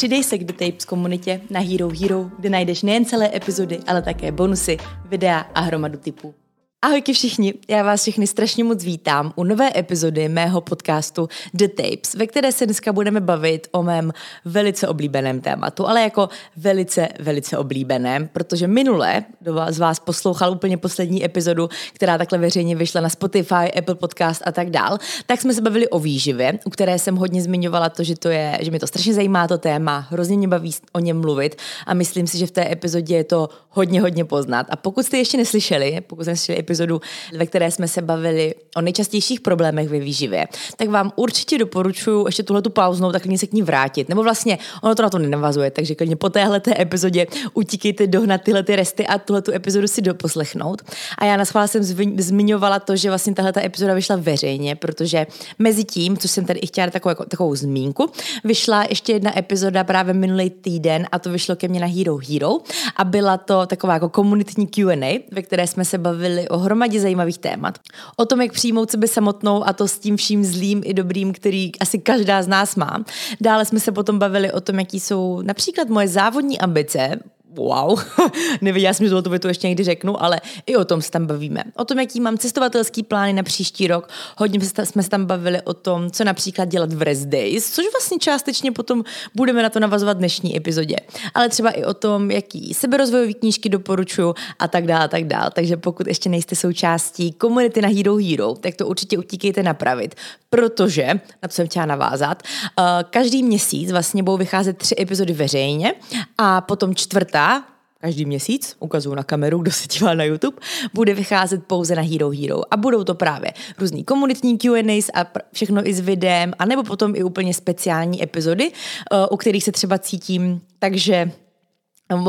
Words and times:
Přidej 0.00 0.24
se 0.24 0.38
k 0.38 0.44
The 0.44 0.52
Tapes 0.52 0.84
komunitě 0.84 1.40
na 1.50 1.60
Hero 1.60 1.88
Hero, 2.00 2.30
kde 2.38 2.50
najdeš 2.50 2.82
nejen 2.82 3.04
celé 3.04 3.36
epizody, 3.36 3.78
ale 3.86 4.02
také 4.02 4.32
bonusy, 4.32 4.76
videa 5.04 5.38
a 5.38 5.60
hromadu 5.60 5.98
typů. 5.98 6.34
Ahojky 6.82 7.12
všichni, 7.12 7.54
já 7.68 7.82
vás 7.82 8.02
všechny 8.02 8.26
strašně 8.26 8.64
moc 8.64 8.84
vítám 8.84 9.32
u 9.36 9.44
nové 9.44 9.70
epizody 9.76 10.28
mého 10.28 10.60
podcastu 10.60 11.28
The 11.54 11.68
Tapes, 11.68 12.14
ve 12.14 12.26
které 12.26 12.52
se 12.52 12.66
dneska 12.66 12.92
budeme 12.92 13.20
bavit 13.20 13.68
o 13.72 13.82
mém 13.82 14.12
velice 14.44 14.88
oblíbeném 14.88 15.40
tématu, 15.40 15.88
ale 15.88 16.02
jako 16.02 16.28
velice, 16.56 17.08
velice 17.18 17.58
oblíbeném, 17.58 18.28
protože 18.28 18.66
minule 18.66 19.24
do 19.40 19.54
vás, 19.54 19.74
z 19.74 19.78
vás 19.78 20.00
poslouchal 20.00 20.52
úplně 20.52 20.76
poslední 20.76 21.24
epizodu, 21.24 21.68
která 21.92 22.18
takhle 22.18 22.38
veřejně 22.38 22.76
vyšla 22.76 23.00
na 23.00 23.08
Spotify, 23.08 23.72
Apple 23.78 23.94
Podcast 23.94 24.42
a 24.46 24.52
tak 24.52 24.70
dál, 24.70 24.98
tak 25.26 25.40
jsme 25.40 25.54
se 25.54 25.62
bavili 25.62 25.88
o 25.88 25.98
výživě, 25.98 26.58
u 26.64 26.70
které 26.70 26.98
jsem 26.98 27.16
hodně 27.16 27.42
zmiňovala 27.42 27.88
to, 27.88 28.04
že 28.04 28.16
to 28.16 28.28
je, 28.28 28.58
že 28.60 28.70
mi 28.70 28.78
to 28.78 28.86
strašně 28.86 29.14
zajímá 29.14 29.48
to 29.48 29.58
téma, 29.58 30.06
hrozně 30.10 30.36
mě 30.36 30.48
baví 30.48 30.74
o 30.92 30.98
něm 30.98 31.20
mluvit 31.20 31.56
a 31.86 31.94
myslím 31.94 32.26
si, 32.26 32.38
že 32.38 32.46
v 32.46 32.50
té 32.50 32.72
epizodě 32.72 33.16
je 33.16 33.24
to 33.24 33.48
hodně, 33.68 34.00
hodně 34.00 34.24
poznat. 34.24 34.66
A 34.70 34.76
pokud 34.76 35.06
jste 35.06 35.18
ještě 35.18 35.36
neslyšeli, 35.36 36.00
pokud 36.06 36.22
jste 36.22 36.30
neslyšeli 36.30 36.69
epizodu, 36.70 37.00
ve 37.36 37.46
které 37.46 37.70
jsme 37.70 37.88
se 37.88 38.02
bavili 38.02 38.54
o 38.76 38.80
nejčastějších 38.80 39.40
problémech 39.40 39.88
ve 39.88 39.98
výživě, 39.98 40.46
tak 40.76 40.88
vám 40.88 41.12
určitě 41.16 41.58
doporučuji 41.58 42.26
ještě 42.28 42.42
tuhle 42.42 42.62
tu 42.62 42.70
pauznou, 42.70 43.12
tak 43.12 43.22
se 43.36 43.46
k 43.46 43.52
ní 43.52 43.62
vrátit. 43.62 44.08
Nebo 44.08 44.22
vlastně 44.22 44.58
ono 44.82 44.94
to 44.94 45.02
na 45.02 45.10
to 45.10 45.18
nenavazuje, 45.18 45.70
takže 45.70 45.94
klidně 45.94 46.16
po 46.16 46.30
téhle 46.30 46.60
té 46.60 46.80
epizodě 46.80 47.26
utíkejte 47.54 48.06
dohnat 48.06 48.42
tyhle 48.42 48.62
ty 48.62 48.76
resty 48.76 49.06
a 49.06 49.18
tuhle 49.18 49.42
tu 49.42 49.52
epizodu 49.52 49.88
si 49.88 50.02
doposlechnout. 50.02 50.82
A 51.18 51.24
já 51.24 51.36
na 51.36 51.44
jsem 51.66 51.82
zmiňovala 52.18 52.78
to, 52.78 52.96
že 52.96 53.08
vlastně 53.08 53.34
tahle 53.34 53.52
ta 53.52 53.64
epizoda 53.64 53.94
vyšla 53.94 54.16
veřejně, 54.16 54.76
protože 54.76 55.26
mezi 55.58 55.84
tím, 55.84 56.16
co 56.16 56.28
jsem 56.28 56.44
tady 56.44 56.60
i 56.60 56.66
chtěla 56.66 56.90
takovou, 56.90 57.10
jako, 57.10 57.24
takovou 57.24 57.54
zmínku, 57.54 58.10
vyšla 58.44 58.84
ještě 58.88 59.12
jedna 59.12 59.38
epizoda 59.38 59.84
právě 59.84 60.14
minulý 60.14 60.50
týden 60.50 61.06
a 61.12 61.18
to 61.18 61.30
vyšlo 61.30 61.56
ke 61.56 61.68
mně 61.68 61.80
na 61.80 61.86
Hero 61.86 62.18
Hero 62.28 62.58
a 62.96 63.04
byla 63.04 63.36
to 63.36 63.66
taková 63.66 63.94
jako 63.94 64.08
komunitní 64.08 64.66
Q&A, 64.66 65.24
ve 65.32 65.42
které 65.42 65.66
jsme 65.66 65.84
se 65.84 65.98
bavili 65.98 66.48
o 66.48 66.58
hromadě 66.60 67.00
zajímavých 67.00 67.38
témat. 67.38 67.78
O 68.16 68.26
tom, 68.26 68.40
jak 68.40 68.52
přijmout 68.52 68.90
sebe 68.90 69.08
samotnou 69.08 69.66
a 69.66 69.72
to 69.72 69.88
s 69.88 69.98
tím 69.98 70.16
vším 70.16 70.44
zlým 70.44 70.82
i 70.84 70.94
dobrým, 70.94 71.32
který 71.32 71.72
asi 71.80 71.98
každá 71.98 72.42
z 72.42 72.48
nás 72.48 72.76
má. 72.76 73.04
Dále 73.40 73.64
jsme 73.64 73.80
se 73.80 73.92
potom 73.92 74.18
bavili 74.18 74.52
o 74.52 74.60
tom, 74.60 74.78
jaký 74.78 75.00
jsou 75.00 75.42
například 75.42 75.88
moje 75.88 76.08
závodní 76.08 76.60
ambice, 76.60 77.20
wow, 77.54 78.00
nevěděla 78.60 78.94
jsem, 78.94 79.08
že 79.08 79.38
to 79.38 79.48
ještě 79.48 79.68
někdy 79.68 79.84
řeknu, 79.84 80.22
ale 80.22 80.40
i 80.66 80.76
o 80.76 80.84
tom 80.84 81.02
se 81.02 81.10
tam 81.10 81.26
bavíme. 81.26 81.64
O 81.76 81.84
tom, 81.84 81.98
jaký 81.98 82.20
mám 82.20 82.38
cestovatelský 82.38 83.02
plány 83.02 83.32
na 83.32 83.42
příští 83.42 83.86
rok. 83.86 84.08
Hodně 84.38 84.60
jsme 84.84 85.02
se 85.02 85.10
tam 85.10 85.26
bavili 85.26 85.62
o 85.62 85.74
tom, 85.74 86.10
co 86.10 86.24
například 86.24 86.68
dělat 86.68 86.92
v 86.92 87.02
rest 87.02 87.26
days, 87.26 87.70
což 87.70 87.84
vlastně 87.92 88.18
částečně 88.18 88.72
potom 88.72 89.04
budeme 89.34 89.62
na 89.62 89.70
to 89.70 89.80
navazovat 89.80 90.16
v 90.16 90.18
dnešní 90.18 90.56
epizodě. 90.56 90.96
Ale 91.34 91.48
třeba 91.48 91.70
i 91.70 91.84
o 91.84 91.94
tom, 91.94 92.30
jaký 92.30 92.74
seberozvojové 92.74 93.32
knížky 93.32 93.68
doporučuju 93.68 94.34
a 94.58 94.68
tak 94.68 94.86
dále, 94.86 95.04
a 95.04 95.08
tak 95.08 95.24
dále. 95.24 95.50
Takže 95.54 95.76
pokud 95.76 96.06
ještě 96.06 96.28
nejste 96.28 96.56
součástí 96.56 97.32
komunity 97.32 97.82
na 97.82 97.88
Hero 97.88 98.16
Hero, 98.16 98.54
tak 98.54 98.74
to 98.74 98.86
určitě 98.86 99.18
utíkejte 99.18 99.62
napravit, 99.62 100.14
protože, 100.50 101.06
na 101.42 101.48
to 101.48 101.54
jsem 101.54 101.66
chtěla 101.66 101.86
navázat, 101.86 102.42
uh, 102.78 102.84
každý 103.10 103.42
měsíc 103.42 103.92
vlastně 103.92 104.22
budou 104.22 104.36
vycházet 104.36 104.78
tři 104.78 104.94
epizody 104.98 105.32
veřejně 105.32 105.94
a 106.38 106.60
potom 106.60 106.94
čtvrtá 106.94 107.39
čtvrtá, 107.40 107.64
každý 108.00 108.24
měsíc, 108.24 108.76
ukazuju 108.80 109.14
na 109.14 109.22
kameru, 109.22 109.58
kdo 109.58 109.70
se 109.70 109.88
dívá 109.88 110.14
na 110.14 110.24
YouTube, 110.24 110.56
bude 110.94 111.14
vycházet 111.14 111.64
pouze 111.64 111.94
na 111.94 112.02
Hero 112.02 112.30
Hero. 112.30 112.60
A 112.70 112.76
budou 112.76 113.04
to 113.04 113.14
právě 113.14 113.52
různý 113.78 114.04
komunitní 114.04 114.58
Q&As 114.58 115.10
a 115.14 115.26
všechno 115.52 115.88
i 115.88 115.94
s 115.94 116.00
videem, 116.00 116.52
anebo 116.58 116.82
potom 116.82 117.16
i 117.16 117.22
úplně 117.22 117.54
speciální 117.54 118.22
epizody, 118.22 118.72
eh, 118.72 119.26
u 119.30 119.36
kterých 119.36 119.64
se 119.64 119.72
třeba 119.72 119.98
cítím 119.98 120.60
takže 120.78 121.30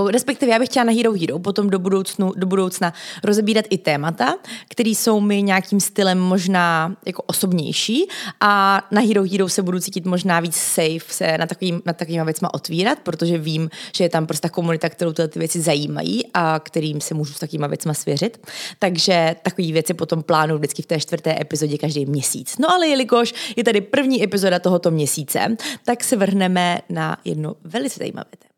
Respektive 0.08 0.52
já 0.52 0.60
bych 0.60 0.70
chtěla 0.70 0.84
na 0.84 0.92
Hero 0.92 1.14
Hero 1.14 1.40
potom 1.40 1.70
do, 1.70 1.80
budoucnu, 1.80 2.32
do 2.36 2.48
budoucna 2.48 2.94
rozebírat 3.24 3.66
i 3.70 3.78
témata, 3.78 4.36
které 4.70 4.90
jsou 4.90 5.20
mi 5.20 5.42
nějakým 5.42 5.80
stylem 5.80 6.20
možná 6.20 6.96
jako 7.06 7.22
osobnější 7.22 8.08
a 8.40 8.82
na 8.92 9.02
Hero 9.02 9.24
Hero 9.24 9.50
se 9.50 9.62
budu 9.62 9.80
cítit 9.80 10.06
možná 10.06 10.40
víc 10.40 10.56
safe 10.56 11.00
se 11.08 11.38
na 11.38 11.48
takovým, 11.48 11.82
na 11.86 11.94
takovýma 11.94 12.24
věcma 12.24 12.54
otvírat, 12.54 13.00
protože 13.00 13.38
vím, 13.38 13.70
že 13.96 14.04
je 14.04 14.10
tam 14.10 14.28
prostě 14.28 14.50
komunita, 14.50 14.90
kterou 14.90 15.14
tyhle 15.14 15.28
ty 15.28 15.40
věci 15.40 15.62
zajímají 15.62 16.24
a 16.34 16.60
kterým 16.60 17.02
se 17.02 17.14
můžu 17.14 17.34
s 17.34 17.40
takovýma 17.40 17.68
věcma 17.68 17.94
svěřit. 17.94 18.48
Takže 18.80 19.36
takové 19.44 19.72
věci 19.72 19.94
potom 19.94 20.24
plánuju 20.24 20.58
vždycky 20.58 20.82
v 20.82 20.86
té 20.86 21.00
čtvrté 21.00 21.42
epizodě 21.42 21.78
každý 21.78 22.06
měsíc. 22.06 22.58
No 22.58 22.72
ale 22.72 22.88
jelikož 22.88 23.34
je 23.56 23.64
tady 23.64 23.82
první 23.82 24.24
epizoda 24.24 24.60
tohoto 24.60 24.92
měsíce, 24.92 25.58
tak 25.86 26.04
se 26.04 26.16
vrhneme 26.16 26.80
na 26.90 27.18
jedno 27.26 27.56
velice 27.64 27.96
zajímavé 28.00 28.30
téma. 28.40 28.51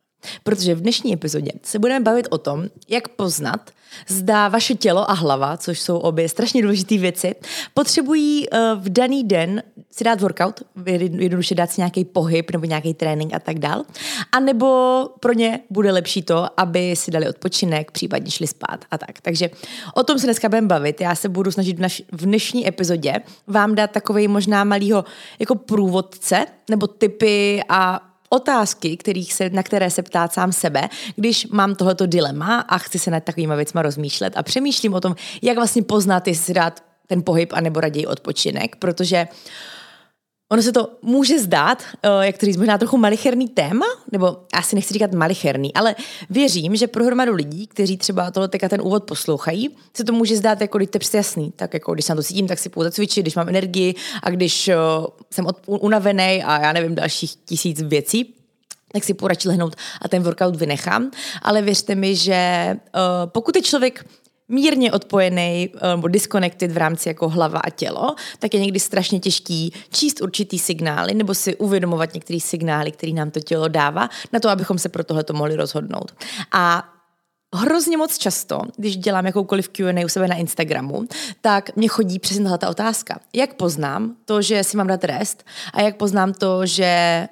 Protože 0.43 0.75
v 0.75 0.81
dnešní 0.81 1.13
epizodě 1.13 1.51
se 1.63 1.79
budeme 1.79 2.03
bavit 2.03 2.27
o 2.29 2.37
tom, 2.37 2.65
jak 2.89 3.07
poznat, 3.07 3.71
zda 4.07 4.47
vaše 4.47 4.75
tělo 4.75 5.11
a 5.11 5.13
hlava, 5.13 5.57
což 5.57 5.79
jsou 5.79 5.97
obě 5.97 6.29
strašně 6.29 6.61
důležité 6.61 6.97
věci, 6.97 7.35
potřebují 7.73 8.49
uh, 8.49 8.59
v 8.83 8.89
daný 8.89 9.23
den 9.23 9.63
si 9.91 10.03
dát 10.03 10.21
workout, 10.21 10.61
jednoduše 10.85 11.55
dát 11.55 11.71
si 11.71 11.81
nějaký 11.81 12.05
pohyb 12.05 12.51
nebo 12.51 12.65
nějaký 12.65 12.93
trénink 12.93 13.33
a 13.33 13.39
tak 13.39 13.59
dál. 13.59 13.83
A 14.31 14.39
nebo 14.39 15.09
pro 15.19 15.33
ně 15.33 15.59
bude 15.69 15.91
lepší 15.91 16.21
to, 16.21 16.47
aby 16.57 16.95
si 16.95 17.11
dali 17.11 17.29
odpočinek, 17.29 17.91
případně 17.91 18.31
šli 18.31 18.47
spát 18.47 18.85
a 18.91 18.97
tak. 18.97 19.21
Takže 19.21 19.49
o 19.95 20.03
tom 20.03 20.19
se 20.19 20.27
dneska 20.27 20.49
budeme 20.49 20.67
bavit. 20.67 21.01
Já 21.01 21.15
se 21.15 21.29
budu 21.29 21.51
snažit 21.51 21.77
v, 21.77 21.81
naš, 21.81 22.01
v 22.11 22.25
dnešní 22.25 22.67
epizodě 22.67 23.13
vám 23.47 23.75
dát 23.75 23.91
takový 23.91 24.27
možná 24.27 24.63
malýho 24.63 25.05
jako 25.39 25.55
průvodce 25.55 26.45
nebo 26.69 26.87
typy 26.87 27.61
a 27.69 28.12
otázky, 28.33 28.97
kterých 28.97 29.33
se, 29.33 29.49
na 29.49 29.63
které 29.63 29.89
se 29.89 30.03
ptát 30.03 30.33
sám 30.33 30.51
sebe, 30.51 30.89
když 31.15 31.47
mám 31.47 31.75
tohleto 31.75 32.05
dilema 32.05 32.59
a 32.59 32.77
chci 32.77 32.99
se 32.99 33.11
nad 33.11 33.23
takovými 33.23 33.55
věcmi 33.55 33.81
rozmýšlet 33.81 34.33
a 34.37 34.43
přemýšlím 34.43 34.93
o 34.93 35.01
tom, 35.01 35.15
jak 35.41 35.55
vlastně 35.55 35.83
poznat, 35.83 36.27
jestli 36.27 36.45
si 36.45 36.53
dát 36.53 36.83
ten 37.07 37.23
pohyb 37.23 37.53
anebo 37.53 37.79
raději 37.79 38.05
odpočinek, 38.05 38.75
protože 38.75 39.27
Ono 40.53 40.61
se 40.61 40.71
to 40.71 40.89
může 41.01 41.39
zdát, 41.39 41.83
eh, 42.03 42.25
jak 42.25 42.37
to 42.37 42.45
říct, 42.45 42.57
možná 42.57 42.77
trochu 42.77 42.97
malicherný 42.97 43.47
téma, 43.47 43.85
nebo 44.11 44.37
asi 44.53 44.75
nechci 44.75 44.93
říkat 44.93 45.13
malicherný, 45.13 45.73
ale 45.73 45.95
věřím, 46.29 46.75
že 46.75 46.87
pro 46.87 47.05
hromadu 47.05 47.33
lidí, 47.33 47.67
kteří 47.67 47.97
třeba 47.97 48.31
tohle 48.31 48.47
teďka 48.47 48.69
ten 48.69 48.81
úvod 48.81 49.03
poslouchají, 49.03 49.69
se 49.93 50.03
to 50.03 50.13
může 50.13 50.37
zdát 50.37 50.61
jako, 50.61 50.77
když 50.77 50.89
to 50.89 50.97
je 50.97 51.17
jasný, 51.17 51.53
tak 51.55 51.73
jako 51.73 51.93
když 51.93 52.05
se 52.05 52.11
na 52.11 52.15
to 52.15 52.23
cítím, 52.23 52.47
tak 52.47 52.59
si 52.59 52.69
půjdu 52.69 52.83
zacvičit, 52.83 53.23
když 53.23 53.35
mám 53.35 53.49
energii 53.49 53.95
a 54.23 54.29
když 54.29 54.67
uh, 54.67 55.05
jsem 55.31 55.47
unavený 55.65 56.43
a 56.43 56.61
já 56.61 56.73
nevím, 56.73 56.95
dalších 56.95 57.35
tisíc 57.45 57.81
věcí, 57.81 58.33
tak 58.91 59.03
si 59.03 59.13
poradši 59.13 59.47
lehnout 59.47 59.75
a 60.01 60.07
ten 60.07 60.23
workout 60.23 60.55
vynechám. 60.55 61.11
Ale 61.41 61.61
věřte 61.61 61.95
mi, 61.95 62.15
že 62.15 62.69
uh, 62.75 63.01
pokud 63.25 63.55
je 63.55 63.61
člověk 63.61 64.05
mírně 64.53 64.91
odpojený 64.91 65.69
eh, 65.75 65.87
nebo 65.87 66.07
disconnected 66.07 66.71
v 66.71 66.77
rámci 66.77 67.09
jako 67.09 67.29
hlava 67.29 67.59
a 67.59 67.69
tělo, 67.69 68.15
tak 68.39 68.53
je 68.53 68.59
někdy 68.59 68.79
strašně 68.79 69.19
těžký 69.19 69.73
číst 69.89 70.21
určitý 70.21 70.59
signály 70.59 71.13
nebo 71.13 71.33
si 71.33 71.55
uvědomovat 71.55 72.13
některé 72.13 72.39
signály, 72.39 72.91
které 72.91 73.11
nám 73.11 73.31
to 73.31 73.39
tělo 73.39 73.67
dává, 73.67 74.09
na 74.33 74.39
to, 74.39 74.49
abychom 74.49 74.77
se 74.77 74.89
pro 74.89 75.03
tohle 75.03 75.23
mohli 75.33 75.55
rozhodnout. 75.55 76.11
A 76.51 76.89
hrozně 77.55 77.97
moc 77.97 78.17
často, 78.17 78.61
když 78.77 78.97
dělám 78.97 79.25
jakoukoliv 79.25 79.69
Q&A 79.69 80.05
u 80.05 80.09
sebe 80.09 80.27
na 80.27 80.35
Instagramu, 80.35 81.05
tak 81.41 81.75
mě 81.75 81.87
chodí 81.87 82.19
přesně 82.19 82.43
tahle 82.43 82.69
otázka. 82.69 83.19
Jak 83.33 83.53
poznám 83.53 84.15
to, 84.25 84.41
že 84.41 84.63
si 84.63 84.77
mám 84.77 84.87
dát 84.87 85.03
rest 85.03 85.45
a 85.73 85.81
jak 85.81 85.97
poznám 85.97 86.33
to, 86.33 86.65
že 86.65 87.27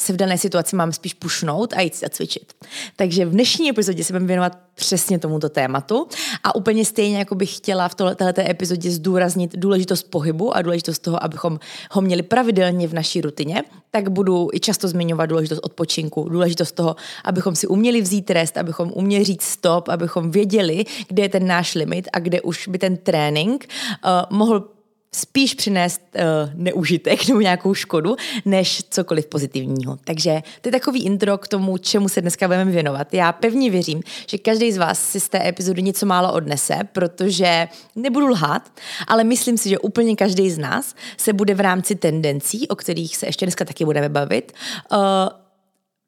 se 0.00 0.12
v 0.12 0.16
dané 0.16 0.38
situaci 0.38 0.76
mám 0.76 0.92
spíš 0.92 1.14
pušnout 1.14 1.72
a 1.72 1.80
jít 1.80 1.94
si 1.94 2.06
cvičit. 2.10 2.52
Takže 2.96 3.24
v 3.26 3.30
dnešní 3.30 3.70
epizodě 3.70 4.04
se 4.04 4.12
budeme 4.12 4.26
věnovat 4.26 4.58
přesně 4.74 5.18
tomuto 5.18 5.48
tématu 5.48 6.08
a 6.44 6.54
úplně 6.54 6.84
stejně, 6.84 7.18
jako 7.18 7.34
bych 7.34 7.56
chtěla 7.56 7.88
v 7.88 7.94
této 7.94 8.40
epizodě 8.50 8.90
zdůraznit 8.90 9.56
důležitost 9.56 10.02
pohybu 10.02 10.56
a 10.56 10.62
důležitost 10.62 10.98
toho, 10.98 11.24
abychom 11.24 11.58
ho 11.90 12.00
měli 12.00 12.22
pravidelně 12.22 12.88
v 12.88 12.94
naší 12.94 13.20
rutině, 13.20 13.62
tak 13.90 14.08
budu 14.08 14.48
i 14.52 14.60
často 14.60 14.88
zmiňovat 14.88 15.26
důležitost 15.26 15.60
odpočinku, 15.62 16.28
důležitost 16.28 16.72
toho, 16.72 16.96
abychom 17.24 17.56
si 17.56 17.66
uměli 17.66 18.00
vzít 18.00 18.30
rest, 18.30 18.56
abychom 18.56 18.92
uměli 18.94 19.24
říct 19.24 19.42
stop, 19.42 19.88
abychom 19.88 20.30
věděli, 20.30 20.84
kde 21.08 21.22
je 21.22 21.28
ten 21.28 21.46
náš 21.46 21.74
limit 21.74 22.08
a 22.12 22.18
kde 22.18 22.40
už 22.40 22.68
by 22.68 22.78
ten 22.78 22.96
trénink 22.96 23.66
uh, 24.04 24.38
mohl 24.38 24.75
spíš 25.16 25.54
přinést 25.54 26.00
uh, 26.14 26.22
neužitek 26.54 27.28
nebo 27.28 27.40
nějakou 27.40 27.74
škodu, 27.74 28.16
než 28.44 28.82
cokoliv 28.90 29.26
pozitivního. 29.26 29.98
Takže 30.04 30.42
to 30.60 30.68
je 30.68 30.72
takový 30.72 31.04
intro 31.04 31.38
k 31.38 31.48
tomu, 31.48 31.78
čemu 31.78 32.08
se 32.08 32.20
dneska 32.20 32.46
budeme 32.46 32.70
věnovat. 32.70 33.14
Já 33.14 33.32
pevně 33.32 33.70
věřím, 33.70 34.02
že 34.30 34.38
každý 34.38 34.72
z 34.72 34.76
vás 34.76 35.10
si 35.10 35.20
z 35.20 35.28
té 35.28 35.48
epizody 35.48 35.82
něco 35.82 36.06
málo 36.06 36.32
odnese, 36.32 36.78
protože 36.92 37.68
nebudu 37.96 38.26
lhát, 38.26 38.72
ale 39.08 39.24
myslím 39.24 39.58
si, 39.58 39.68
že 39.68 39.78
úplně 39.78 40.16
každý 40.16 40.50
z 40.50 40.58
nás 40.58 40.94
se 41.16 41.32
bude 41.32 41.54
v 41.54 41.60
rámci 41.60 41.94
tendencí, 41.94 42.68
o 42.68 42.76
kterých 42.76 43.16
se 43.16 43.26
ještě 43.26 43.46
dneska 43.46 43.64
taky 43.64 43.84
budeme 43.84 44.08
bavit, 44.08 44.52
uh, 44.92 44.98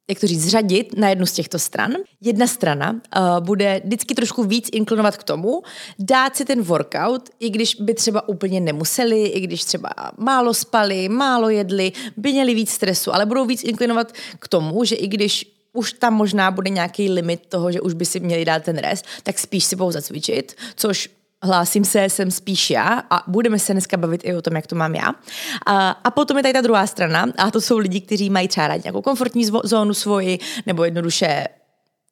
jak 0.09 0.21
to 0.21 0.27
říct, 0.27 0.43
zřadit 0.43 0.97
na 0.97 1.09
jednu 1.09 1.27
z 1.27 1.33
těchto 1.33 1.59
stran. 1.59 1.95
Jedna 2.21 2.47
strana 2.47 2.91
uh, 2.91 3.01
bude 3.41 3.81
vždycky 3.85 4.15
trošku 4.15 4.45
víc 4.45 4.69
inklinovat 4.73 5.17
k 5.17 5.23
tomu, 5.23 5.63
dát 5.99 6.37
si 6.37 6.45
ten 6.45 6.63
workout, 6.63 7.29
i 7.41 7.51
když 7.51 7.75
by 7.75 7.95
třeba 7.95 8.29
úplně 8.29 8.61
nemuseli, 8.61 9.27
i 9.27 9.41
když 9.41 9.65
třeba 9.65 9.89
málo 10.19 10.55
spali, 10.55 11.09
málo 11.09 11.49
jedli, 11.49 11.93
by 12.17 12.33
měli 12.33 12.55
víc 12.55 12.71
stresu, 12.71 13.15
ale 13.15 13.27
budou 13.27 13.47
víc 13.47 13.65
inklinovat 13.65 14.13
k 14.39 14.49
tomu, 14.49 14.85
že 14.85 14.95
i 14.95 15.07
když 15.07 15.59
už 15.73 15.93
tam 15.93 16.15
možná 16.15 16.51
bude 16.51 16.71
nějaký 16.71 17.11
limit 17.11 17.47
toho, 17.49 17.73
že 17.73 17.81
už 17.81 17.95
by 17.95 18.05
si 18.05 18.21
měli 18.21 18.45
dát 18.45 18.65
ten 18.65 18.79
rest, 18.79 19.05
tak 19.23 19.39
spíš 19.39 19.65
si 19.65 19.77
budou 19.77 19.91
zacvičit, 19.91 20.57
což 20.77 21.11
hlásím 21.43 21.85
se, 21.85 22.05
jsem 22.05 22.31
spíš 22.31 22.71
já 22.71 23.03
a 23.11 23.25
budeme 23.27 23.59
se 23.59 23.73
dneska 23.73 23.97
bavit 23.97 24.21
i 24.25 24.35
o 24.35 24.43
tom, 24.43 24.57
jak 24.57 24.67
to 24.67 24.75
mám 24.75 24.95
já. 24.95 25.15
A, 25.67 25.91
a 25.91 26.11
potom 26.11 26.37
je 26.37 26.43
tady 26.43 26.53
ta 26.53 26.61
druhá 26.61 26.87
strana 26.87 27.27
a 27.39 27.51
to 27.51 27.61
jsou 27.61 27.79
lidi, 27.79 28.01
kteří 28.01 28.31
mají 28.31 28.49
třeba 28.49 28.69
rádi 28.69 28.83
nějakou 28.85 29.03
komfortní 29.03 29.45
zónu 29.65 29.95
svoji 29.95 30.39
nebo 30.67 30.85
jednoduše 30.85 31.49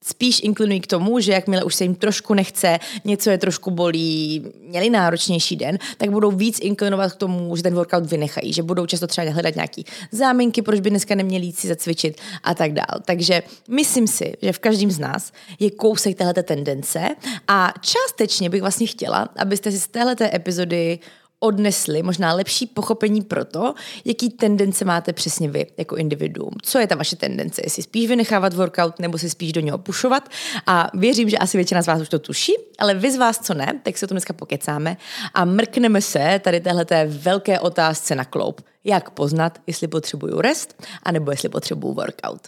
spíš 0.08 0.40
inklinují 0.44 0.80
k 0.80 0.86
tomu, 0.86 1.20
že 1.20 1.32
jakmile 1.32 1.64
už 1.64 1.74
se 1.74 1.84
jim 1.84 1.94
trošku 1.94 2.34
nechce, 2.34 2.78
něco 3.04 3.30
je 3.30 3.38
trošku 3.38 3.70
bolí, 3.70 4.44
měli 4.68 4.90
náročnější 4.90 5.56
den, 5.56 5.78
tak 5.98 6.10
budou 6.10 6.30
víc 6.30 6.58
inklinovat 6.62 7.12
k 7.12 7.16
tomu, 7.16 7.56
že 7.56 7.62
ten 7.62 7.74
workout 7.74 8.06
vynechají, 8.06 8.52
že 8.52 8.62
budou 8.62 8.86
často 8.86 9.06
třeba 9.06 9.30
hledat 9.30 9.54
nějaký 9.54 9.84
záminky, 10.12 10.62
proč 10.62 10.80
by 10.80 10.90
dneska 10.90 11.14
neměli 11.14 11.46
jít 11.46 11.58
si 11.58 11.68
zacvičit 11.68 12.20
a 12.42 12.54
tak 12.54 12.72
dál. 12.72 13.00
Takže 13.04 13.42
myslím 13.68 14.06
si, 14.06 14.32
že 14.42 14.52
v 14.52 14.58
každém 14.58 14.90
z 14.90 14.98
nás 14.98 15.32
je 15.58 15.70
kousek 15.70 16.16
téhleté 16.16 16.42
tendence 16.42 17.08
a 17.48 17.74
částečně 17.80 18.50
bych 18.50 18.60
vlastně 18.60 18.86
chtěla, 18.86 19.28
abyste 19.36 19.70
si 19.70 19.80
z 19.80 19.88
téhleté 19.88 20.30
epizody 20.34 20.98
odnesli 21.40 22.02
možná 22.02 22.34
lepší 22.34 22.66
pochopení 22.66 23.22
pro 23.22 23.44
to, 23.44 23.74
jaký 24.04 24.30
tendence 24.30 24.84
máte 24.84 25.12
přesně 25.12 25.48
vy 25.48 25.66
jako 25.78 25.96
individuum. 25.96 26.50
Co 26.62 26.78
je 26.78 26.86
ta 26.86 26.94
vaše 26.94 27.16
tendence? 27.16 27.62
Jestli 27.64 27.82
spíš 27.82 28.08
vynechávat 28.08 28.54
workout 28.54 28.98
nebo 28.98 29.18
si 29.18 29.30
spíš 29.30 29.52
do 29.52 29.60
něho 29.60 29.78
pušovat. 29.78 30.28
A 30.66 30.90
věřím, 30.94 31.28
že 31.28 31.38
asi 31.38 31.58
většina 31.58 31.82
z 31.82 31.86
vás 31.86 32.02
už 32.02 32.08
to 32.08 32.18
tuší, 32.18 32.52
ale 32.78 32.94
vy 32.94 33.12
z 33.12 33.16
vás, 33.16 33.38
co 33.38 33.54
ne, 33.54 33.80
tak 33.82 33.98
se 33.98 34.06
o 34.06 34.08
tom 34.08 34.14
dneska 34.14 34.32
pokecáme 34.32 34.96
a 35.34 35.44
mrkneme 35.44 36.00
se 36.02 36.40
tady 36.44 36.60
téhleté 36.60 37.06
velké 37.06 37.60
otázce 37.60 38.14
na 38.14 38.24
kloup. 38.24 38.60
Jak 38.84 39.10
poznat, 39.10 39.58
jestli 39.66 39.88
potřebuju 39.88 40.40
rest, 40.40 40.82
anebo 41.02 41.30
jestli 41.30 41.48
potřebuju 41.48 41.94
workout. 41.94 42.40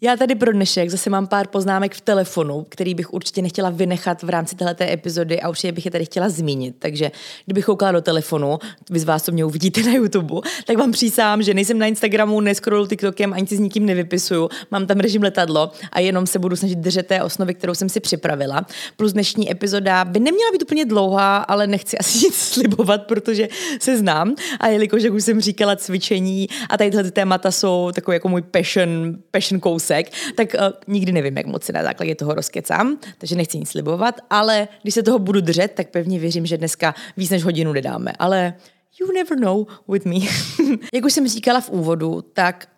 Já 0.00 0.16
tady 0.16 0.34
pro 0.34 0.52
dnešek 0.52 0.90
zase 0.90 1.10
mám 1.10 1.26
pár 1.26 1.46
poznámek 1.46 1.94
v 1.94 2.00
telefonu, 2.00 2.66
který 2.68 2.94
bych 2.94 3.12
určitě 3.12 3.42
nechtěla 3.42 3.70
vynechat 3.70 4.22
v 4.22 4.28
rámci 4.28 4.56
této 4.56 4.84
epizody 4.84 5.40
a 5.40 5.48
určitě 5.48 5.72
bych 5.72 5.84
je 5.84 5.90
tady 5.90 6.04
chtěla 6.04 6.28
zmínit. 6.28 6.76
Takže 6.78 7.10
kdybych 7.44 7.64
koukala 7.64 7.92
do 7.92 8.00
telefonu, 8.00 8.58
vy 8.90 8.98
z 8.98 9.04
vás, 9.04 9.22
co 9.22 9.32
mě 9.32 9.44
uvidíte 9.44 9.82
na 9.86 9.92
YouTube, 9.92 10.34
tak 10.66 10.78
vám 10.78 10.92
přísám, 10.92 11.42
že 11.42 11.54
nejsem 11.54 11.78
na 11.78 11.86
Instagramu, 11.86 12.40
neskrolu 12.40 12.86
TikTokem, 12.86 13.32
ani 13.32 13.46
si 13.46 13.56
s 13.56 13.60
nikým 13.60 13.86
nevypisuju. 13.86 14.48
Mám 14.70 14.86
tam 14.86 14.98
režim 15.00 15.22
letadlo 15.22 15.70
a 15.92 16.00
jenom 16.00 16.26
se 16.26 16.38
budu 16.38 16.56
snažit 16.56 16.78
držet 16.78 17.06
té 17.06 17.22
osnovy, 17.22 17.54
kterou 17.54 17.74
jsem 17.74 17.88
si 17.88 18.00
připravila. 18.00 18.66
Plus 18.96 19.12
dnešní 19.12 19.50
epizoda 19.50 20.04
by 20.04 20.20
neměla 20.20 20.52
být 20.52 20.62
úplně 20.62 20.84
dlouhá, 20.84 21.36
ale 21.36 21.66
nechci 21.66 21.98
asi 21.98 22.18
nic 22.26 22.34
slibovat, 22.34 23.06
protože 23.06 23.48
se 23.80 23.98
znám. 23.98 24.34
A 24.60 24.68
jelikož, 24.68 25.02
jak 25.02 25.12
už 25.12 25.24
jsem 25.24 25.40
říkala, 25.40 25.76
cvičení 25.76 26.48
a 26.70 26.76
tady 26.76 26.90
tyhle 26.90 27.10
témata 27.10 27.50
jsou 27.50 27.90
takový 27.94 28.14
jako 28.14 28.28
můj 28.28 28.42
passion, 28.42 29.16
passion 29.30 29.60
kousek 29.60 29.87
kousek, 29.88 30.12
tak 30.34 30.54
uh, 30.54 30.94
nikdy 30.94 31.12
nevím, 31.12 31.36
jak 31.36 31.46
moc 31.46 31.64
se 31.64 31.72
na 31.72 31.82
základě 31.82 32.14
toho 32.14 32.34
rozkecám, 32.34 32.98
takže 33.18 33.36
nechci 33.36 33.58
nic 33.58 33.70
slibovat, 33.70 34.20
ale 34.30 34.68
když 34.82 34.94
se 34.94 35.02
toho 35.02 35.18
budu 35.18 35.40
držet, 35.40 35.72
tak 35.74 35.88
pevně 35.88 36.18
věřím, 36.18 36.46
že 36.46 36.58
dneska 36.58 36.94
víc 37.16 37.30
než 37.30 37.44
hodinu 37.44 37.72
nedáme. 37.72 38.12
Ale 38.18 38.54
you 39.00 39.12
never 39.12 39.38
know 39.38 39.66
with 39.88 40.04
me. 40.04 40.18
jak 40.92 41.04
už 41.04 41.12
jsem 41.12 41.28
říkala 41.28 41.60
v 41.60 41.70
úvodu, 41.70 42.22
tak 42.32 42.68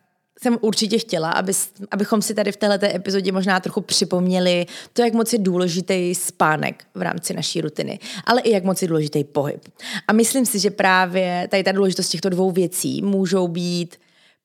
jsem 0.43 0.59
určitě 0.61 0.99
chtěla, 0.99 1.31
aby, 1.31 1.53
abychom 1.91 2.23
si 2.23 2.35
tady 2.35 2.53
v 2.53 2.57
této 2.57 2.87
epizodě 2.87 3.33
možná 3.33 3.61
trochu 3.61 3.81
připomněli 3.81 4.67
to, 4.93 5.03
jak 5.03 5.13
moc 5.13 5.33
je 5.33 5.39
důležitý 5.39 6.15
spánek 6.15 6.85
v 6.95 7.03
rámci 7.03 7.35
naší 7.35 7.61
rutiny, 7.61 7.99
ale 8.25 8.41
i 8.41 8.51
jak 8.51 8.65
moc 8.65 8.83
je 8.83 8.89
důležitý 8.89 9.25
pohyb. 9.25 9.69
A 10.09 10.13
myslím 10.13 10.47
si, 10.47 10.59
že 10.59 10.71
právě 10.71 11.49
tady 11.51 11.63
ta 11.65 11.73
důležitost 11.73 12.09
těchto 12.09 12.29
dvou 12.29 12.51
věcí 12.51 13.03
můžou 13.03 13.49
být 13.49 13.97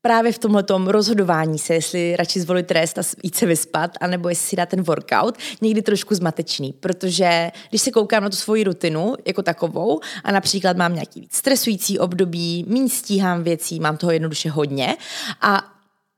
právě 0.06 0.32
v 0.32 0.38
tomhle 0.38 0.64
rozhodování 0.88 1.60
se, 1.60 1.74
jestli 1.74 2.16
radši 2.16 2.42
zvolit 2.42 2.68
trest 2.68 2.98
a 2.98 3.02
jít 3.24 3.36
se 3.36 3.46
vyspat, 3.46 3.92
anebo 4.02 4.30
jestli 4.30 4.48
si 4.48 4.56
dát 4.56 4.70
ten 4.70 4.82
workout, 4.82 5.38
někdy 5.62 5.82
trošku 5.82 6.16
zmatečný, 6.16 6.74
protože 6.74 7.52
když 7.70 7.82
se 7.82 7.92
koukám 7.92 8.24
na 8.24 8.30
tu 8.30 8.36
svoji 8.36 8.64
rutinu 8.64 9.16
jako 9.26 9.44
takovou 9.44 10.00
a 10.24 10.32
například 10.32 10.78
mám 10.78 10.94
nějaký 10.94 11.22
víc 11.22 11.36
stresující 11.36 12.00
období, 12.00 12.66
méně 12.68 12.90
stíhám 12.90 13.44
věcí, 13.44 13.80
mám 13.80 13.98
toho 13.98 14.12
jednoduše 14.12 14.50
hodně 14.50 14.98
a 15.42 15.64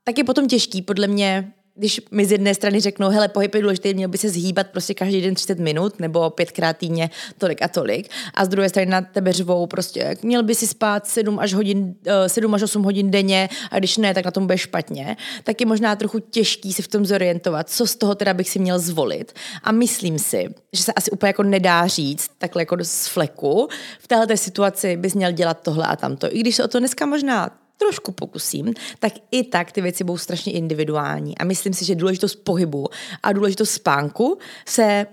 tak 0.04 0.18
je 0.18 0.24
potom 0.24 0.48
těžký 0.48 0.82
podle 0.82 1.06
mě 1.06 1.52
když 1.78 2.00
mi 2.10 2.26
z 2.26 2.32
jedné 2.32 2.54
strany 2.54 2.80
řeknou, 2.80 3.08
hele, 3.08 3.28
pohyb 3.28 3.54
je 3.54 3.60
důležitý, 3.60 3.94
měl 3.94 4.08
by 4.08 4.18
se 4.18 4.28
zhýbat 4.28 4.66
prostě 4.66 4.94
každý 4.94 5.20
den 5.20 5.34
30 5.34 5.58
minut 5.58 6.00
nebo 6.00 6.30
pětkrát 6.30 6.76
týdně 6.76 7.10
tolik 7.38 7.62
a 7.62 7.68
tolik. 7.68 8.08
A 8.34 8.44
z 8.44 8.48
druhé 8.48 8.68
strany 8.68 8.90
na 8.90 9.00
tebe 9.00 9.32
řvou 9.32 9.66
prostě, 9.66 10.16
měl 10.22 10.42
by 10.42 10.54
si 10.54 10.66
spát 10.66 11.06
7 11.06 11.38
až, 11.38 11.54
hodin, 11.54 11.94
7 12.26 12.54
eh, 12.54 12.56
až 12.56 12.62
8 12.62 12.82
hodin 12.82 13.10
denně 13.10 13.48
a 13.70 13.78
když 13.78 13.96
ne, 13.96 14.14
tak 14.14 14.24
na 14.24 14.30
tom 14.30 14.46
bude 14.46 14.58
špatně. 14.58 15.16
Tak 15.44 15.60
je 15.60 15.66
možná 15.66 15.96
trochu 15.96 16.18
těžký 16.18 16.72
si 16.72 16.82
v 16.82 16.88
tom 16.88 17.06
zorientovat, 17.06 17.70
co 17.70 17.86
z 17.86 17.96
toho 17.96 18.14
teda 18.14 18.34
bych 18.34 18.50
si 18.50 18.58
měl 18.58 18.78
zvolit. 18.78 19.32
A 19.62 19.72
myslím 19.72 20.18
si, 20.18 20.48
že 20.72 20.82
se 20.82 20.92
asi 20.92 21.10
úplně 21.10 21.28
jako 21.28 21.42
nedá 21.42 21.86
říct 21.86 22.30
takhle 22.38 22.62
jako 22.62 22.76
z 22.82 23.06
fleku. 23.06 23.68
V 23.98 24.08
této 24.08 24.36
situaci 24.36 24.96
bys 24.96 25.14
měl 25.14 25.32
dělat 25.32 25.62
tohle 25.62 25.86
a 25.86 25.96
tamto. 25.96 26.36
I 26.36 26.40
když 26.40 26.56
se 26.56 26.64
o 26.64 26.68
to 26.68 26.78
dneska 26.78 27.06
možná 27.06 27.50
trošku 27.78 28.12
pokusím, 28.12 28.74
tak 28.98 29.12
i 29.30 29.44
tak 29.44 29.72
ty 29.72 29.80
věci 29.80 30.04
budou 30.04 30.18
strašně 30.18 30.52
individuální. 30.52 31.38
A 31.38 31.44
myslím 31.44 31.74
si, 31.74 31.84
že 31.84 31.94
důležitost 31.94 32.34
pohybu 32.34 32.86
a 33.22 33.32
důležitost 33.32 33.70
spánku 33.70 34.38
se, 34.66 35.06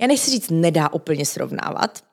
já 0.00 0.06
nechci 0.06 0.30
říct, 0.30 0.50
nedá 0.50 0.92
úplně 0.92 1.26
srovnávat, 1.26 2.04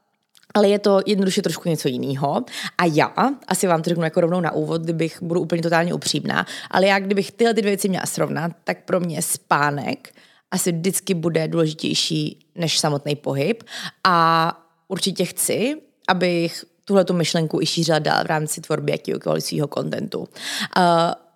ale 0.54 0.70
je 0.70 0.80
to 0.80 1.00
jednoduše 1.06 1.42
trošku 1.42 1.70
něco 1.70 1.88
jiného. 1.88 2.46
A 2.78 2.86
já, 2.86 3.14
asi 3.48 3.68
vám 3.68 3.82
to 3.82 3.90
řeknu 3.90 4.04
jako 4.04 4.22
rovnou 4.22 4.42
na 4.42 4.52
úvod, 4.52 4.82
kdybych, 4.82 5.22
budu 5.22 5.42
úplně 5.42 5.62
totálně 5.62 5.94
upřímná, 5.94 6.46
ale 6.72 6.88
já, 6.88 7.00
kdybych 7.00 7.32
tyhle 7.32 7.54
ty 7.54 7.62
dvě 7.62 7.72
věci 7.72 7.90
měla 7.90 8.06
srovnat, 8.06 8.52
tak 8.64 8.86
pro 8.86 9.00
mě 9.00 9.22
spánek 9.22 10.14
asi 10.52 10.72
vždycky 10.72 11.14
bude 11.14 11.48
důležitější 11.48 12.40
než 12.56 12.80
samotný 12.80 13.16
pohyb. 13.16 13.64
A 14.04 14.58
určitě 14.88 15.26
chci, 15.26 15.82
abych 16.08 16.66
tuhle 16.86 17.06
tu 17.06 17.14
myšlenku 17.14 17.62
i 17.62 17.66
šířila 17.66 18.00
dál 18.00 18.24
v 18.24 18.28
rámci 18.28 18.62
tvorby 18.62 18.92
jakýkoliv 18.92 19.44
svého 19.44 19.68
kontentu. 19.68 20.20
Uh, 20.20 20.26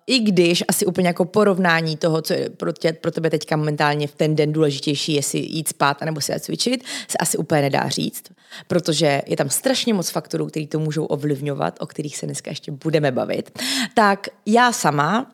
i 0.06 0.18
když 0.18 0.64
asi 0.68 0.86
úplně 0.86 1.08
jako 1.08 1.24
porovnání 1.24 1.96
toho, 1.96 2.22
co 2.22 2.32
je 2.32 2.50
pro, 2.50 2.72
tě, 2.72 2.92
pro 2.92 3.10
tebe 3.10 3.30
teďka 3.30 3.56
momentálně 3.56 4.06
v 4.06 4.14
ten 4.14 4.36
den 4.36 4.52
důležitější, 4.52 5.14
jestli 5.14 5.38
jít 5.38 5.68
spát 5.68 6.00
nebo 6.00 6.20
si 6.20 6.40
cvičit, 6.40 6.84
se 7.08 7.18
asi 7.18 7.38
úplně 7.38 7.62
nedá 7.62 7.88
říct, 7.88 8.22
protože 8.66 9.22
je 9.26 9.36
tam 9.36 9.50
strašně 9.50 9.94
moc 9.94 10.10
faktorů, 10.10 10.46
který 10.46 10.66
to 10.66 10.78
můžou 10.78 11.04
ovlivňovat, 11.04 11.76
o 11.80 11.86
kterých 11.86 12.16
se 12.16 12.26
dneska 12.26 12.50
ještě 12.50 12.72
budeme 12.72 13.12
bavit. 13.12 13.58
Tak 13.94 14.28
já 14.46 14.72
sama 14.72 15.30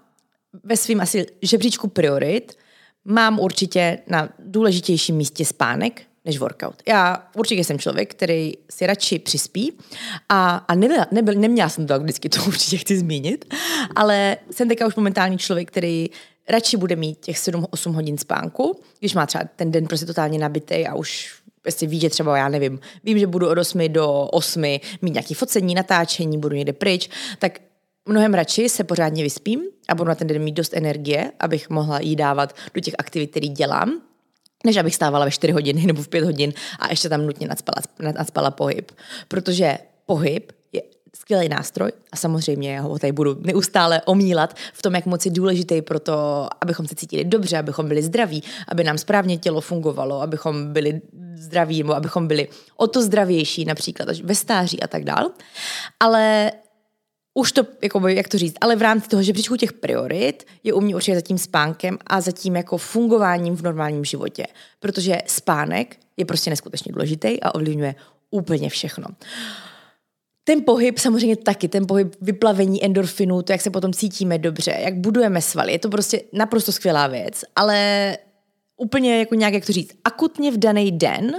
ve 0.65 0.77
svém 0.77 1.01
asi 1.01 1.27
žebříčku 1.43 1.89
priorit 1.89 2.53
mám 3.05 3.41
určitě 3.41 3.99
na 4.07 4.29
důležitějším 4.39 5.17
místě 5.17 5.45
spánek, 5.45 6.03
než 6.25 6.39
workout. 6.39 6.83
Já 6.89 7.29
určitě 7.37 7.65
jsem 7.65 7.79
člověk, 7.79 8.15
který 8.15 8.53
si 8.71 8.87
radši 8.87 9.19
přispí 9.19 9.73
a, 10.29 10.57
a 10.57 10.75
nebyla, 10.75 11.07
nebyl, 11.13 11.35
neměla 11.35 11.69
jsem 11.69 11.87
to 11.87 12.01
vždycky, 12.01 12.29
to 12.29 12.45
určitě 12.47 12.77
chci 12.77 12.99
zmínit, 12.99 13.55
ale 13.97 14.37
jsem 14.51 14.69
teďka 14.69 14.87
už 14.87 14.95
momentální 14.95 15.39
člověk, 15.39 15.69
který 15.69 16.11
radši 16.49 16.77
bude 16.77 16.97
mít 16.97 17.19
těch 17.21 17.37
7-8 17.37 17.93
hodin 17.93 18.19
spánku, 18.19 18.81
když 18.99 19.15
má 19.15 19.27
třeba 19.27 19.45
ten 19.57 19.71
den 19.71 19.87
prostě 19.87 20.07
totálně 20.07 20.39
nabitý 20.39 20.87
a 20.87 20.95
už 20.95 21.35
prostě 21.63 21.87
ví, 21.87 22.01
že 22.01 22.11
třeba, 22.11 22.39
já 22.39 22.49
nevím, 22.49 22.81
vím, 23.05 23.19
že 23.19 23.27
budu 23.27 23.49
od 23.49 23.59
8 23.59 23.89
do 23.89 24.09
8 24.13 24.63
mít 25.03 25.15
nějaký 25.15 25.35
focení, 25.35 25.75
natáčení, 25.75 26.39
budu 26.39 26.57
někde 26.57 26.73
pryč, 26.73 27.11
tak 27.39 27.59
mnohem 28.07 28.35
radši 28.35 28.69
se 28.69 28.85
pořádně 28.85 29.23
vyspím 29.23 29.61
a 29.89 29.95
budu 29.95 30.09
na 30.09 30.15
ten 30.15 30.27
den 30.27 30.43
mít 30.43 30.55
dost 30.55 30.75
energie, 30.75 31.33
abych 31.41 31.71
mohla 31.71 32.01
jí 32.01 32.17
dávat 32.17 32.57
do 32.75 32.81
těch 32.81 32.95
aktivit, 32.99 33.31
které 33.31 33.49
dělám, 33.49 34.03
než 34.65 34.77
abych 34.77 34.95
stávala 34.95 35.25
ve 35.25 35.31
4 35.31 35.53
hodiny 35.53 35.87
nebo 35.87 36.03
v 36.03 36.09
5 36.09 36.25
hodin 36.25 36.53
a 36.79 36.91
ještě 36.91 37.09
tam 37.09 37.27
nutně 37.27 37.49
nadspala, 37.49 37.83
nadspala 37.99 38.51
pohyb. 38.51 38.93
Protože 39.29 39.79
pohyb 40.07 40.53
je 40.73 40.83
skvělý 41.17 41.49
nástroj 41.49 41.93
a 42.13 42.17
samozřejmě 42.17 42.81
ho 42.81 42.99
tady 42.99 43.13
budu 43.13 43.37
neustále 43.41 44.03
omílat 44.03 44.57
v 44.73 44.83
tom, 44.83 44.95
jak 44.95 45.07
moc 45.07 45.27
je 45.27 45.33
důležitý 45.33 45.83
pro 45.83 46.01
to, 46.01 46.49
abychom 46.61 46.89
se 46.89 46.95
cítili 46.95 47.25
dobře, 47.25 47.59
abychom 47.59 47.89
byli 47.89 48.03
zdraví, 48.03 48.43
aby 48.69 48.85
nám 48.85 48.99
správně 48.99 49.39
tělo 49.39 49.61
fungovalo, 49.61 50.23
abychom 50.23 50.73
byli 50.73 51.01
zdraví 51.35 51.83
abychom 51.83 52.29
byli 52.29 52.49
o 52.77 52.87
to 52.87 53.03
zdravější 53.03 53.65
například 53.65 54.09
ve 54.23 54.35
stáří 54.35 54.83
a 54.83 54.87
tak 54.87 55.05
dál. 55.05 55.31
Ale 56.01 56.53
už 57.35 57.53
to, 57.53 57.63
jako, 57.83 58.09
jak 58.09 58.29
to 58.29 58.39
říct, 58.39 58.55
ale 58.61 58.77
v 58.77 58.83
rámci 58.83 59.09
toho 59.09 59.23
žebříčku 59.23 59.57
těch 59.57 59.73
priorit 59.73 60.47
je 60.65 60.73
u 60.73 60.81
mě 60.81 60.97
určitě 60.97 61.15
zatím 61.15 61.39
spánkem 61.39 61.99
a 62.07 62.21
zatím 62.21 62.57
jako 62.57 62.79
fungováním 62.79 63.57
v 63.57 63.63
normálním 63.63 64.05
životě. 64.05 64.47
Protože 64.81 65.19
spánek 65.27 65.97
je 66.17 66.25
prostě 66.25 66.51
neskutečně 66.51 66.93
důležitý 66.93 67.43
a 67.43 67.55
ovlivňuje 67.55 67.95
úplně 68.31 68.71
všechno. 68.71 69.07
ten 70.45 70.65
pohyb 70.65 70.99
samozřejmě 70.99 71.37
taky, 71.37 71.69
ten 71.69 71.87
pohyb 71.87 72.17
vyplavení 72.21 72.85
endorfinů, 72.85 73.43
to, 73.43 73.53
jak 73.53 73.61
se 73.61 73.71
potom 73.71 73.93
cítíme 73.93 74.39
dobře, 74.39 74.77
jak 74.81 74.95
budujeme 74.95 75.43
svaly, 75.43 75.73
je 75.73 75.79
to 75.79 75.89
prostě 75.89 76.23
naprosto 76.33 76.73
skvělá 76.73 77.07
věc, 77.07 77.45
ale 77.57 78.19
úplně 78.77 79.19
jako 79.19 79.35
nějak, 79.35 79.55
jak 79.55 79.67
to 79.67 79.73
říct, 79.73 79.93
akutně 80.05 80.51
v 80.51 80.59
daný 80.59 80.93
den 80.93 81.33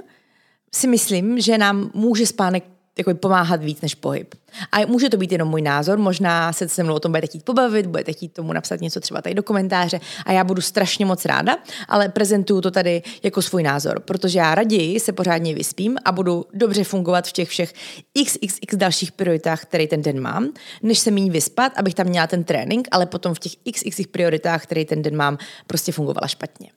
si 0.76 0.88
myslím, 0.88 1.40
že 1.40 1.58
nám 1.58 1.92
může 1.94 2.26
spánek 2.26 2.64
jako 2.98 3.16
pomáhat 3.16 3.64
víc 3.64 3.82
než 3.82 3.96
pohyb. 3.96 4.36
A 4.72 4.86
může 4.86 5.10
to 5.10 5.18
být 5.18 5.32
jenom 5.32 5.48
můj 5.48 5.62
názor, 5.62 5.98
možná 5.98 6.54
se 6.54 6.70
se 6.70 6.84
mnou 6.84 6.94
o 6.94 7.00
tom 7.00 7.12
budete 7.12 7.28
chtít 7.28 7.44
pobavit, 7.44 7.86
budete 7.86 8.14
chtít 8.14 8.34
tomu 8.34 8.54
napsat 8.54 8.82
něco 8.82 9.00
třeba 9.00 9.22
tady 9.22 9.36
do 9.36 9.44
komentáře 9.44 10.00
a 10.26 10.32
já 10.32 10.44
budu 10.44 10.62
strašně 10.62 11.06
moc 11.06 11.26
ráda, 11.26 11.58
ale 11.88 12.10
prezentuju 12.10 12.62
to 12.62 12.72
tady 12.72 13.02
jako 13.24 13.42
svůj 13.42 13.64
názor, 13.64 14.00
protože 14.00 14.40
já 14.40 14.56
raději 14.56 15.00
se 15.00 15.12
pořádně 15.12 15.56
vyspím 15.56 15.98
a 16.06 16.12
budu 16.12 16.46
dobře 16.54 16.84
fungovat 16.84 17.28
v 17.28 17.32
těch 17.32 17.50
všech 17.50 17.74
xxx 18.26 18.76
dalších 18.76 19.12
prioritách, 19.12 19.62
které 19.62 19.88
ten 19.88 20.02
den 20.02 20.20
mám, 20.20 20.50
než 20.84 21.00
se 21.00 21.12
méně 21.12 21.32
vyspat, 21.32 21.72
abych 21.76 21.94
tam 21.94 22.08
měla 22.08 22.28
ten 22.28 22.44
trénink, 22.44 22.88
ale 22.92 23.06
potom 23.06 23.34
v 23.34 23.40
těch 23.40 23.52
xx 23.74 24.08
prioritách, 24.12 24.64
které 24.64 24.86
ten 24.86 25.02
den 25.02 25.16
mám, 25.16 25.38
prostě 25.68 25.92
fungovala 25.92 26.28
špatně. 26.28 26.70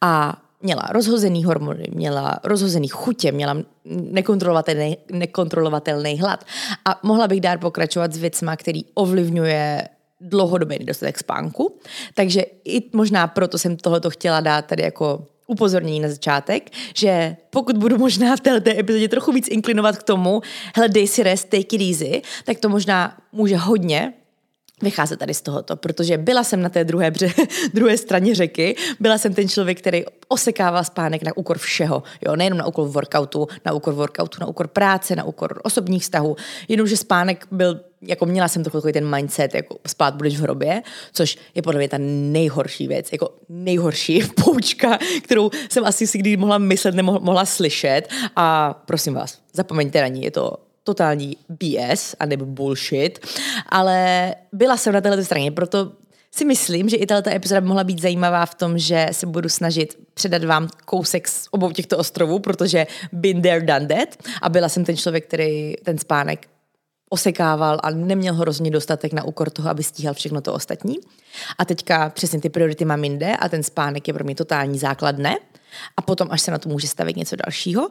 A 0.00 0.42
měla 0.62 0.82
rozhozený 0.90 1.44
hormony, 1.44 1.84
měla 1.94 2.38
rozhozený 2.44 2.88
chutě, 2.88 3.32
měla 3.32 3.56
nekontrolovatelný, 3.84 4.98
nekontrolovatelný 5.12 6.20
hlad. 6.20 6.44
A 6.84 7.00
mohla 7.02 7.28
bych 7.28 7.40
dát 7.40 7.60
pokračovat 7.60 8.12
s 8.12 8.16
věcma, 8.16 8.56
který 8.56 8.84
ovlivňuje 8.94 9.88
dlouhodobý 10.20 10.76
nedostatek 10.78 11.18
spánku. 11.18 11.78
Takže 12.14 12.42
i 12.64 12.82
možná 12.92 13.26
proto 13.26 13.58
jsem 13.58 13.76
tohoto 13.76 14.10
chtěla 14.10 14.40
dát 14.40 14.66
tady 14.66 14.82
jako 14.82 15.26
upozornění 15.46 16.00
na 16.00 16.08
začátek, 16.08 16.70
že 16.96 17.36
pokud 17.50 17.76
budu 17.76 17.98
možná 17.98 18.36
v 18.36 18.40
této 18.40 18.70
epizodě 18.70 19.08
trochu 19.08 19.32
víc 19.32 19.48
inklinovat 19.48 19.96
k 19.96 20.02
tomu, 20.02 20.40
hele, 20.74 20.88
dej 20.88 21.08
si 21.08 21.22
rest, 21.22 21.48
take 21.48 21.76
it 21.76 21.80
easy, 21.80 22.22
tak 22.44 22.58
to 22.58 22.68
možná 22.68 23.16
může 23.32 23.56
hodně 23.56 24.12
vycházet 24.82 25.18
tady 25.18 25.34
z 25.34 25.40
tohoto, 25.40 25.76
protože 25.76 26.18
byla 26.18 26.44
jsem 26.44 26.62
na 26.62 26.68
té 26.68 26.84
druhé, 26.84 27.10
bře, 27.10 27.28
druhé 27.74 27.96
straně 27.96 28.34
řeky, 28.34 28.76
byla 29.00 29.18
jsem 29.18 29.34
ten 29.34 29.48
člověk, 29.48 29.78
který 29.78 30.04
osekával 30.28 30.84
spánek 30.84 31.22
na 31.22 31.36
úkor 31.36 31.58
všeho, 31.58 32.02
jo, 32.26 32.36
nejenom 32.36 32.58
na 32.58 32.66
úkor 32.66 32.88
workoutu, 32.88 33.48
na 33.64 33.72
úkor 33.72 33.94
workoutu, 33.94 34.38
na 34.40 34.46
úkor 34.46 34.68
práce, 34.68 35.16
na 35.16 35.24
úkor 35.24 35.60
osobních 35.64 36.02
vztahů, 36.02 36.36
jenomže 36.68 36.96
spánek 36.96 37.46
byl, 37.50 37.80
jako 38.02 38.26
měla 38.26 38.48
jsem 38.48 38.64
takový 38.64 38.92
ten 38.92 39.16
mindset, 39.16 39.54
jako 39.54 39.78
spát 39.86 40.14
budeš 40.14 40.38
v 40.38 40.42
hrobě, 40.42 40.82
což 41.12 41.38
je 41.54 41.62
podle 41.62 41.78
mě 41.78 41.88
ta 41.88 41.96
nejhorší 42.00 42.88
věc, 42.88 43.12
jako 43.12 43.34
nejhorší 43.48 44.22
poučka, 44.44 44.98
kterou 45.22 45.50
jsem 45.68 45.84
asi 45.84 46.06
si 46.06 46.18
kdy 46.18 46.36
mohla 46.36 46.58
myslet, 46.58 46.94
nemohla 46.94 47.20
mohla 47.20 47.44
slyšet. 47.44 48.02
A 48.36 48.74
prosím 48.86 49.14
vás, 49.14 49.38
zapomeňte 49.52 50.00
na 50.00 50.06
ní, 50.06 50.22
je 50.22 50.30
to 50.30 50.56
totální 50.84 51.36
BS 51.48 52.14
a 52.20 52.26
nebo 52.26 52.46
bullshit, 52.46 53.26
ale 53.68 54.34
byla 54.52 54.76
jsem 54.76 54.92
na 54.92 55.00
této 55.00 55.24
straně, 55.24 55.50
proto 55.50 55.92
si 56.34 56.44
myslím, 56.44 56.88
že 56.88 56.96
i 56.96 57.06
tato 57.06 57.30
epizoda 57.30 57.60
by 57.60 57.66
mohla 57.66 57.84
být 57.84 58.02
zajímavá 58.02 58.46
v 58.46 58.54
tom, 58.54 58.78
že 58.78 59.08
se 59.12 59.26
budu 59.26 59.48
snažit 59.48 59.98
předat 60.14 60.44
vám 60.44 60.68
kousek 60.84 61.28
z 61.28 61.48
obou 61.50 61.70
těchto 61.70 61.98
ostrovů, 61.98 62.38
protože 62.38 62.86
been 63.12 63.42
there, 63.42 63.60
done 63.60 63.86
that 63.86 64.08
a 64.42 64.48
byla 64.48 64.68
jsem 64.68 64.84
ten 64.84 64.96
člověk, 64.96 65.26
který 65.26 65.74
ten 65.84 65.98
spánek 65.98 66.48
osekával 67.08 67.78
a 67.82 67.90
neměl 67.90 68.34
ho 68.34 68.44
rozhodně 68.44 68.70
dostatek 68.70 69.12
na 69.12 69.24
úkor 69.24 69.50
toho, 69.50 69.70
aby 69.70 69.82
stíhal 69.82 70.14
všechno 70.14 70.40
to 70.40 70.54
ostatní. 70.54 70.96
A 71.58 71.64
teďka 71.64 72.10
přesně 72.10 72.40
ty 72.40 72.48
priority 72.48 72.84
mám 72.84 73.04
jinde 73.04 73.36
a 73.36 73.48
ten 73.48 73.62
spánek 73.62 74.08
je 74.08 74.14
pro 74.14 74.24
mě 74.24 74.34
totální 74.34 74.78
základné. 74.78 75.36
A 75.96 76.02
potom 76.02 76.28
až 76.30 76.40
se 76.40 76.50
na 76.50 76.58
to 76.58 76.68
může 76.68 76.88
stavit 76.88 77.16
něco 77.16 77.36
dalšího. 77.36 77.90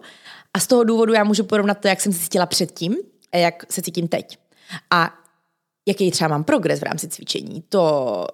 A 0.54 0.60
z 0.60 0.68
toho 0.68 0.84
důvodu 0.84 1.14
já 1.14 1.24
můžu 1.24 1.44
porovnat 1.44 1.80
to, 1.80 1.88
jak 1.88 2.02
jsem 2.02 2.14
se 2.14 2.20
cítila 2.20 2.46
předtím 2.46 2.96
a 3.32 3.38
jak 3.38 3.74
se 3.74 3.82
cítím 3.82 4.08
teď. 4.08 4.38
A 4.92 5.14
jaký 5.88 6.12
třeba 6.12 6.28
mám 6.28 6.44
progres 6.44 6.80
v 6.80 6.84
rámci 6.84 7.08
cvičení. 7.08 7.64
To, 7.70 8.28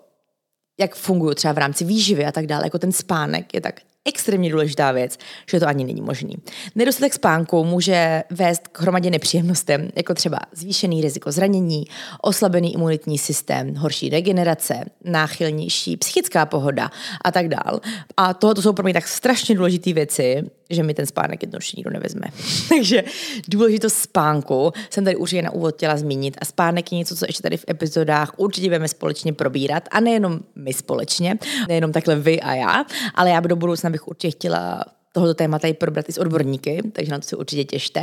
jak 0.80 0.96
funguju 0.96 1.34
třeba 1.34 1.54
v 1.54 1.58
rámci 1.58 1.86
výživy 1.86 2.26
a 2.26 2.32
tak 2.32 2.48
dále, 2.48 2.66
jako 2.66 2.80
ten 2.80 2.92
spánek 2.92 3.54
je 3.54 3.62
tak 3.62 3.82
extrémně 4.08 4.52
důležitá 4.52 4.92
věc, 4.92 5.18
že 5.50 5.60
to 5.60 5.68
ani 5.68 5.84
není 5.84 6.02
možný. 6.02 6.36
Nedostatek 6.76 7.14
spánku 7.14 7.64
může 7.64 8.24
vést 8.30 8.68
k 8.68 8.82
hromadě 8.82 9.10
nepříjemnostem, 9.10 9.90
jako 9.96 10.14
třeba 10.14 10.40
zvýšený 10.52 11.02
riziko 11.02 11.32
zranění, 11.32 11.86
oslabený 12.22 12.74
imunitní 12.74 13.18
systém, 13.18 13.76
horší 13.76 14.10
regenerace, 14.10 14.86
náchylnější 15.04 15.98
psychická 15.98 16.46
pohoda 16.46 16.92
a 17.22 17.32
tak 17.32 17.48
dál. 17.48 17.80
A 18.18 18.34
tohle 18.34 18.64
jsou 18.64 18.74
pro 18.74 18.84
mě 18.84 18.94
tak 18.94 19.08
strašně 19.08 19.56
důležité 19.56 19.94
věci, 19.94 20.44
že 20.70 20.84
mi 20.84 20.94
ten 20.94 21.06
spánek 21.06 21.44
jednoduše 21.44 21.74
nikdo 21.78 21.92
nevezme. 21.92 22.28
Takže 22.70 23.04
důležitost 23.48 23.94
spánku 23.94 24.72
jsem 24.90 25.04
tady 25.04 25.16
určitě 25.16 25.42
na 25.42 25.52
úvod 25.52 25.76
chtěla 25.76 25.98
zmínit 25.98 26.38
a 26.42 26.46
spánek 26.46 26.92
je 26.92 26.98
něco, 26.98 27.16
co 27.16 27.26
ještě 27.28 27.44
tady 27.44 27.58
v 27.58 27.66
epizodách 27.70 28.34
určitě 28.38 28.68
budeme 28.68 28.88
společně 28.88 29.34
probírat 29.34 29.84
a 29.92 30.00
nejenom 30.00 30.40
my 30.56 30.74
společně, 30.74 31.38
nejenom 31.68 31.92
takhle 31.92 32.16
vy 32.16 32.42
a 32.42 32.54
já, 32.54 32.86
ale 33.16 33.30
já 33.30 33.40
do 33.40 33.56
budoucna 33.56 33.90
bych 33.98 34.08
určitě 34.08 34.32
chtěla 34.32 34.84
tohoto 35.12 35.34
témata 35.34 35.68
i 35.68 35.74
probrat 35.74 36.10
i 36.10 36.14
s 36.14 36.18
odborníky, 36.18 36.82
takže 36.94 37.12
na 37.12 37.20
to 37.20 37.28
se 37.28 37.36
určitě 37.36 37.64
těšte. 37.64 38.02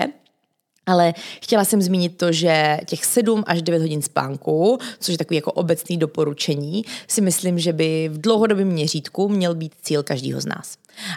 Ale 0.87 1.15
chtěla 1.43 1.65
jsem 1.65 1.83
zmínit 1.83 2.19
to, 2.19 2.33
že 2.33 2.79
těch 2.87 3.05
7 3.05 3.45
až 3.47 3.63
9 3.63 3.83
hodin 3.83 4.03
spánku, 4.03 4.79
což 5.01 5.13
je 5.13 5.19
takový 5.19 5.37
jako 5.37 5.53
obecný 5.53 5.97
doporučení, 5.97 6.85
si 7.09 7.21
myslím, 7.21 7.59
že 7.59 7.73
by 7.73 8.11
v 8.13 8.21
dlouhodobém 8.21 8.69
měřítku 8.69 9.29
měl 9.29 9.55
být 9.55 9.73
cíl 9.83 10.03
každého 10.03 10.41
z 10.41 10.47
nás. 10.47 10.77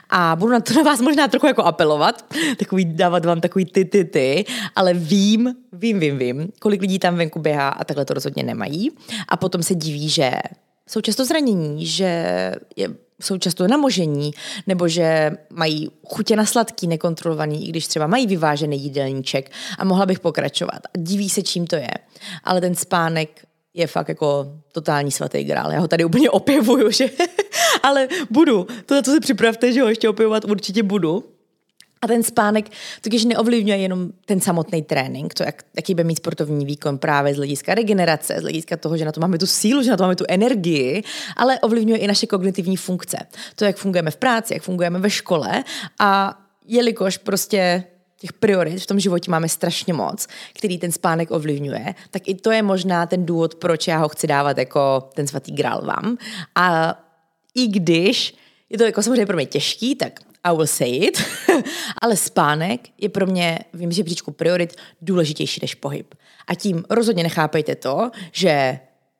A 0.10 0.36
budu 0.36 0.52
na 0.52 0.60
to 0.60 0.74
na 0.74 0.84
vás 0.84 1.02
možná 1.02 1.28
trochu 1.28 1.48
jako 1.48 1.64
apelovat, 1.64 2.26
takový, 2.60 2.86
dávat 2.86 3.26
vám 3.26 3.42
takový 3.42 3.66
ty, 3.66 3.86
ty, 3.86 4.06
ty, 4.06 4.46
ale 4.76 4.94
vím, 4.94 5.56
vím, 5.74 6.00
vím, 6.00 6.18
vím, 6.18 6.48
kolik 6.60 6.82
lidí 6.82 7.00
tam 7.00 7.16
venku 7.16 7.40
běhá 7.40 7.70
a 7.70 7.84
takhle 7.84 8.06
to 8.06 8.14
rozhodně 8.14 8.44
nemají. 8.44 8.92
A 9.28 9.38
potom 9.38 9.64
se 9.64 9.76
diví, 9.76 10.10
že 10.10 10.32
jsou 10.88 11.02
často 11.02 11.26
zranění, 11.26 11.86
že 11.86 12.12
je, 12.76 12.90
jsou 13.22 13.38
často 13.38 13.68
namožení, 13.68 14.32
nebo 14.68 14.88
že 14.88 15.32
mají 15.50 15.90
chutě 16.08 16.36
na 16.36 16.46
sladký 16.46 16.88
nekontrolovaný, 16.88 17.68
i 17.68 17.70
když 17.70 17.88
třeba 17.88 18.08
mají 18.08 18.28
vyvážený 18.28 18.84
jídelníček 18.84 19.52
a 19.80 19.86
mohla 19.86 20.06
bych 20.06 20.20
pokračovat. 20.20 20.80
A 20.86 20.98
diví 20.98 21.30
se, 21.30 21.42
čím 21.42 21.68
to 21.68 21.76
je. 21.76 21.92
Ale 22.44 22.62
ten 22.62 22.76
spánek 22.76 23.46
je 23.74 23.88
fakt 23.88 24.10
jako 24.10 24.48
totální 24.72 25.12
svatý 25.12 25.44
grál. 25.44 25.72
Já 25.72 25.80
ho 25.80 25.88
tady 25.88 26.06
úplně 26.06 26.30
opěvuju, 26.40 26.92
že 26.92 27.10
ale 27.84 28.08
budu. 28.30 28.68
To, 28.86 28.96
na 28.96 29.02
to 29.02 29.12
si 29.12 29.20
připravte, 29.20 29.74
že 29.74 29.82
ho 29.82 29.90
ještě 29.90 30.10
opěvovat 30.10 30.46
určitě 30.46 30.84
budu. 30.84 31.37
A 32.02 32.08
ten 32.08 32.24
spánek 32.24 32.70
totiž 33.02 33.26
neovlivňuje 33.26 33.78
jenom 33.78 34.10
ten 34.26 34.40
samotný 34.40 34.82
trénink, 34.82 35.34
to, 35.34 35.44
jak, 35.44 35.64
jaký 35.76 35.94
bude 35.94 36.04
mít 36.04 36.18
sportovní 36.18 36.66
výkon 36.66 36.98
právě 36.98 37.34
z 37.34 37.38
hlediska 37.38 37.76
regenerace, 37.76 38.36
z 38.38 38.42
hlediska 38.42 38.78
toho, 38.78 38.98
že 38.98 39.06
na 39.06 39.12
to 39.12 39.22
máme 39.22 39.38
tu 39.38 39.48
sílu, 39.48 39.84
že 39.84 39.92
na 39.92 39.98
to 39.98 40.04
máme 40.04 40.16
tu 40.16 40.26
energii, 40.28 41.04
ale 41.38 41.60
ovlivňuje 41.60 42.00
i 42.00 42.08
naše 42.08 42.28
kognitivní 42.28 42.78
funkce. 42.78 43.18
To, 43.56 43.66
jak 43.66 43.78
fungujeme 43.78 44.12
v 44.12 44.18
práci, 44.18 44.54
jak 44.54 44.64
fungujeme 44.64 45.00
ve 45.00 45.10
škole 45.10 45.64
a 46.00 46.40
jelikož 46.66 47.18
prostě 47.18 47.84
těch 48.20 48.34
priorit 48.34 48.82
v 48.82 48.86
tom 48.86 49.00
životě 49.00 49.32
máme 49.32 49.50
strašně 49.50 49.94
moc, 49.94 50.28
který 50.54 50.78
ten 50.78 50.92
spánek 50.92 51.32
ovlivňuje, 51.32 51.96
tak 52.12 52.28
i 52.28 52.36
to 52.36 52.52
je 52.52 52.62
možná 52.62 53.06
ten 53.06 53.26
důvod, 53.26 53.56
proč 53.56 53.88
já 53.88 53.98
ho 53.98 54.10
chci 54.10 54.28
dávat 54.28 54.58
jako 54.58 55.10
ten 55.14 55.28
svatý 55.28 55.52
grál 55.52 55.82
vám. 55.86 56.18
A 56.56 56.98
i 57.56 57.68
když 57.68 58.36
je 58.70 58.78
to 58.78 58.84
jako 58.84 59.02
samozřejmě 59.02 59.26
pro 59.26 59.36
mě 59.36 59.46
těžký, 59.46 59.96
tak 59.96 60.20
i 60.52 60.56
will 60.56 60.68
say 60.68 60.90
it, 60.90 61.24
ale 62.02 62.16
spánek 62.16 62.82
je 62.98 63.10
pro 63.10 63.26
mě 63.26 63.60
v 63.74 63.92
žebříčku 63.92 64.32
priorit 64.32 64.76
důležitější 65.02 65.60
než 65.62 65.76
pohyb. 65.76 66.16
A 66.48 66.56
tím 66.56 66.84
rozhodně 66.90 67.24
nechápejte 67.24 67.76
to, 67.76 68.12
že 68.32 68.80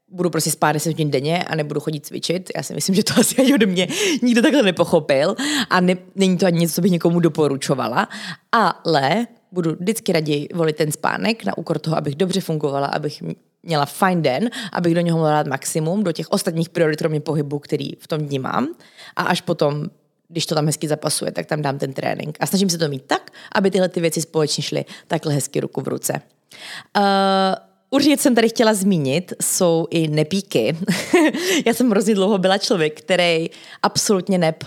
budu 0.10 0.30
prostě 0.30 0.52
spát 0.52 0.72
10 0.72 0.90
hodin 0.90 1.12
denně 1.12 1.44
a 1.44 1.56
nebudu 1.56 1.80
chodit 1.80 2.06
cvičit. 2.06 2.50
Já 2.56 2.64
si 2.64 2.74
myslím, 2.74 2.96
že 2.96 3.04
to 3.04 3.14
asi 3.20 3.36
ani 3.36 3.54
ode 3.54 3.66
mě 3.66 3.88
nikdo 4.22 4.42
takhle 4.42 4.64
nepochopil 4.64 5.36
a 5.70 5.80
ne, 5.80 5.96
není 6.16 6.38
to 6.38 6.46
ani 6.46 6.60
něco, 6.60 6.74
co 6.74 6.82
bych 6.82 6.92
někomu 6.92 7.20
doporučovala, 7.20 8.08
ale 8.52 9.28
budu 9.52 9.76
vždycky 9.80 10.12
raději 10.12 10.48
volit 10.54 10.76
ten 10.76 10.92
spánek 10.92 11.46
na 11.46 11.58
úkor 11.58 11.80
toho, 11.80 11.98
abych 11.98 12.16
dobře 12.16 12.42
fungovala, 12.42 12.88
abych 12.88 13.24
měla 13.64 13.86
fajn 13.86 14.22
den, 14.22 14.50
abych 14.72 14.96
do 14.96 15.02
něho 15.02 15.18
mohla 15.18 15.32
dát 15.32 15.48
maximum, 15.48 16.04
do 16.04 16.12
těch 16.12 16.30
ostatních 16.30 16.70
priorit, 16.70 17.00
kromě 17.00 17.20
pohybu, 17.20 17.60
který 17.60 17.90
v 18.00 18.08
tom 18.08 18.20
dní 18.20 18.40
mám. 18.40 18.68
A 19.16 19.24
až 19.24 19.42
potom, 19.42 19.86
když 20.28 20.46
to 20.46 20.56
tam 20.56 20.66
hezky 20.66 20.88
zapasuje, 20.88 21.32
tak 21.32 21.46
tam 21.46 21.62
dám 21.62 21.78
ten 21.78 21.94
trénink. 21.94 22.38
A 22.40 22.46
snažím 22.46 22.70
se 22.70 22.78
to 22.78 22.88
mít 22.88 23.04
tak, 23.08 23.32
aby 23.56 23.72
tyhle 23.72 23.90
ty 23.90 24.02
věci 24.02 24.22
společně 24.22 24.64
šly 24.64 24.86
takhle 25.08 25.34
hezky 25.34 25.60
ruku 25.60 25.82
v 25.82 25.88
ruce. 25.88 26.22
Uh, 26.98 27.04
Určitě 27.90 28.18
jsem 28.18 28.36
tady 28.36 28.50
chtěla 28.50 28.74
zmínit, 28.74 29.34
jsou 29.42 29.88
i 29.90 30.08
nepíky. 30.08 30.78
Já 31.66 31.74
jsem 31.74 31.90
hrozně 31.90 32.16
dlouho 32.16 32.38
byla 32.38 32.58
člověk, 32.58 33.02
který 33.02 33.50
absolutně 33.84 34.38
nep 34.38 34.64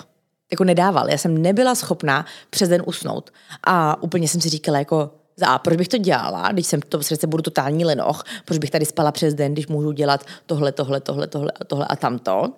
jako 0.51 0.65
nedával. 0.65 1.11
Já 1.11 1.19
jsem 1.19 1.43
nebyla 1.43 1.75
schopná 1.75 2.27
přes 2.51 2.69
den 2.69 2.83
usnout. 2.87 3.31
A 3.65 4.03
úplně 4.03 4.29
jsem 4.29 4.41
si 4.41 4.49
říkala 4.49 4.79
jako, 4.79 5.11
a 5.47 5.59
proč 5.59 5.77
bych 5.77 5.89
to 5.89 5.99
dělala, 5.99 6.53
když 6.53 6.67
jsem 6.67 6.81
to 6.83 7.03
srdce 7.03 7.27
budu 7.27 7.43
totální 7.43 7.85
lenoch, 7.85 8.25
proč 8.45 8.59
bych 8.59 8.71
tady 8.71 8.87
spala 8.87 9.13
přes 9.13 9.35
den, 9.35 9.53
když 9.53 9.67
můžu 9.67 9.93
dělat 9.93 10.25
tohle, 10.47 10.73
tohle, 10.73 11.01
tohle, 11.01 11.27
tohle, 11.27 11.53
tohle 11.67 11.87
a 11.87 11.97
tamto. 11.97 12.53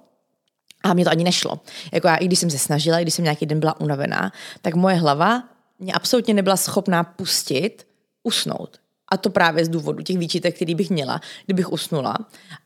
A 0.83 0.95
mě 0.95 1.05
to 1.05 1.11
ani 1.11 1.25
nešlo. 1.25 1.61
Jako 1.93 2.09
já, 2.09 2.17
i 2.17 2.27
když 2.27 2.39
jsem 2.39 2.51
se 2.51 2.59
snažila, 2.59 2.99
i 2.99 3.03
když 3.03 3.15
jsem 3.15 3.25
nějaký 3.25 3.47
den 3.47 3.61
byla 3.61 3.81
unavená, 3.81 4.33
tak 4.63 4.75
moje 4.75 4.95
hlava 4.95 5.43
mě 5.79 5.93
absolutně 5.93 6.35
nebyla 6.35 6.57
schopná 6.57 7.05
pustit 7.05 7.87
usnout 8.23 8.81
A 9.09 9.17
to 9.17 9.31
právě 9.31 9.65
z 9.65 9.69
důvodu 9.69 10.03
těch 10.03 10.19
výčitek, 10.19 10.57
který 10.57 10.75
bych 10.75 10.91
měla, 10.91 11.21
kdybych 11.45 11.73
usnula. 11.73 12.19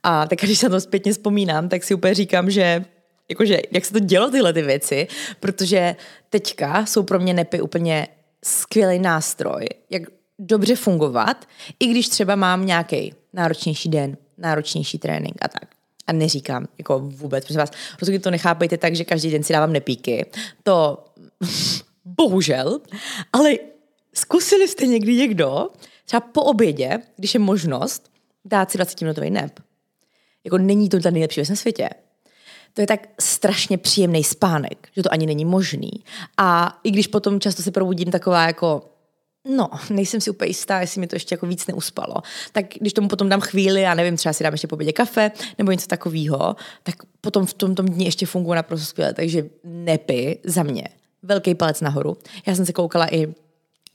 A 0.02 0.26
tak 0.26 0.38
když 0.38 0.58
se 0.58 0.68
to 0.68 0.80
zpětně 0.80 1.12
vzpomínám, 1.12 1.68
tak 1.68 1.84
si 1.84 1.94
úplně 1.94 2.14
říkám, 2.14 2.50
že 2.50 2.84
jakože, 3.28 3.58
jak 3.70 3.84
se 3.84 3.92
to 3.92 3.98
dělo 3.98 4.30
tyhle 4.30 4.52
ty 4.52 4.62
věci, 4.62 5.08
protože 5.40 5.96
teďka 6.30 6.86
jsou 6.86 7.02
pro 7.02 7.18
mě 7.18 7.34
nepy 7.34 7.60
úplně 7.60 8.08
skvělý 8.44 8.98
nástroj, 8.98 9.66
jak 9.90 10.02
dobře 10.38 10.76
fungovat, 10.76 11.48
i 11.80 11.86
když 11.86 12.08
třeba 12.08 12.36
mám 12.36 12.66
nějaký 12.66 13.14
náročnější 13.32 13.88
den, 13.88 14.16
náročnější 14.38 14.98
trénink 14.98 15.36
a 15.42 15.48
tak. 15.48 15.75
A 16.06 16.12
neříkám, 16.12 16.66
jako 16.78 16.98
vůbec, 16.98 17.44
protože 17.44 17.58
vás, 17.58 17.70
rozhodně 18.00 18.20
to 18.20 18.30
nechápejte 18.30 18.76
tak, 18.76 18.96
že 18.96 19.04
každý 19.04 19.30
den 19.30 19.42
si 19.42 19.52
dávám 19.52 19.72
nepíky. 19.72 20.26
To 20.62 21.04
bohužel, 22.04 22.80
ale 23.32 23.52
zkusili 24.14 24.68
jste 24.68 24.86
někdy 24.86 25.14
někdo, 25.14 25.68
třeba 26.04 26.20
po 26.20 26.42
obědě, 26.42 26.98
když 27.16 27.34
je 27.34 27.40
možnost, 27.40 28.10
dát 28.44 28.70
si 28.70 28.78
20-minutový 28.78 29.32
nep. 29.32 29.60
Jako 30.44 30.58
není 30.58 30.88
to 30.88 31.00
ten 31.00 31.14
nejlepší 31.14 31.40
věc 31.40 31.48
na 31.48 31.56
světě. 31.56 31.88
To 32.74 32.80
je 32.80 32.86
tak 32.86 33.08
strašně 33.20 33.78
příjemný 33.78 34.24
spánek, 34.24 34.88
že 34.96 35.02
to 35.02 35.12
ani 35.12 35.26
není 35.26 35.44
možný. 35.44 35.90
A 36.36 36.80
i 36.84 36.90
když 36.90 37.06
potom 37.06 37.40
často 37.40 37.62
se 37.62 37.70
probudím 37.70 38.10
taková 38.10 38.46
jako 38.46 38.82
No, 39.48 39.70
nejsem 39.90 40.20
si 40.20 40.30
úplně 40.30 40.48
jistá, 40.48 40.80
jestli 40.80 41.00
mi 41.00 41.06
to 41.06 41.16
ještě 41.16 41.32
jako 41.32 41.46
víc 41.46 41.66
neuspalo. 41.66 42.14
Tak 42.52 42.66
když 42.80 42.92
tomu 42.92 43.08
potom 43.08 43.28
dám 43.28 43.40
chvíli, 43.40 43.80
já 43.80 43.94
nevím, 43.94 44.16
třeba 44.16 44.32
si 44.32 44.44
dám 44.44 44.54
ještě 44.54 44.66
po 44.66 44.78
kafe 44.94 45.30
nebo 45.58 45.72
něco 45.72 45.86
takového, 45.86 46.56
tak 46.82 46.94
potom 47.20 47.46
v 47.46 47.54
tom, 47.54 47.74
tom 47.74 47.86
dní 47.86 48.04
ještě 48.04 48.26
funguje 48.26 48.56
naprosto 48.56 48.86
skvěle. 48.86 49.14
Takže 49.14 49.44
nepy 49.64 50.38
za 50.44 50.62
mě. 50.62 50.88
Velký 51.22 51.54
palec 51.54 51.80
nahoru. 51.80 52.16
Já 52.46 52.54
jsem 52.54 52.66
se 52.66 52.72
koukala 52.72 53.14
i 53.14 53.34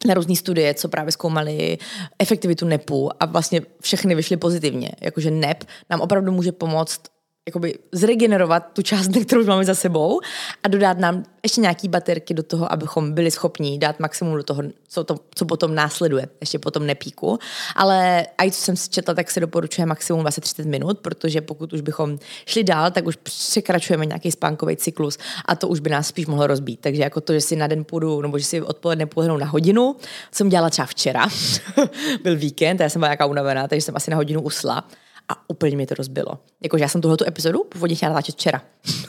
na 0.08 0.14
různé 0.14 0.36
studie, 0.36 0.74
co 0.74 0.90
právě 0.90 1.12
zkoumali 1.12 1.78
efektivitu 2.20 2.66
NEPu 2.66 3.10
a 3.20 3.26
vlastně 3.26 3.62
všechny 3.82 4.16
vyšly 4.16 4.38
pozitivně. 4.38 4.92
Jakože 5.02 5.32
NEP 5.32 5.64
nám 5.90 6.02
opravdu 6.02 6.32
může 6.32 6.52
pomoct 6.52 7.02
jakoby 7.48 7.80
zregenerovat 7.92 8.68
tu 8.74 8.82
část 8.82 9.10
kterou 9.26 9.46
máme 9.46 9.66
za 9.66 9.76
sebou 9.76 10.20
a 10.64 10.68
dodat 10.68 10.98
nám 10.98 11.24
ještě 11.44 11.62
nějaký 11.62 11.88
baterky 11.88 12.34
do 12.34 12.44
toho, 12.44 12.72
abychom 12.72 13.14
byli 13.14 13.32
schopni 13.32 13.78
dát 13.78 14.00
maximum 14.00 14.36
do 14.36 14.44
toho, 14.44 14.64
co, 14.88 15.04
to, 15.04 15.16
co 15.36 15.46
potom 15.46 15.76
následuje, 15.76 16.28
ještě 16.42 16.60
potom 16.60 16.86
nepíku. 16.86 17.40
Ale 17.76 18.28
a 18.38 18.52
co 18.52 18.62
jsem 18.62 18.76
si 18.76 18.90
četla, 18.90 19.14
tak 19.14 19.32
se 19.32 19.40
doporučuje 19.40 19.86
maximum 19.86 20.24
20-30 20.24 20.68
minut, 20.68 21.00
protože 21.00 21.42
pokud 21.42 21.74
už 21.74 21.82
bychom 21.82 22.20
šli 22.46 22.64
dál, 22.64 22.92
tak 22.92 23.06
už 23.06 23.16
překračujeme 23.16 24.06
nějaký 24.06 24.32
spánkový 24.32 24.78
cyklus 24.78 25.18
a 25.46 25.56
to 25.56 25.68
už 25.68 25.80
by 25.80 25.90
nás 25.90 26.08
spíš 26.08 26.28
mohlo 26.28 26.48
rozbít. 26.48 26.80
Takže 26.80 27.02
jako 27.02 27.22
to, 27.22 27.34
že 27.34 27.42
si 27.42 27.56
na 27.56 27.68
den 27.68 27.84
půjdu, 27.84 28.22
nebo 28.22 28.40
že 28.40 28.46
si 28.46 28.62
odpoledne 28.62 29.06
půjdu 29.06 29.38
na 29.38 29.46
hodinu, 29.46 29.96
jsem 30.32 30.50
dělala 30.50 30.70
třeba 30.70 30.86
včera, 30.86 31.28
byl 32.24 32.38
víkend, 32.38 32.80
já 32.80 32.90
jsem 32.90 33.00
byla 33.00 33.08
nějaká 33.08 33.26
unavená, 33.26 33.68
takže 33.68 33.82
jsem 33.82 33.96
asi 33.96 34.12
na 34.12 34.18
hodinu 34.18 34.42
usla 34.42 34.84
a 35.30 35.50
úplně 35.50 35.78
mi 35.78 35.86
to 35.86 35.96
rozbilo. 35.96 36.40
Jakože 36.64 36.84
já 36.84 36.88
jsem 36.88 37.02
tuhle 37.02 37.18
epizodu 37.28 37.64
původně 37.64 37.96
chtěla 37.96 38.10
natáčet 38.10 38.36
včera. 38.36 38.62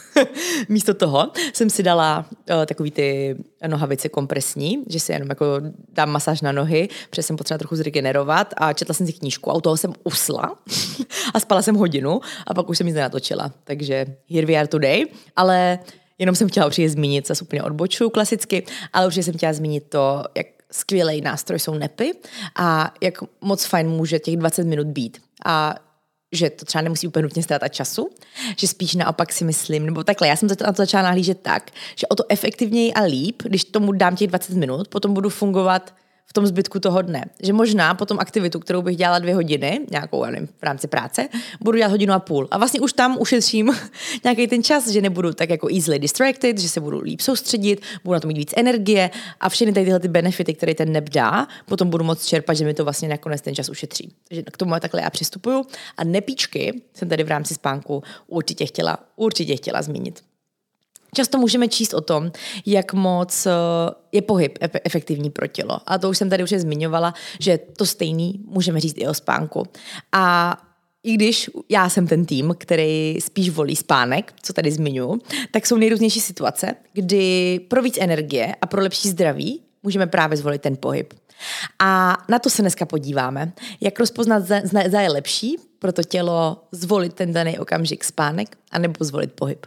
Místo 0.69 0.95
toho 0.95 1.31
jsem 1.53 1.71
si 1.71 1.83
dala 1.83 2.27
uh, 2.29 2.67
takový 2.67 2.91
ty 2.91 3.37
nohavice 3.67 4.09
kompresní, 4.09 4.85
že 4.89 5.01
si 5.01 5.13
jenom 5.13 5.29
jako 5.29 5.45
dám 5.93 6.11
masáž 6.11 6.41
na 6.41 6.53
nohy, 6.53 6.89
protože 7.11 7.23
jsem 7.23 7.37
potřeba 7.37 7.59
trochu 7.59 7.77
zregenerovat 7.77 8.55
a 8.57 8.73
četla 8.73 8.95
jsem 8.95 9.07
si 9.07 9.13
knížku 9.13 9.51
a 9.51 9.55
u 9.55 9.61
toho 9.61 9.77
jsem 9.77 9.93
usla 10.05 10.57
a 11.35 11.41
spala 11.41 11.63
jsem 11.63 11.75
hodinu 11.75 12.21
a 12.47 12.55
pak 12.55 12.69
už 12.69 12.79
jsem 12.79 12.87
nic 12.87 12.97
nenatočila. 12.97 13.53
Takže 13.65 14.07
here 14.31 14.47
we 14.47 14.55
are 14.55 14.69
today. 14.69 15.07
Ale 15.37 15.79
jenom 16.19 16.35
jsem 16.35 16.49
chtěla 16.49 16.67
určitě 16.67 16.91
zmínit, 16.91 17.27
se 17.27 17.35
úplně 17.43 17.63
odbočuju 17.63 18.11
klasicky, 18.11 18.67
ale 18.93 19.07
určitě 19.07 19.23
jsem 19.23 19.35
chtěla 19.35 19.53
zmínit 19.53 19.85
to, 19.89 20.23
jak 20.37 20.47
skvělý 20.73 21.21
nástroj 21.21 21.59
jsou 21.59 21.75
nepy 21.75 22.13
a 22.57 22.95
jak 23.01 23.19
moc 23.41 23.65
fajn 23.65 23.89
může 23.89 24.19
těch 24.19 24.37
20 24.37 24.67
minut 24.67 24.87
být. 24.87 25.19
A 25.45 25.75
že 26.33 26.51
to 26.51 26.65
třeba 26.65 26.83
nemusí 26.83 27.07
úplně 27.07 27.23
nutně 27.23 27.43
ztrátat 27.43 27.75
času, 27.75 28.11
že 28.57 28.69
spíš 28.69 28.95
naopak 28.95 29.33
si 29.33 29.45
myslím, 29.45 29.87
nebo 29.87 30.05
takhle, 30.05 30.29
já 30.29 30.37
jsem 30.37 30.49
to 30.49 30.65
na 30.65 30.73
to 30.73 30.83
začala 30.83 31.03
nahlížet 31.03 31.41
tak, 31.41 31.71
že 31.97 32.07
o 32.07 32.15
to 32.15 32.25
efektivněji 32.29 32.93
a 32.93 33.03
líp, 33.03 33.43
když 33.43 33.65
tomu 33.65 33.93
dám 33.93 34.17
těch 34.17 34.29
20 34.29 34.57
minut, 34.57 34.89
potom 34.89 35.15
budu 35.15 35.29
fungovat 35.29 35.95
v 36.27 36.33
tom 36.33 36.47
zbytku 36.47 36.81
toho 36.81 37.03
dne. 37.03 37.25
Že 37.43 37.53
možná 37.53 37.95
potom 37.95 38.19
aktivitu, 38.21 38.61
kterou 38.61 38.83
bych 38.83 38.97
dělala 38.97 39.19
dvě 39.19 39.35
hodiny, 39.35 39.81
nějakou, 39.91 40.25
já 40.25 40.31
nevím, 40.31 40.47
v 40.47 40.63
rámci 40.63 40.89
práce, 40.89 41.29
budu 41.61 41.79
dělat 41.79 41.91
hodinu 41.91 42.13
a 42.13 42.19
půl. 42.19 42.49
A 42.51 42.59
vlastně 42.59 42.81
už 42.81 42.93
tam 42.93 43.17
ušetřím 43.21 43.73
nějaký 44.25 44.47
ten 44.47 44.63
čas, 44.63 44.89
že 44.89 45.01
nebudu 45.01 45.33
tak 45.33 45.51
jako 45.51 45.69
easily 45.69 45.99
distracted, 45.99 46.59
že 46.59 46.69
se 46.69 46.81
budu 46.81 47.01
líp 47.01 47.21
soustředit, 47.21 47.83
budu 48.05 48.15
na 48.15 48.21
to 48.21 48.29
mít 48.29 48.37
víc 48.37 48.55
energie 48.57 49.11
a 49.41 49.49
všechny 49.49 49.73
tady 49.73 49.85
tyhle 49.85 50.01
ty 50.01 50.09
benefity, 50.09 50.55
které 50.55 50.75
ten 50.75 50.93
neb 50.93 51.09
dá, 51.09 51.49
potom 51.67 51.91
budu 51.91 52.05
moct 52.05 52.27
čerpat, 52.27 52.57
že 52.57 52.65
mi 52.65 52.75
to 52.75 52.85
vlastně 52.85 53.09
nakonec 53.09 53.41
ten 53.41 53.55
čas 53.55 53.69
ušetří. 53.69 54.13
Takže 54.29 54.43
k 54.43 54.57
tomu 54.57 54.75
takhle 54.81 55.03
já 55.03 55.11
přistupuju. 55.11 55.67
A 55.97 56.05
nepíčky 56.05 56.83
jsem 56.95 57.09
tady 57.09 57.25
v 57.25 57.29
rámci 57.29 57.55
spánku 57.55 58.03
určitě 58.27 58.67
chtěla, 58.67 58.99
určitě 59.17 59.57
chtěla 59.57 59.83
zmínit. 59.83 60.32
Často 61.17 61.39
můžeme 61.39 61.69
číst 61.69 61.95
o 61.95 62.01
tom, 62.01 62.33
jak 62.67 62.93
moc 62.93 63.47
eh, 63.47 63.51
je 64.13 64.23
pohyb 64.23 64.59
efektivní 64.85 65.31
pro 65.31 65.47
tělo. 65.47 65.81
A 65.87 65.99
to 65.99 66.11
už 66.11 66.19
jsem 66.19 66.31
tady 66.31 66.43
už 66.43 66.51
zmiňovala, 66.51 67.15
že 67.41 67.59
to 67.59 67.87
stejný 67.87 68.41
můžeme 68.47 68.81
říct 68.81 68.99
i 68.99 69.09
o 69.09 69.15
spánku. 69.15 69.67
A 70.13 70.57
i 71.03 71.15
když 71.15 71.51
já 71.69 71.89
jsem 71.89 72.07
ten 72.07 72.25
tým, 72.25 72.55
který 72.59 73.19
spíš 73.21 73.51
volí 73.51 73.77
spánek, 73.77 74.35
co 74.43 74.53
tady 74.53 74.71
zmiňuji, 74.71 75.21
tak 75.51 75.67
jsou 75.67 75.77
nejrůznější 75.77 76.21
situace, 76.21 76.75
kdy 76.93 77.61
pro 77.69 77.83
víc 77.83 77.99
energie 78.01 78.55
a 78.61 78.67
pro 78.67 78.83
lepší 78.83 79.09
zdraví 79.09 79.63
můžeme 79.83 80.07
právě 80.07 80.37
zvolit 80.37 80.63
ten 80.63 80.77
pohyb. 80.77 81.15
A 81.79 82.19
na 82.29 82.39
to 82.39 82.51
se 82.51 82.63
dneska 82.63 82.87
podíváme, 82.87 83.53
jak 83.81 84.01
rozpoznat, 84.01 84.43
za 84.89 85.01
je 85.01 85.13
lepší 85.13 85.57
pro 85.79 85.93
to 85.93 86.03
tělo 86.03 86.65
zvolit 86.73 87.15
ten 87.15 87.33
daný 87.33 87.59
okamžik 87.59 88.05
spánek, 88.05 88.57
anebo 88.71 89.05
zvolit 89.05 89.33
pohyb. 89.33 89.67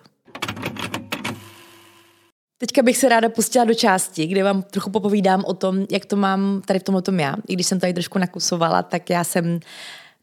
Teďka 2.57 2.81
bych 2.81 2.97
se 2.97 3.09
ráda 3.09 3.29
pustila 3.29 3.65
do 3.65 3.73
části, 3.73 4.27
kde 4.27 4.43
vám 4.43 4.63
trochu 4.63 4.89
popovídám 4.89 5.43
o 5.45 5.53
tom, 5.53 5.85
jak 5.91 6.05
to 6.05 6.15
mám 6.15 6.61
tady 6.65 6.79
v 6.79 6.83
tomhle 6.83 7.01
tom 7.01 7.19
já. 7.19 7.35
I 7.47 7.53
když 7.53 7.67
jsem 7.67 7.79
tady 7.79 7.93
trošku 7.93 8.19
nakusovala, 8.19 8.83
tak 8.83 9.09
já 9.09 9.23
jsem 9.23 9.59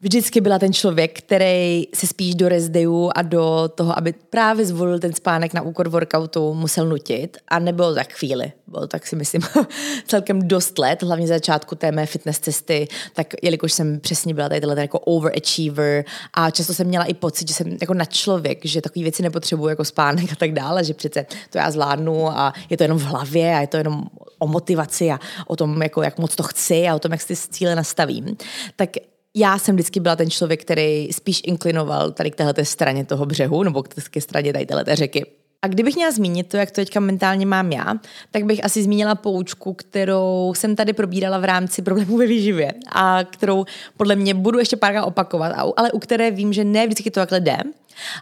vždycky 0.02 0.40
byla 0.40 0.58
ten 0.58 0.72
člověk, 0.72 1.18
který 1.18 1.84
se 1.94 2.06
spíš 2.06 2.34
do 2.34 2.48
rezdeju 2.48 3.10
a 3.14 3.22
do 3.22 3.70
toho, 3.74 3.98
aby 3.98 4.14
právě 4.30 4.66
zvolil 4.66 4.98
ten 4.98 5.12
spánek 5.12 5.54
na 5.54 5.62
úkor 5.62 5.88
workoutu, 5.88 6.54
musel 6.54 6.86
nutit. 6.86 7.36
A 7.48 7.58
nebylo 7.58 7.94
tak 7.94 8.12
chvíli. 8.12 8.52
Bylo 8.66 8.86
tak 8.86 9.06
si 9.06 9.16
myslím 9.16 9.42
celkem 10.06 10.48
dost 10.48 10.78
let, 10.78 11.02
hlavně 11.02 11.26
za 11.26 11.34
začátku 11.34 11.74
té 11.74 11.92
mé 11.92 12.06
fitness 12.06 12.38
cesty, 12.38 12.88
tak 13.14 13.26
jelikož 13.42 13.72
jsem 13.72 14.00
přesně 14.00 14.34
byla 14.34 14.48
tady 14.48 14.66
jako 14.76 14.98
overachiever 14.98 16.04
a 16.34 16.50
často 16.50 16.74
jsem 16.74 16.86
měla 16.86 17.04
i 17.04 17.14
pocit, 17.14 17.48
že 17.48 17.54
jsem 17.54 17.76
jako 17.80 17.94
na 17.94 18.04
člověk, 18.04 18.58
že 18.64 18.80
takové 18.80 19.02
věci 19.02 19.22
nepotřebuju 19.22 19.68
jako 19.68 19.84
spánek 19.84 20.32
a 20.32 20.36
tak 20.36 20.52
dále, 20.52 20.84
že 20.84 20.94
přece 20.94 21.26
to 21.50 21.58
já 21.58 21.70
zvládnu 21.70 22.28
a 22.28 22.52
je 22.70 22.76
to 22.76 22.84
jenom 22.84 22.98
v 22.98 23.04
hlavě 23.04 23.56
a 23.56 23.60
je 23.60 23.66
to 23.66 23.76
jenom 23.76 24.04
o 24.38 24.46
motivaci 24.46 25.10
a 25.10 25.20
o 25.46 25.56
tom, 25.56 25.82
jako, 25.82 26.02
jak 26.02 26.18
moc 26.18 26.36
to 26.36 26.42
chci 26.42 26.88
a 26.88 26.94
o 26.94 26.98
tom, 26.98 27.12
jak 27.12 27.20
si 27.20 27.36
cíle 27.36 27.74
nastavím. 27.74 28.36
Tak 28.76 28.90
já 29.37 29.59
jsem 29.59 29.75
vždycky 29.75 30.01
byla 30.01 30.16
ten 30.16 30.31
člověk, 30.31 30.61
který 30.62 31.12
spíš 31.12 31.40
inklinoval 31.45 32.11
tady 32.11 32.31
k 32.31 32.37
téhle 32.37 32.64
straně 32.64 33.05
toho 33.05 33.27
břehu, 33.27 33.62
nebo 33.62 33.83
ke 34.11 34.21
straně 34.21 34.53
tady 34.53 34.66
téhle 34.66 34.85
řeky. 34.97 35.27
A 35.64 35.68
kdybych 35.68 35.95
měla 35.95 36.11
zmínit 36.11 36.49
to, 36.49 36.57
jak 36.57 36.71
to 36.71 36.75
teďka 36.75 37.01
mentálně 37.01 37.47
mám 37.47 37.73
já, 37.73 37.95
tak 38.31 38.45
bych 38.45 38.64
asi 38.64 38.83
zmínila 38.83 39.14
poučku, 39.14 39.75
kterou 39.75 40.53
jsem 40.57 40.77
tady 40.77 40.92
probírala 40.92 41.38
v 41.38 41.45
rámci 41.45 41.83
problémů 41.83 42.16
ve 42.16 42.27
výživě 42.27 42.73
a 42.92 43.25
kterou 43.25 43.64
podle 43.97 44.16
mě 44.16 44.35
budu 44.35 44.59
ještě 44.59 44.77
párkrát 44.77 45.05
opakovat, 45.05 45.53
ale 45.77 45.92
u 45.92 45.99
které 45.99 46.31
vím, 46.31 46.53
že 46.53 46.64
ne 46.64 46.87
vždycky 46.87 47.11
to 47.11 47.21
takhle 47.21 47.40
jde. 47.40 47.57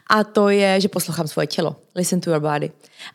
A 0.07 0.25
to 0.25 0.49
je, 0.49 0.81
že 0.81 0.88
poslouchám 0.88 1.29
svoje 1.29 1.46
tělo. 1.46 1.77
Listen 1.94 2.20
to 2.20 2.31
your 2.31 2.40
body. 2.40 2.70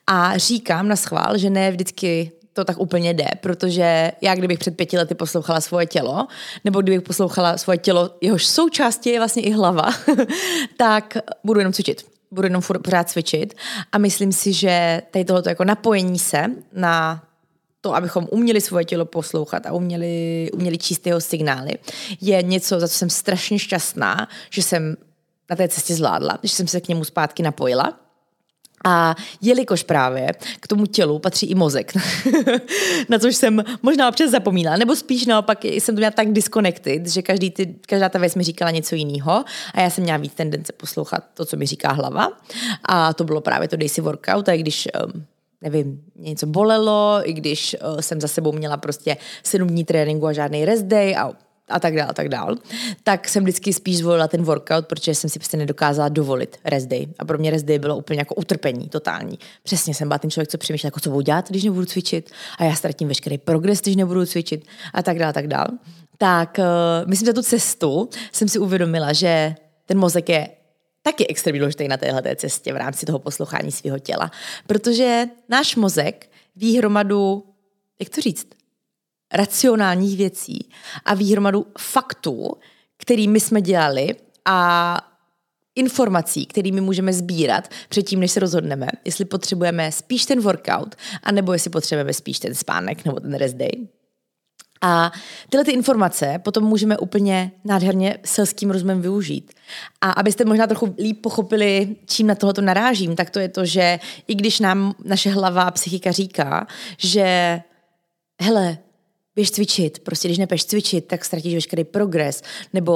A 0.07 0.37
říkám 0.37 0.87
na 0.87 0.95
schvál, 0.95 1.37
že 1.37 1.49
ne 1.49 1.71
vždycky 1.71 2.31
to 2.55 2.65
tak 2.65 2.79
úplně 2.79 3.13
jde, 3.13 3.27
protože 3.41 4.11
já 4.21 4.35
kdybych 4.35 4.59
před 4.59 4.77
pěti 4.77 4.97
lety 4.97 5.15
poslouchala 5.15 5.61
svoje 5.61 5.85
tělo, 5.85 6.27
nebo 6.63 6.81
kdybych 6.81 7.01
poslouchala 7.01 7.57
svoje 7.57 7.77
tělo, 7.77 8.09
jehož 8.21 8.47
součástí 8.47 9.09
je 9.09 9.19
vlastně 9.19 9.43
i 9.43 9.51
hlava, 9.51 9.89
tak 10.77 11.17
budu 11.43 11.59
jenom 11.59 11.73
cvičit. 11.73 12.05
Budu 12.31 12.45
jenom 12.45 12.61
pořád 12.83 13.09
cvičit 13.09 13.53
a 13.91 13.97
myslím 13.97 14.31
si, 14.31 14.53
že 14.53 15.01
tady 15.11 15.25
tohoto 15.25 15.49
jako 15.49 15.63
napojení 15.63 16.19
se 16.19 16.45
na 16.73 17.23
to, 17.81 17.95
abychom 17.95 18.27
uměli 18.31 18.61
svoje 18.61 18.85
tělo 18.85 19.05
poslouchat 19.05 19.65
a 19.65 19.73
uměli, 19.73 20.49
uměli 20.53 20.77
číst 20.77 21.07
jeho 21.07 21.21
signály, 21.21 21.71
je 22.21 22.43
něco, 22.43 22.79
za 22.79 22.87
co 22.87 22.97
jsem 22.97 23.09
strašně 23.09 23.59
šťastná, 23.59 24.27
že 24.49 24.61
jsem 24.61 24.97
na 25.49 25.55
té 25.55 25.67
cestě 25.67 25.95
zvládla, 25.95 26.39
že 26.43 26.49
jsem 26.49 26.67
se 26.67 26.81
k 26.81 26.87
němu 26.87 27.03
zpátky 27.03 27.43
napojila 27.43 28.04
a 28.83 29.15
jelikož 29.41 29.83
právě 29.83 30.31
k 30.59 30.67
tomu 30.67 30.85
tělu 30.85 31.19
patří 31.19 31.45
i 31.45 31.55
mozek, 31.55 31.93
na 33.09 33.19
což 33.19 33.35
jsem 33.35 33.63
možná 33.81 34.09
občas 34.09 34.31
zapomínala, 34.31 34.77
nebo 34.77 34.95
spíš 34.95 35.25
naopak 35.25 35.65
jsem 35.65 35.95
to 35.95 35.99
měla 35.99 36.11
tak 36.11 36.31
disconnected, 36.31 37.07
že 37.07 37.21
každý 37.21 37.51
ty, 37.51 37.75
každá 37.87 38.09
ta 38.09 38.19
věc 38.19 38.35
mi 38.35 38.43
říkala 38.43 38.71
něco 38.71 38.95
jiného 38.95 39.43
a 39.73 39.81
já 39.81 39.89
jsem 39.89 40.03
měla 40.03 40.17
víc 40.17 40.33
tendence 40.33 40.73
poslouchat 40.73 41.23
to, 41.33 41.45
co 41.45 41.57
mi 41.57 41.65
říká 41.65 41.91
hlava. 41.91 42.31
A 42.83 43.13
to 43.13 43.23
bylo 43.23 43.41
právě 43.41 43.67
to 43.67 43.75
Daisy 43.75 44.01
Workout, 44.01 44.49
a 44.49 44.57
když 44.57 44.87
um, 45.05 45.25
nevím, 45.61 46.01
něco 46.15 46.45
bolelo, 46.45 47.21
i 47.23 47.33
když 47.33 47.75
uh, 47.93 47.99
jsem 47.99 48.21
za 48.21 48.27
sebou 48.27 48.51
měla 48.51 48.77
prostě 48.77 49.17
sedm 49.43 49.67
dní 49.67 49.83
tréninku 49.83 50.27
a 50.27 50.33
žádný 50.33 50.65
rest 50.65 50.83
day 50.85 51.15
a 51.15 51.31
a 51.69 51.79
tak 51.79 51.95
dál, 51.95 52.09
a 52.09 52.13
tak 52.13 52.29
dál, 52.29 52.55
tak 53.03 53.29
jsem 53.29 53.43
vždycky 53.43 53.73
spíš 53.73 53.97
zvolila 53.97 54.27
ten 54.27 54.43
workout, 54.43 54.87
protože 54.87 55.15
jsem 55.15 55.29
si 55.29 55.39
prostě 55.39 55.57
nedokázala 55.57 56.09
dovolit 56.09 56.57
rest 56.65 56.87
day. 56.87 57.07
A 57.19 57.25
pro 57.25 57.37
mě 57.37 57.51
rest 57.51 57.65
day 57.65 57.79
bylo 57.79 57.97
úplně 57.97 58.19
jako 58.19 58.35
utrpení 58.35 58.89
totální. 58.89 59.39
Přesně 59.63 59.93
jsem 59.93 60.07
byla 60.07 60.17
ten 60.17 60.31
člověk, 60.31 60.49
co 60.49 60.57
přemýšlel, 60.57 60.87
jako 60.87 60.99
co 60.99 61.09
budu 61.09 61.21
dělat, 61.21 61.49
když 61.49 61.63
nebudu 61.63 61.85
cvičit 61.85 62.31
a 62.57 62.63
já 62.63 62.75
ztratím 62.75 63.07
veškerý 63.07 63.37
progres, 63.37 63.81
když 63.81 63.95
nebudu 63.95 64.25
cvičit 64.25 64.65
a 64.93 65.03
tak 65.03 65.19
dál, 65.19 65.29
a 65.29 65.33
tak 65.33 65.47
dál. 65.47 65.67
Tak 66.17 66.57
uh, 66.59 67.09
myslím, 67.09 67.25
že 67.25 67.33
tu 67.33 67.41
cestu 67.41 68.09
jsem 68.31 68.49
si 68.49 68.59
uvědomila, 68.59 69.13
že 69.13 69.55
ten 69.85 69.97
mozek 69.97 70.29
je 70.29 70.49
taky 71.01 71.27
extrémně 71.27 71.59
důležitý 71.59 71.87
na 71.87 71.97
téhle 71.97 72.35
cestě 72.35 72.73
v 72.73 72.77
rámci 72.77 73.05
toho 73.05 73.19
poslouchání 73.19 73.71
svého 73.71 73.99
těla. 73.99 74.31
Protože 74.67 75.25
náš 75.49 75.75
mozek 75.75 76.29
ví 76.55 76.77
hromadu, 76.77 77.43
jak 77.99 78.09
to 78.09 78.21
říct, 78.21 78.47
racionálních 79.33 80.17
věcí 80.17 80.69
a 81.05 81.13
výhromadu 81.13 81.65
faktů, 81.79 82.53
který 82.97 83.27
my 83.27 83.39
jsme 83.39 83.61
dělali 83.61 84.15
a 84.45 84.97
informací, 85.75 86.45
kterými 86.45 86.81
můžeme 86.81 87.13
sbírat 87.13 87.69
předtím, 87.89 88.19
než 88.19 88.31
se 88.31 88.39
rozhodneme, 88.39 88.87
jestli 89.05 89.25
potřebujeme 89.25 89.91
spíš 89.91 90.25
ten 90.25 90.39
workout, 90.41 90.95
anebo 91.23 91.53
jestli 91.53 91.69
potřebujeme 91.69 92.13
spíš 92.13 92.39
ten 92.39 92.55
spánek 92.55 93.05
nebo 93.05 93.19
ten 93.19 93.33
rest 93.33 93.55
day. 93.55 93.87
A 94.81 95.11
tyhle 95.49 95.65
ty 95.65 95.71
informace 95.71 96.39
potom 96.43 96.63
můžeme 96.63 96.97
úplně 96.97 97.51
nádherně 97.65 98.17
selským 98.25 98.71
rozumem 98.71 99.01
využít. 99.01 99.53
A 100.01 100.11
abyste 100.11 100.45
možná 100.45 100.67
trochu 100.67 100.95
líp 100.97 101.21
pochopili, 101.21 101.95
čím 102.05 102.27
na 102.27 102.35
tohoto 102.35 102.61
narážím, 102.61 103.15
tak 103.15 103.29
to 103.29 103.39
je 103.39 103.49
to, 103.49 103.65
že 103.65 103.99
i 104.27 104.35
když 104.35 104.59
nám 104.59 104.95
naše 105.03 105.29
hlava 105.29 105.63
a 105.63 105.71
psychika 105.71 106.11
říká, 106.11 106.67
že 106.97 107.61
hele, 108.41 108.77
běž 109.35 109.51
cvičit. 109.51 109.99
Prostě 109.99 110.27
když 110.27 110.37
nepeš 110.37 110.65
cvičit, 110.65 111.07
tak 111.07 111.25
ztratíš 111.25 111.53
veškerý 111.53 111.83
progres. 111.83 112.41
Nebo 112.73 112.93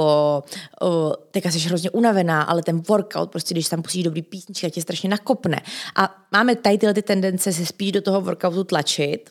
uh, 0.82 1.12
teďka 1.30 1.50
jsi 1.50 1.58
hrozně 1.58 1.90
unavená, 1.90 2.42
ale 2.42 2.62
ten 2.62 2.82
workout, 2.88 3.30
prostě 3.30 3.54
když 3.54 3.68
tam 3.68 3.82
pustíš 3.82 4.04
dobrý 4.04 4.22
písnička, 4.22 4.68
tě 4.68 4.82
strašně 4.82 5.08
nakopne. 5.08 5.60
A 5.96 6.26
máme 6.32 6.56
tady 6.56 6.78
tyhle 6.78 6.94
ty 6.94 7.02
tendence 7.02 7.52
se 7.52 7.66
spíš 7.66 7.92
do 7.92 8.02
toho 8.02 8.20
workoutu 8.20 8.64
tlačit, 8.64 9.30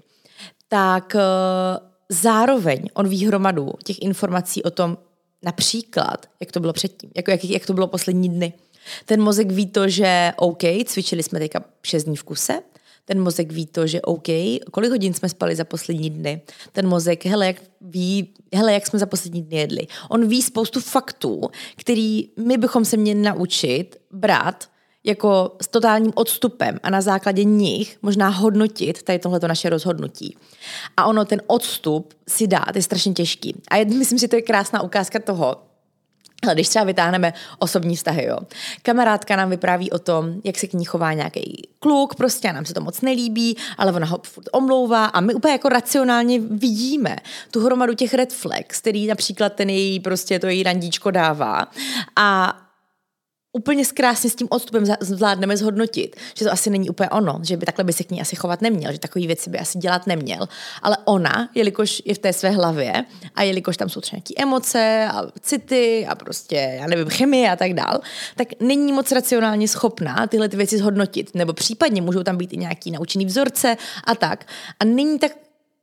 tak 0.67 1.15
uh, 1.15 1.21
zároveň 2.09 2.89
on 2.93 3.09
ví 3.09 3.25
hromadu 3.25 3.71
těch 3.83 4.01
informací 4.01 4.63
o 4.63 4.71
tom, 4.71 4.97
například, 5.43 6.25
jak 6.39 6.51
to 6.51 6.59
bylo 6.59 6.73
předtím, 6.73 7.11
jako 7.15 7.31
jak, 7.31 7.45
jak 7.45 7.65
to 7.65 7.73
bylo 7.73 7.87
poslední 7.87 8.29
dny. 8.29 8.53
Ten 9.05 9.21
mozek 9.21 9.51
ví 9.51 9.67
to, 9.67 9.89
že 9.89 10.31
OK, 10.37 10.61
cvičili 10.85 11.23
jsme 11.23 11.39
teďka 11.39 11.63
6 11.83 12.03
dní 12.03 12.15
v 12.15 12.23
kuse, 12.23 12.61
ten 13.09 13.21
mozek 13.21 13.51
ví 13.51 13.65
to, 13.65 13.87
že 13.87 14.01
OK, 14.01 14.27
kolik 14.71 14.91
hodin 14.91 15.13
jsme 15.13 15.29
spali 15.29 15.55
za 15.55 15.63
poslední 15.63 16.09
dny. 16.09 16.41
Ten 16.71 16.87
mozek, 16.87 17.25
hele, 17.25 17.47
jak 17.47 17.55
ví, 17.81 18.33
hele, 18.53 18.73
jak 18.73 18.87
jsme 18.87 18.99
za 18.99 19.05
poslední 19.05 19.41
dny 19.41 19.57
jedli. 19.57 19.87
On 20.09 20.27
ví 20.27 20.41
spoustu 20.41 20.79
faktů, 20.79 21.41
který 21.75 22.29
my 22.37 22.57
bychom 22.57 22.85
se 22.85 22.97
měli 22.97 23.21
naučit 23.21 23.97
brát 24.11 24.69
jako 25.03 25.55
s 25.61 25.67
totálním 25.67 26.11
odstupem 26.15 26.79
a 26.83 26.89
na 26.89 27.01
základě 27.01 27.43
nich 27.43 27.97
možná 28.01 28.29
hodnotit 28.29 29.03
tady 29.03 29.19
tohleto 29.19 29.47
naše 29.47 29.69
rozhodnutí. 29.69 30.37
A 30.97 31.05
ono 31.05 31.25
ten 31.25 31.41
odstup 31.47 32.13
si 32.27 32.47
dát 32.47 32.75
je 32.75 32.81
strašně 32.81 33.13
těžký. 33.13 33.55
A 33.71 33.85
myslím 33.85 34.19
si, 34.19 34.23
že 34.23 34.27
to 34.27 34.35
je 34.35 34.41
krásná 34.41 34.81
ukázka 34.81 35.19
toho, 35.19 35.57
ale 36.43 36.53
když 36.53 36.69
třeba 36.69 36.85
vytáhneme 36.85 37.33
osobní 37.59 37.95
vztahy, 37.95 38.25
jo. 38.25 38.37
Kamarádka 38.81 39.35
nám 39.35 39.49
vypráví 39.49 39.91
o 39.91 39.99
tom, 39.99 40.33
jak 40.43 40.57
se 40.57 40.67
k 40.67 40.73
ní 40.73 40.85
chová 40.85 41.13
nějaký 41.13 41.67
kluk, 41.79 42.15
prostě 42.15 42.49
a 42.49 42.51
nám 42.51 42.65
se 42.65 42.73
to 42.73 42.81
moc 42.81 43.01
nelíbí, 43.01 43.57
ale 43.77 43.91
ona 43.91 44.05
ho 44.05 44.19
furt 44.23 44.49
omlouvá 44.51 45.05
a 45.05 45.19
my 45.19 45.33
úplně 45.33 45.51
jako 45.51 45.69
racionálně 45.69 46.39
vidíme 46.39 47.15
tu 47.51 47.65
hromadu 47.65 47.93
těch 47.93 48.13
red 48.13 48.33
flags, 48.33 48.81
který 48.81 49.07
například 49.07 49.53
ten 49.53 49.69
její, 49.69 49.99
prostě 49.99 50.39
to 50.39 50.47
její 50.47 50.63
randíčko 50.63 51.11
dává. 51.11 51.67
A 52.15 52.57
úplně 53.53 53.85
krásně 53.85 54.29
s 54.29 54.35
tím 54.35 54.47
odstupem 54.51 54.85
zvládneme 54.99 55.57
zhodnotit, 55.57 56.15
že 56.35 56.45
to 56.45 56.51
asi 56.51 56.69
není 56.69 56.89
úplně 56.89 57.09
ono, 57.09 57.39
že 57.43 57.57
by 57.57 57.65
takhle 57.65 57.83
by 57.83 57.93
se 57.93 58.03
k 58.03 58.11
ní 58.11 58.21
asi 58.21 58.35
chovat 58.35 58.61
neměl, 58.61 58.91
že 58.91 58.99
takový 58.99 59.27
věci 59.27 59.49
by 59.49 59.59
asi 59.59 59.77
dělat 59.77 60.07
neměl. 60.07 60.47
Ale 60.81 60.97
ona, 61.05 61.49
jelikož 61.55 62.01
je 62.05 62.13
v 62.15 62.17
té 62.17 62.33
své 62.33 62.49
hlavě 62.49 63.05
a 63.35 63.43
jelikož 63.43 63.77
tam 63.77 63.89
jsou 63.89 64.01
třeba 64.01 64.17
nějaké 64.17 64.43
emoce 64.43 65.07
a 65.11 65.23
city 65.41 66.05
a 66.09 66.15
prostě, 66.15 66.77
já 66.79 66.87
nevím, 66.87 67.09
chemie 67.09 67.51
a 67.51 67.55
tak 67.55 67.73
dál, 67.73 67.99
tak 68.35 68.47
není 68.59 68.93
moc 68.93 69.11
racionálně 69.11 69.67
schopná 69.67 70.27
tyhle 70.27 70.49
ty 70.49 70.57
věci 70.57 70.77
zhodnotit. 70.77 71.35
Nebo 71.35 71.53
případně 71.53 72.01
můžou 72.01 72.23
tam 72.23 72.37
být 72.37 72.53
i 72.53 72.57
nějaký 72.57 72.91
naučený 72.91 73.25
vzorce 73.25 73.77
a 74.03 74.15
tak. 74.15 74.45
A 74.79 74.85
není 74.85 75.19
tak 75.19 75.31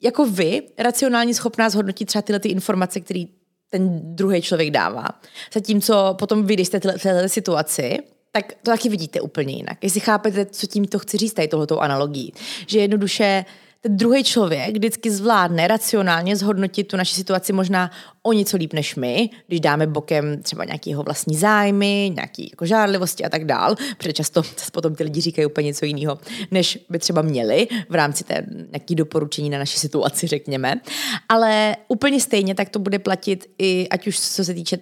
jako 0.03 0.27
vy 0.27 0.63
racionálně 0.79 1.35
schopná 1.35 1.71
zhodnotit 1.71 2.05
třeba 2.05 2.23
tyhle 2.23 2.41
ty 2.41 2.49
informace, 2.49 3.01
které 3.01 3.25
ten 3.71 4.01
druhý 4.17 4.43
člověk 4.43 4.71
dává. 4.71 5.07
Zatímco 5.55 6.15
potom 6.19 6.47
vy, 6.47 6.55
když 6.55 6.67
jste 6.67 6.79
v 6.79 7.03
této 7.03 7.29
situaci, 7.29 7.99
tak 8.33 8.53
to 8.63 8.71
taky 8.71 8.89
vidíte 8.89 9.21
úplně 9.21 9.55
jinak. 9.55 9.85
Jestli 9.85 10.01
chápete, 10.01 10.47
co 10.47 10.67
tím 10.67 10.85
to 10.85 10.99
chci 10.99 11.17
říct 11.17 11.33
tady 11.33 11.49
tohoto 11.49 11.81
analogii. 11.81 12.33
Že 12.67 12.79
jednoduše 12.79 13.45
druhý 13.89 14.25
člověk 14.25 14.73
vždycky 14.77 15.11
zvládne 15.11 15.69
racionálně 15.69 16.37
zhodnotit 16.37 16.85
tu 16.85 16.97
naši 16.97 17.15
situaci 17.15 17.53
možná 17.53 17.91
o 18.23 18.33
něco 18.33 18.57
líp 18.57 18.73
než 18.73 18.97
my, 18.97 19.31
když 19.47 19.61
dáme 19.61 19.87
bokem 19.87 20.43
třeba 20.43 20.65
nějaký 20.65 20.91
jeho 20.91 21.03
vlastní 21.03 21.37
zájmy, 21.37 22.13
nějaký 22.15 22.49
jako 22.51 22.67
žárlivosti 22.67 23.25
a 23.25 23.29
tak 23.29 23.45
dál, 23.45 23.75
protože 23.99 24.13
často 24.13 24.43
potom 24.73 24.95
ty 24.95 25.05
lidi 25.05 25.21
říkají 25.21 25.47
úplně 25.47 25.67
něco 25.67 25.85
jiného, 25.85 26.19
než 26.51 26.79
by 26.89 26.99
třeba 26.99 27.23
měli 27.23 27.69
v 27.89 27.95
rámci 27.95 28.25
té 28.25 28.47
nějaký 28.71 28.95
doporučení 28.95 29.51
na 29.51 29.59
naši 29.59 29.79
situaci, 29.79 30.27
řekněme. 30.27 30.81
Ale 31.29 31.77
úplně 31.89 32.21
stejně 32.21 32.55
tak 32.55 32.69
to 32.69 32.79
bude 32.79 32.99
platit 32.99 33.51
i, 33.59 33.89
ať 33.89 34.07
už 34.07 34.21
co 34.21 34.45
se 34.45 34.55
týče 34.55 34.79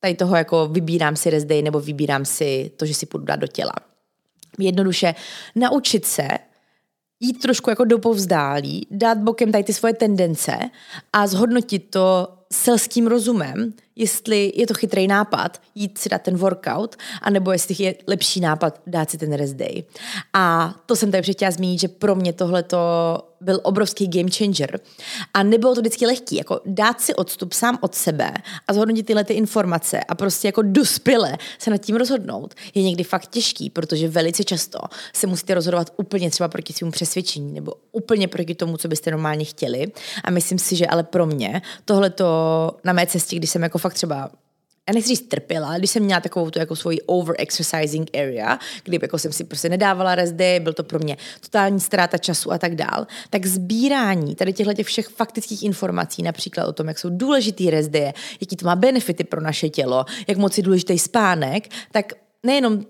tady 0.00 0.14
toho, 0.14 0.36
jako 0.36 0.68
vybírám 0.68 1.16
si 1.16 1.44
day 1.44 1.62
nebo 1.62 1.80
vybírám 1.80 2.24
si 2.24 2.70
to, 2.76 2.86
že 2.86 2.94
si 2.94 3.06
půjdu 3.06 3.24
dát 3.24 3.36
do 3.36 3.46
těla. 3.46 3.72
Jednoduše 4.58 5.14
naučit 5.54 6.06
se 6.06 6.28
jít 7.22 7.40
trošku 7.42 7.70
jako 7.70 7.84
do 7.84 7.98
povzdálí, 7.98 8.86
dát 8.90 9.18
bokem 9.18 9.52
tady 9.52 9.64
ty 9.64 9.72
svoje 9.72 9.94
tendence 9.94 10.58
a 11.12 11.26
zhodnotit 11.26 11.90
to 11.90 12.28
selským 12.52 13.06
rozumem, 13.06 13.72
jestli 13.96 14.52
je 14.56 14.66
to 14.66 14.74
chytrý 14.74 15.06
nápad 15.06 15.62
jít 15.74 15.98
si 15.98 16.08
dát 16.08 16.22
ten 16.22 16.36
workout, 16.36 16.96
anebo 17.22 17.52
jestli 17.52 17.84
je 17.84 17.94
lepší 18.06 18.40
nápad 18.40 18.80
dát 18.86 19.10
si 19.10 19.18
ten 19.18 19.32
rest 19.32 19.54
day. 19.54 19.84
A 20.32 20.74
to 20.86 20.96
jsem 20.96 21.10
tady 21.10 21.32
chtěla 21.32 21.50
zmínit, 21.50 21.80
že 21.80 21.88
pro 21.88 22.14
mě 22.14 22.32
tohle 22.32 22.62
to 22.62 22.78
byl 23.40 23.60
obrovský 23.62 24.08
game 24.08 24.30
changer. 24.30 24.80
A 25.34 25.42
nebylo 25.42 25.74
to 25.74 25.80
vždycky 25.80 26.06
lehký, 26.06 26.36
jako 26.36 26.60
dát 26.66 27.00
si 27.00 27.14
odstup 27.14 27.52
sám 27.52 27.78
od 27.80 27.94
sebe 27.94 28.32
a 28.68 28.72
zhodnotit 28.72 29.06
tyhle 29.06 29.24
ty 29.24 29.34
informace 29.34 30.00
a 30.00 30.14
prostě 30.14 30.48
jako 30.48 30.62
dospěle 30.62 31.38
se 31.58 31.70
nad 31.70 31.76
tím 31.76 31.96
rozhodnout 31.96 32.54
je 32.74 32.82
někdy 32.82 33.04
fakt 33.04 33.26
těžký, 33.26 33.70
protože 33.70 34.08
velice 34.08 34.44
často 34.44 34.78
se 35.12 35.26
musíte 35.26 35.54
rozhodovat 35.54 35.92
úplně 35.96 36.30
třeba 36.30 36.48
proti 36.48 36.72
svému 36.72 36.90
přesvědčení 36.92 37.52
nebo 37.52 37.74
úplně 37.92 38.28
proti 38.28 38.54
tomu, 38.54 38.76
co 38.76 38.88
byste 38.88 39.10
normálně 39.10 39.44
chtěli. 39.44 39.86
A 40.24 40.30
myslím 40.30 40.58
si, 40.58 40.76
že 40.76 40.86
ale 40.86 41.02
pro 41.02 41.26
mě 41.26 41.62
tohle 41.84 42.10
to 42.10 42.41
na 42.84 42.92
mé 42.92 43.06
cestě, 43.06 43.36
když 43.36 43.50
jsem 43.50 43.62
jako 43.62 43.78
fakt 43.78 43.94
třeba 43.94 44.30
já 44.88 44.94
nechci 44.94 45.08
říct 45.08 45.28
trpěla, 45.28 45.78
když 45.78 45.90
jsem 45.90 46.02
měla 46.02 46.20
takovou 46.20 46.50
tu 46.50 46.58
jako 46.58 46.76
svoji 46.76 47.00
over-exercising 47.00 48.10
area, 48.14 48.58
kdy 48.84 48.98
jako 49.02 49.18
jsem 49.18 49.32
si 49.32 49.44
prostě 49.44 49.68
nedávala 49.68 50.14
rest 50.14 50.34
day, 50.34 50.60
byl 50.60 50.72
to 50.72 50.84
pro 50.84 50.98
mě 50.98 51.16
totální 51.40 51.80
ztráta 51.80 52.18
času 52.18 52.52
a 52.52 52.58
tak 52.58 52.74
dál, 52.74 53.06
tak 53.30 53.46
sbírání 53.46 54.34
tady 54.34 54.52
těchto 54.52 54.74
těch 54.74 54.86
všech 54.86 55.08
faktických 55.08 55.62
informací, 55.62 56.22
například 56.22 56.66
o 56.66 56.72
tom, 56.72 56.88
jak 56.88 56.98
jsou 56.98 57.10
důležitý 57.10 57.70
rest 57.70 57.90
day, 57.90 58.12
jaký 58.40 58.56
to 58.56 58.66
má 58.66 58.76
benefity 58.76 59.24
pro 59.24 59.40
naše 59.40 59.68
tělo, 59.68 60.04
jak 60.28 60.38
moc 60.38 60.56
je 60.56 60.62
důležitý 60.62 60.98
spánek, 60.98 61.68
tak 61.92 62.12
nejenom 62.42 62.80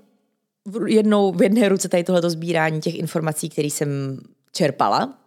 v 0.67 0.88
jednou 0.88 1.33
v 1.33 1.43
jedné 1.43 1.69
ruce 1.69 1.88
tady 1.88 2.05
tohleto 2.05 2.31
sbírání 2.31 2.81
těch 2.81 2.95
informací, 2.95 3.49
které 3.49 3.67
jsem 3.67 4.19
čerpala, 4.53 5.21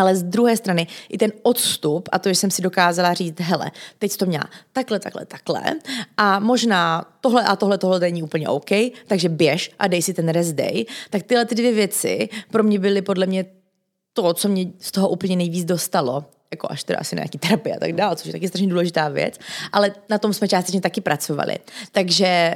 ale 0.00 0.16
z 0.16 0.22
druhé 0.22 0.56
strany 0.56 0.86
i 1.08 1.18
ten 1.18 1.32
odstup 1.42 2.08
a 2.12 2.18
to, 2.18 2.28
že 2.28 2.34
jsem 2.34 2.50
si 2.50 2.62
dokázala 2.62 3.14
říct, 3.14 3.40
hele, 3.40 3.70
teď 3.98 4.16
to 4.16 4.26
měla 4.26 4.44
takhle, 4.72 4.98
takhle, 5.00 5.26
takhle 5.26 5.62
a 6.16 6.38
možná 6.38 7.04
tohle 7.20 7.44
a 7.44 7.56
tohle, 7.56 7.78
tohle 7.78 8.00
není 8.00 8.22
úplně 8.22 8.48
OK, 8.48 8.70
takže 9.06 9.28
běž 9.28 9.70
a 9.78 9.86
dej 9.86 10.02
si 10.02 10.14
ten 10.14 10.28
rest 10.28 10.52
day, 10.52 10.84
tak 11.10 11.22
tyhle 11.22 11.44
ty 11.44 11.54
dvě 11.54 11.72
věci 11.72 12.28
pro 12.50 12.62
mě 12.62 12.78
byly 12.78 13.02
podle 13.02 13.26
mě 13.26 13.44
to, 14.12 14.34
co 14.34 14.48
mě 14.48 14.66
z 14.78 14.90
toho 14.90 15.08
úplně 15.08 15.36
nejvíc 15.36 15.64
dostalo 15.64 16.24
jako 16.50 16.66
až 16.70 16.84
teda 16.84 16.98
asi 16.98 17.16
nějaký 17.16 17.38
terapie 17.38 17.76
a 17.76 17.78
tak 17.78 17.92
dále, 17.92 18.16
což 18.16 18.26
je 18.26 18.32
taky 18.32 18.48
strašně 18.48 18.68
důležitá 18.68 19.08
věc, 19.08 19.38
ale 19.72 19.94
na 20.08 20.18
tom 20.18 20.32
jsme 20.32 20.48
částečně 20.48 20.80
taky 20.80 21.00
pracovali. 21.00 21.58
Takže 21.92 22.54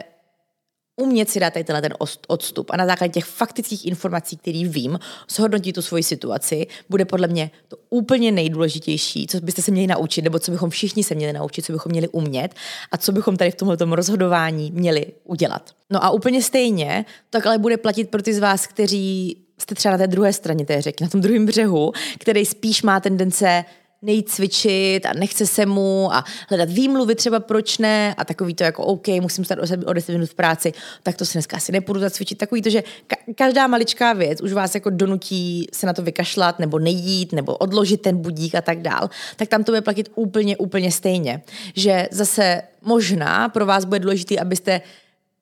umět 0.96 1.30
si 1.30 1.40
dát 1.40 1.52
tady 1.52 1.64
tenhle 1.64 1.82
ten 1.82 1.94
odstup 2.28 2.70
a 2.70 2.76
na 2.76 2.86
základě 2.86 3.12
těch 3.12 3.24
faktických 3.24 3.86
informací, 3.86 4.36
který 4.36 4.68
vím, 4.68 4.98
zhodnotit 5.30 5.72
tu 5.72 5.82
svoji 5.82 6.02
situaci, 6.02 6.66
bude 6.88 7.04
podle 7.04 7.28
mě 7.28 7.50
to 7.68 7.76
úplně 7.90 8.32
nejdůležitější, 8.32 9.26
co 9.26 9.40
byste 9.40 9.62
se 9.62 9.70
měli 9.70 9.86
naučit, 9.86 10.22
nebo 10.22 10.38
co 10.38 10.50
bychom 10.50 10.70
všichni 10.70 11.04
se 11.04 11.14
měli 11.14 11.32
naučit, 11.32 11.64
co 11.64 11.72
bychom 11.72 11.90
měli 11.90 12.08
umět 12.08 12.54
a 12.92 12.96
co 12.96 13.12
bychom 13.12 13.36
tady 13.36 13.50
v 13.50 13.54
tomhle 13.54 13.76
rozhodování 13.80 14.70
měli 14.74 15.06
udělat. 15.24 15.70
No 15.90 16.04
a 16.04 16.10
úplně 16.10 16.42
stejně, 16.42 17.04
tak 17.30 17.46
ale 17.46 17.58
bude 17.58 17.76
platit 17.76 18.10
pro 18.10 18.22
ty 18.22 18.34
z 18.34 18.38
vás, 18.38 18.66
kteří 18.66 19.36
jste 19.58 19.74
třeba 19.74 19.92
na 19.92 19.98
té 19.98 20.06
druhé 20.06 20.32
straně 20.32 20.66
té 20.66 20.82
řeky, 20.82 21.04
na 21.04 21.10
tom 21.10 21.20
druhém 21.20 21.46
břehu, 21.46 21.92
který 22.18 22.46
spíš 22.46 22.82
má 22.82 23.00
tendence 23.00 23.64
nejít 24.04 24.28
cvičit 24.28 25.06
a 25.06 25.12
nechce 25.12 25.46
se 25.46 25.66
mu 25.66 26.14
a 26.14 26.24
hledat 26.48 26.70
výmluvy 26.70 27.14
třeba 27.14 27.40
proč 27.40 27.78
ne 27.78 28.14
a 28.18 28.24
takový 28.24 28.54
to 28.54 28.64
jako 28.64 28.84
OK, 28.84 29.08
musím 29.08 29.44
stát 29.44 29.58
o 29.86 29.92
10 29.92 30.12
minut 30.12 30.30
v 30.30 30.34
práci, 30.34 30.72
tak 31.02 31.16
to 31.16 31.24
si 31.24 31.32
dneska 31.32 31.56
asi 31.56 31.72
nepůjdu 31.72 32.00
zacvičit. 32.00 32.38
Takový 32.38 32.62
to, 32.62 32.70
že 32.70 32.80
ka- 32.80 33.34
každá 33.34 33.66
maličká 33.66 34.12
věc 34.12 34.40
už 34.40 34.52
vás 34.52 34.74
jako 34.74 34.90
donutí 34.90 35.66
se 35.72 35.86
na 35.86 35.92
to 35.92 36.02
vykašlat 36.02 36.58
nebo 36.58 36.78
nejít 36.78 37.32
nebo 37.32 37.56
odložit 37.56 38.00
ten 38.00 38.16
budík 38.16 38.54
a 38.54 38.60
tak 38.60 38.82
dál, 38.82 39.10
tak 39.36 39.48
tam 39.48 39.64
to 39.64 39.72
bude 39.72 39.82
platit 39.82 40.10
úplně, 40.14 40.56
úplně 40.56 40.92
stejně. 40.92 41.42
Že 41.76 42.08
zase 42.10 42.62
možná 42.82 43.48
pro 43.48 43.66
vás 43.66 43.84
bude 43.84 44.00
důležité, 44.00 44.38
abyste 44.38 44.80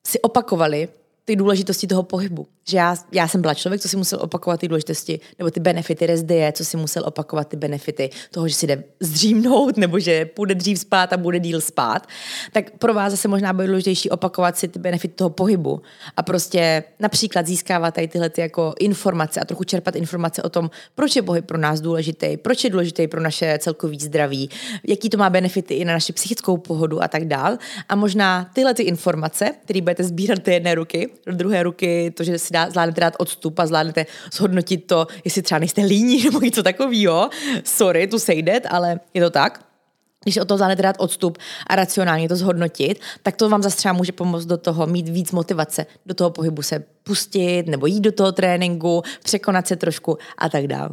si 0.07 0.21
opakovali 0.21 0.87
ty 1.25 1.35
důležitosti 1.35 1.87
toho 1.87 2.03
pohybu. 2.03 2.47
Že 2.67 2.77
já, 2.77 2.95
já 3.11 3.27
jsem 3.27 3.41
byla 3.41 3.53
člověk, 3.53 3.81
co 3.81 3.89
si 3.89 3.97
musel 3.97 4.19
opakovat 4.21 4.59
ty 4.59 4.67
důležitosti, 4.67 5.19
nebo 5.39 5.51
ty 5.51 5.59
benefity 5.59 6.05
rezdeje, 6.05 6.51
co 6.51 6.65
si 6.65 6.77
musel 6.77 7.03
opakovat 7.05 7.47
ty 7.47 7.57
benefity 7.57 8.09
toho, 8.31 8.47
že 8.47 8.55
si 8.55 8.67
jde 8.67 8.83
zdřímnout, 8.99 9.77
nebo 9.77 9.99
že 9.99 10.25
půjde 10.25 10.55
dřív 10.55 10.79
spát 10.79 11.13
a 11.13 11.17
bude 11.17 11.39
díl 11.39 11.61
spát. 11.61 12.07
Tak 12.51 12.71
pro 12.77 12.93
vás 12.93 13.11
zase 13.11 13.27
možná 13.27 13.53
bude 13.53 13.67
důležitější 13.67 14.09
opakovat 14.09 14.57
si 14.57 14.67
ty 14.67 14.79
benefity 14.79 15.13
toho 15.13 15.29
pohybu 15.29 15.81
a 16.17 16.23
prostě 16.23 16.83
například 16.99 17.47
získávat 17.47 17.93
tady 17.93 18.07
tyhle 18.07 18.29
ty 18.29 18.41
jako 18.41 18.73
informace 18.79 19.39
a 19.39 19.45
trochu 19.45 19.63
čerpat 19.63 19.95
informace 19.95 20.43
o 20.43 20.49
tom, 20.49 20.69
proč 20.95 21.15
je 21.15 21.21
pohyb 21.21 21.45
pro 21.45 21.57
nás 21.57 21.81
důležitý, 21.81 22.37
proč 22.37 22.63
je 22.63 22.69
důležitý 22.69 23.07
pro 23.07 23.21
naše 23.21 23.57
celkový 23.61 23.99
zdraví, 23.99 24.49
jaký 24.87 25.09
to 25.09 25.17
má 25.17 25.29
benefity 25.29 25.73
i 25.73 25.85
na 25.85 25.93
naši 25.93 26.13
psychickou 26.13 26.57
pohodu 26.57 27.03
a 27.03 27.07
tak 27.07 27.25
dál. 27.25 27.57
A 27.89 27.95
možná 27.95 28.49
tyhle 28.53 28.73
ty 28.73 28.83
informace, 28.83 29.51
které 29.65 29.81
budete 29.81 30.03
sbírat 30.03 30.45
do 30.45 30.51
jedné 30.51 30.75
ruky, 30.75 31.09
do 31.25 31.33
druhé 31.33 31.63
ruky, 31.63 32.13
to, 32.17 32.23
že 32.23 32.39
si 32.39 32.53
dá, 32.53 32.69
zvládnete 32.69 33.01
dát 33.01 33.13
odstup 33.19 33.59
a 33.59 33.65
zvládnete 33.65 34.05
zhodnotit 34.33 34.77
to, 34.77 35.07
jestli 35.25 35.41
třeba 35.41 35.59
nejste 35.59 35.81
líní 35.81 36.23
nebo 36.23 36.41
něco 36.41 36.63
takového. 36.63 37.29
Sorry, 37.63 38.07
tu 38.07 38.19
sejdet, 38.19 38.67
ale 38.69 38.99
je 39.13 39.21
to 39.21 39.29
tak 39.29 39.73
když 40.23 40.37
o 40.37 40.45
to 40.45 40.57
zvládnete 40.57 40.81
dát 40.81 40.95
odstup 40.99 41.37
a 41.67 41.75
racionálně 41.75 42.29
to 42.29 42.35
zhodnotit, 42.35 43.01
tak 43.23 43.35
to 43.35 43.49
vám 43.49 43.63
zase 43.63 43.77
třeba 43.77 43.93
může 43.93 44.11
pomoct 44.11 44.45
do 44.45 44.57
toho 44.57 44.87
mít 44.87 45.09
víc 45.09 45.31
motivace, 45.31 45.85
do 46.05 46.13
toho 46.13 46.29
pohybu 46.29 46.61
se 46.61 46.83
pustit 47.03 47.63
nebo 47.67 47.85
jít 47.85 48.01
do 48.01 48.11
toho 48.11 48.31
tréninku, 48.31 49.01
překonat 49.23 49.67
se 49.67 49.75
trošku 49.75 50.17
a 50.37 50.49
tak 50.49 50.67
dále. 50.67 50.89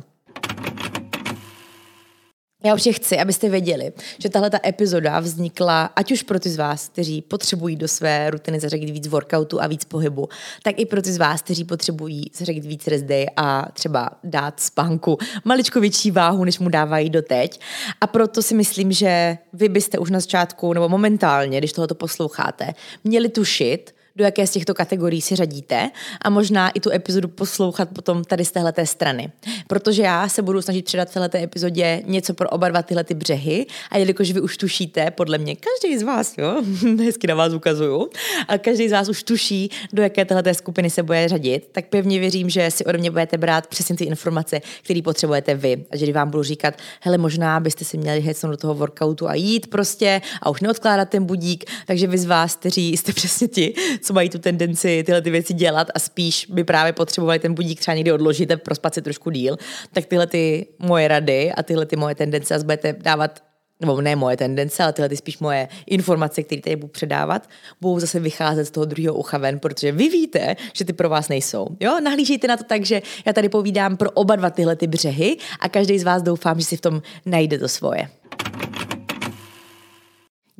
Já 2.64 2.73
určitě 2.73 2.92
chci, 2.92 3.18
abyste 3.18 3.49
věděli, 3.49 3.92
že 4.18 4.29
tahle 4.29 4.51
ta 4.51 4.59
epizoda 4.66 5.20
vznikla 5.20 5.85
ať 5.96 6.12
už 6.12 6.23
pro 6.23 6.40
ty 6.40 6.51
z 6.51 6.57
vás, 6.57 6.88
kteří 6.88 7.23
potřebují 7.23 7.77
do 7.77 7.88
své 7.88 8.31
rutiny 8.31 8.61
zařadit 8.61 8.90
víc 8.90 9.07
workoutu 9.07 9.62
a 9.62 9.66
víc 9.66 9.85
pohybu, 9.85 10.29
tak 10.62 10.75
i 10.79 10.87
pro 10.87 11.03
ty 11.03 11.12
z 11.12 11.18
vás, 11.18 11.42
kteří 11.42 11.64
potřebují 11.64 12.31
zařadit 12.35 12.64
víc 12.64 12.87
rest 12.87 13.05
day 13.05 13.27
a 13.37 13.66
třeba 13.73 14.11
dát 14.25 14.61
spánku 14.61 15.18
maličko 15.44 15.81
větší 15.81 16.11
váhu, 16.11 16.44
než 16.44 16.59
mu 16.59 16.68
dávají 16.68 17.11
doteď. 17.11 17.61
A 18.01 18.07
proto 18.07 18.42
si 18.42 18.55
myslím, 18.55 18.92
že 18.92 19.38
vy 19.53 19.68
byste 19.68 19.99
už 19.99 20.11
na 20.11 20.20
začátku 20.20 20.73
nebo 20.73 20.88
momentálně, 20.88 21.59
když 21.59 21.73
tohoto 21.73 21.94
posloucháte, 21.94 22.75
měli 23.05 23.29
tušit, 23.29 23.94
do 24.20 24.24
jaké 24.24 24.46
z 24.46 24.50
těchto 24.50 24.74
kategorií 24.74 25.20
si 25.20 25.37
řadíte 25.37 25.90
a 26.22 26.30
možná 26.30 26.70
i 26.70 26.80
tu 26.80 26.90
epizodu 26.90 27.28
poslouchat 27.28 27.88
potom 27.88 28.24
tady 28.24 28.44
z 28.44 28.52
téhleté 28.52 28.87
strany. 28.87 29.33
Protože 29.66 30.02
já 30.02 30.28
se 30.28 30.42
budu 30.42 30.62
snažit 30.62 30.85
předat 30.85 31.11
v 31.11 31.14
této 31.14 31.37
epizodě 31.37 32.02
něco 32.06 32.35
pro 32.35 32.48
oba 32.48 32.68
dva 32.68 32.83
tyhle 32.83 33.04
ty 33.04 33.14
břehy 33.14 33.66
a 33.90 33.98
jelikož 33.98 34.30
vy 34.33 34.40
už 34.40 34.56
tušíte, 34.56 35.11
podle 35.11 35.38
mě 35.38 35.56
každý 35.56 35.98
z 35.98 36.02
vás, 36.02 36.35
jo, 36.38 36.62
hezky 37.04 37.26
na 37.26 37.35
vás 37.35 37.52
ukazuju, 37.52 38.11
a 38.48 38.59
každý 38.59 38.88
z 38.88 38.92
vás 38.92 39.09
už 39.09 39.22
tuší, 39.22 39.70
do 39.92 40.02
jaké 40.02 40.24
téhleté 40.24 40.54
skupiny 40.54 40.90
se 40.90 41.02
bude 41.02 41.28
řadit, 41.28 41.68
tak 41.72 41.87
pevně 41.87 42.18
věřím, 42.18 42.50
že 42.50 42.70
si 42.70 42.85
ode 42.85 42.98
mě 42.98 43.11
budete 43.11 43.38
brát 43.38 43.66
přesně 43.66 43.96
ty 43.96 44.04
informace, 44.04 44.61
které 44.83 45.02
potřebujete 45.02 45.54
vy. 45.54 45.85
A 45.90 45.96
že 45.96 46.12
vám 46.12 46.30
budu 46.30 46.42
říkat, 46.42 46.74
hele, 47.00 47.18
možná 47.18 47.61
byste 47.61 47.85
si 47.85 47.98
měli 47.98 48.20
hecnout 48.20 48.50
do 48.50 48.56
toho 48.56 48.74
workoutu 48.74 49.28
a 49.28 49.35
jít 49.35 49.66
prostě 49.66 50.20
a 50.42 50.50
už 50.50 50.61
neodkládat 50.61 51.09
ten 51.09 51.24
budík, 51.24 51.64
takže 51.87 52.06
vy 52.06 52.18
z 52.18 52.24
vás, 52.24 52.56
kteří 52.56 52.96
jste 52.96 53.12
přesně 53.12 53.48
ti, 53.48 53.74
co 54.02 54.10
mají 54.12 54.29
tu 54.31 54.38
tendenci 54.38 55.03
tyhle 55.07 55.23
ty 55.23 55.31
věci 55.31 55.55
dělat 55.55 55.88
a 55.94 55.99
spíš 55.99 56.46
by 56.51 56.64
právě 56.64 56.92
potřebovali 56.92 57.38
ten 57.38 57.55
budík 57.55 57.81
třeba 57.81 57.94
někdy 57.94 58.12
odložit 58.12 58.51
a 58.51 58.57
prospat 58.57 58.94
si 58.94 59.03
trošku 59.03 59.31
díl, 59.31 59.57
tak 59.92 60.07
tyhle 60.07 60.27
ty 60.27 60.66
moje 60.79 61.09
rady 61.09 61.53
a 61.53 61.62
tyhle 61.62 61.87
ty 61.87 61.96
moje 61.96 62.14
tendence 62.14 62.55
zase 62.55 62.64
budete 62.64 62.92
dávat 62.92 63.42
nebo 63.81 64.01
ne 64.01 64.16
moje 64.16 64.37
tendence, 64.37 64.83
ale 64.83 64.92
tyhle 64.92 65.09
ty 65.09 65.16
spíš 65.16 65.38
moje 65.38 65.68
informace, 65.87 66.42
které 66.42 66.61
tady 66.61 66.77
budu 66.77 66.88
předávat, 66.88 67.49
budou 67.81 68.01
zase 68.01 68.20
vycházet 68.20 68.64
z 68.64 68.70
toho 68.70 68.85
druhého 68.85 69.14
ucha 69.14 69.38
ven, 69.38 69.59
protože 69.59 69.92
vy 69.92 70.09
víte, 70.09 70.57
že 70.73 70.85
ty 70.85 70.92
pro 70.92 71.09
vás 71.09 71.29
nejsou. 71.29 71.66
Jo, 71.81 72.01
nahlížejte 72.01 72.49
na 72.49 72.57
to 72.57 72.64
tak, 72.64 72.85
že 72.85 73.03
já 73.27 73.33
tady 73.33 73.49
povídám 73.49 73.96
pro 73.96 74.11
oba 74.11 74.37
dva 74.37 74.51
tyhle 74.51 74.77
ty 74.77 74.87
břehy 74.87 75.37
a 75.61 75.68
každý 75.68 75.99
z 75.99 76.05
vás 76.05 76.23
doufám, 76.23 76.61
že 76.61 76.66
si 76.66 76.77
v 76.77 76.81
tom 76.81 77.03
najde 77.27 77.59
to 77.59 77.68
svoje. 77.68 78.09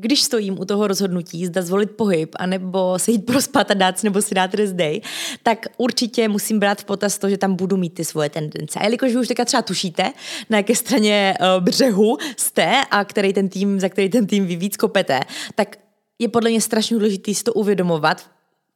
Když 0.01 0.23
stojím 0.23 0.61
u 0.61 0.65
toho 0.65 0.87
rozhodnutí, 0.87 1.47
zda 1.47 1.63
zvolit 1.63 1.91
pohyb, 1.91 2.37
anebo 2.39 2.99
se 2.99 3.11
jít 3.11 3.27
prospat 3.27 3.71
a 3.71 3.75
dát 3.75 4.03
nebo 4.03 4.23
si 4.23 4.35
dát 4.35 4.55
rest 4.55 4.73
day, 4.73 5.01
tak 5.43 5.67
určitě 5.77 6.29
musím 6.29 6.59
brát 6.59 6.81
v 6.81 6.85
potaz 6.85 7.19
to, 7.19 7.29
že 7.29 7.39
tam 7.39 7.55
budu 7.55 7.77
mít 7.77 7.95
ty 7.95 8.05
svoje 8.05 8.31
tendence. 8.31 8.79
A 8.79 8.85
jelikož 8.85 9.13
vy 9.13 9.19
už 9.19 9.29
teďka 9.29 9.45
třeba 9.45 9.63
tušíte, 9.63 10.13
na 10.51 10.59
jaké 10.59 10.75
straně 10.75 11.35
uh, 11.41 11.65
břehu 11.65 12.17
jste 12.37 12.73
a 12.91 13.05
který 13.05 13.33
ten 13.33 13.49
tým, 13.49 13.81
za 13.81 13.89
který 13.89 14.09
ten 14.09 14.27
tým 14.27 14.47
vy 14.47 14.57
víc 14.57 14.77
kopete, 14.77 15.21
tak 15.55 15.77
je 16.19 16.29
podle 16.29 16.51
mě 16.51 16.61
strašně 16.61 16.97
důležité 16.97 17.35
si 17.35 17.45
to 17.45 17.53
uvědomovat 17.53 18.31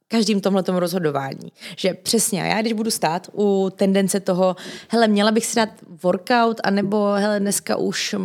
každým 0.07 0.41
tomhle 0.41 0.63
rozhodování. 0.67 1.51
Že 1.77 1.93
přesně, 1.93 2.39
já 2.39 2.61
když 2.61 2.73
budu 2.73 2.91
stát 2.91 3.29
u 3.33 3.69
tendence 3.75 4.19
toho, 4.19 4.55
hele, 4.89 5.07
měla 5.07 5.31
bych 5.31 5.45
si 5.45 5.55
dát 5.55 5.69
workout, 6.03 6.61
anebo 6.63 7.11
hele, 7.11 7.39
dneska 7.39 7.75
už, 7.75 8.15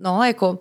no, 0.00 0.24
jako 0.24 0.58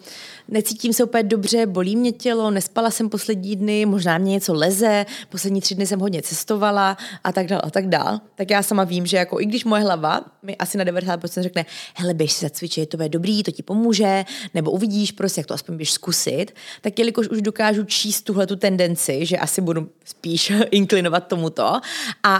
necítím 0.47 0.93
se 0.93 1.03
úplně 1.03 1.23
dobře, 1.23 1.65
bolí 1.65 1.95
mě 1.95 2.11
tělo, 2.11 2.51
nespala 2.51 2.91
jsem 2.91 3.09
poslední 3.09 3.55
dny, 3.55 3.85
možná 3.85 4.17
mě 4.17 4.31
něco 4.31 4.53
leze, 4.53 5.05
poslední 5.29 5.61
tři 5.61 5.75
dny 5.75 5.87
jsem 5.87 5.99
hodně 5.99 6.21
cestovala 6.21 6.97
a 7.23 7.31
tak 7.31 7.47
dál 7.47 7.61
a 7.63 7.69
tak 7.69 7.89
dál. 7.89 8.19
Tak 8.35 8.49
já 8.49 8.63
sama 8.63 8.83
vím, 8.83 9.05
že 9.05 9.17
jako 9.17 9.41
i 9.41 9.45
když 9.45 9.65
moje 9.65 9.83
hlava 9.83 10.21
mi 10.43 10.55
asi 10.57 10.77
na 10.77 10.85
90% 10.85 11.41
řekne, 11.41 11.65
hele, 11.95 12.13
běž 12.13 12.31
si 12.31 12.45
zacvičit, 12.45 12.89
to 12.89 12.97
bude 12.97 13.09
dobrý, 13.09 13.43
to 13.43 13.51
ti 13.51 13.63
pomůže, 13.63 14.25
nebo 14.53 14.71
uvidíš 14.71 15.11
prostě, 15.11 15.39
jak 15.39 15.47
to 15.47 15.53
aspoň 15.53 15.77
běž 15.77 15.91
zkusit, 15.91 16.51
tak 16.81 16.99
jelikož 16.99 17.27
už 17.27 17.41
dokážu 17.41 17.83
číst 17.83 18.21
tuhle 18.21 18.47
tu 18.47 18.55
tendenci, 18.55 19.25
že 19.25 19.37
asi 19.37 19.61
budu 19.61 19.89
spíš 20.05 20.51
inklinovat 20.71 21.27
tomuto. 21.27 21.81
A 22.23 22.39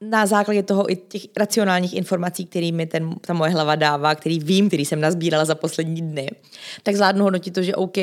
na 0.00 0.26
základě 0.26 0.62
toho 0.62 0.92
i 0.92 0.96
těch 0.96 1.22
racionálních 1.36 1.94
informací, 1.94 2.46
kterými 2.46 2.86
ten, 2.86 3.14
ta 3.20 3.34
moje 3.34 3.50
hlava 3.50 3.74
dává, 3.74 4.14
který 4.14 4.38
vím, 4.38 4.68
který 4.68 4.84
jsem 4.84 5.00
nazbírala 5.00 5.44
za 5.44 5.54
poslední 5.54 6.00
dny, 6.00 6.30
tak 6.82 6.94
zvládnu 6.96 7.24
hodnotit 7.24 7.54
to, 7.54 7.62
že 7.62 7.74
OK, 7.74 7.96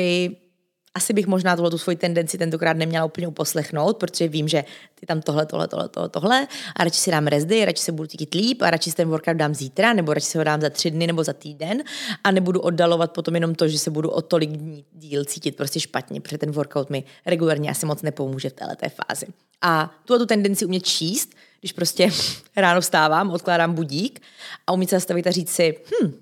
asi 0.94 1.12
bych 1.12 1.26
možná 1.26 1.56
tu 1.56 1.78
svoji 1.78 1.96
tendenci 1.96 2.38
tentokrát 2.38 2.76
neměla 2.76 3.04
úplně 3.04 3.28
uposlechnout, 3.28 3.96
protože 3.96 4.28
vím, 4.28 4.48
že 4.48 4.64
ty 4.94 5.06
tam 5.06 5.22
tohle, 5.22 5.46
tohle, 5.46 5.68
tohle, 5.68 5.88
tohle, 5.88 6.08
tohle 6.08 6.48
a 6.76 6.84
radši 6.84 7.00
si 7.00 7.10
dám 7.10 7.26
rezdy, 7.26 7.64
radši 7.64 7.82
se 7.82 7.92
budu 7.92 8.06
cítit 8.06 8.34
líp 8.34 8.62
a 8.62 8.70
radši 8.70 8.90
si 8.90 8.96
ten 8.96 9.08
workout 9.08 9.36
dám 9.36 9.54
zítra, 9.54 9.92
nebo 9.92 10.14
radši 10.14 10.26
se 10.26 10.38
ho 10.38 10.44
dám 10.44 10.60
za 10.60 10.70
tři 10.70 10.90
dny 10.90 11.06
nebo 11.06 11.24
za 11.24 11.32
týden 11.32 11.82
a 12.24 12.30
nebudu 12.30 12.60
oddalovat 12.60 13.12
potom 13.12 13.34
jenom 13.34 13.54
to, 13.54 13.68
že 13.68 13.78
se 13.78 13.90
budu 13.90 14.10
o 14.10 14.22
tolik 14.22 14.50
dní 14.50 14.84
díl 14.92 15.24
cítit 15.24 15.56
prostě 15.56 15.80
špatně, 15.80 16.20
protože 16.20 16.38
ten 16.38 16.50
workout 16.50 16.90
mi 16.90 17.04
regulárně 17.26 17.70
asi 17.70 17.86
moc 17.86 18.02
nepomůže 18.02 18.50
v 18.50 18.52
této 18.52 18.86
fázi. 18.88 19.26
A 19.62 19.94
tuhle 20.04 20.18
tu 20.18 20.26
tendenci 20.26 20.64
umět 20.64 20.86
číst, 20.86 21.34
když 21.60 21.72
prostě 21.72 22.10
ráno 22.56 22.80
vstávám, 22.80 23.30
odkládám 23.30 23.74
budík 23.74 24.20
a 24.66 24.72
umít 24.72 24.90
se 24.90 24.96
zastavit 24.96 25.26
a 25.26 25.30
říct 25.30 25.50
si, 25.50 25.74
hm, 25.86 26.12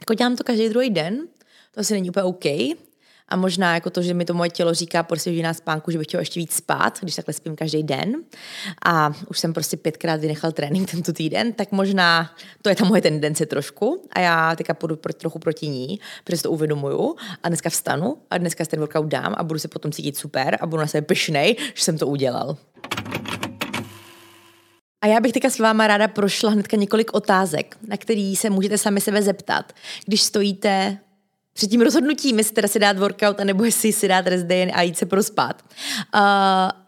jako 0.00 0.14
dělám 0.14 0.36
to 0.36 0.44
každý 0.44 0.68
druhý 0.68 0.90
den, 0.90 1.28
to 1.74 1.80
asi 1.80 1.94
není 1.94 2.10
úplně 2.10 2.24
OK, 2.24 2.44
a 3.28 3.36
možná 3.36 3.74
jako 3.74 3.90
to, 3.90 4.02
že 4.02 4.14
mi 4.14 4.24
to 4.24 4.34
moje 4.34 4.50
tělo 4.50 4.74
říká 4.74 5.02
po 5.02 5.14
na 5.42 5.54
spánku, 5.54 5.90
že 5.90 5.98
bych 5.98 6.06
chtěla 6.06 6.20
ještě 6.20 6.40
víc 6.40 6.52
spát, 6.52 6.98
když 7.02 7.14
takhle 7.14 7.34
spím 7.34 7.56
každý 7.56 7.82
den. 7.82 8.14
A 8.84 9.12
už 9.28 9.38
jsem 9.38 9.52
prostě 9.52 9.76
pětkrát 9.76 10.20
vynechal 10.20 10.52
trénink 10.52 10.90
tento 10.90 11.12
týden, 11.12 11.52
tak 11.52 11.72
možná 11.72 12.30
to 12.62 12.68
je 12.68 12.76
ta 12.76 12.84
moje 12.84 13.02
tendence 13.02 13.46
trošku. 13.46 14.02
A 14.12 14.20
já 14.20 14.56
teďka 14.56 14.74
půjdu 14.74 14.96
pro, 14.96 15.12
trochu 15.12 15.38
proti 15.38 15.68
ní, 15.68 16.00
protože 16.24 16.42
to 16.42 16.50
uvědomuju. 16.50 17.16
A 17.42 17.48
dneska 17.48 17.70
vstanu 17.70 18.16
a 18.30 18.38
dneska 18.38 18.64
ten 18.64 18.80
workout 18.80 19.06
dám 19.06 19.34
a 19.38 19.42
budu 19.42 19.60
se 19.60 19.68
potom 19.68 19.92
cítit 19.92 20.16
super 20.16 20.58
a 20.60 20.66
budu 20.66 20.80
na 20.80 20.86
sebe 20.86 21.06
pyšnej, 21.06 21.56
že 21.74 21.84
jsem 21.84 21.98
to 21.98 22.06
udělal. 22.06 22.56
A 25.00 25.06
já 25.06 25.20
bych 25.20 25.32
teďka 25.32 25.50
s 25.50 25.58
váma 25.58 25.86
ráda 25.86 26.08
prošla 26.08 26.50
hnedka 26.50 26.76
několik 26.76 27.14
otázek, 27.14 27.76
na 27.88 27.96
který 27.96 28.36
se 28.36 28.50
můžete 28.50 28.78
sami 28.78 29.00
sebe 29.00 29.22
zeptat, 29.22 29.72
když 30.06 30.22
stojíte 30.22 30.98
před 31.58 31.70
tím 31.70 31.80
rozhodnutím, 31.80 32.38
jestli 32.38 32.54
teda 32.54 32.68
si 32.68 32.78
dát 32.78 32.98
workout, 32.98 33.40
anebo 33.40 33.64
jestli 33.64 33.92
si 33.92 34.08
dát 34.08 34.26
rest 34.26 34.46
day 34.46 34.70
a 34.74 34.82
jít 34.82 34.98
se 34.98 35.06
prospat, 35.06 35.62
uh, 36.14 36.20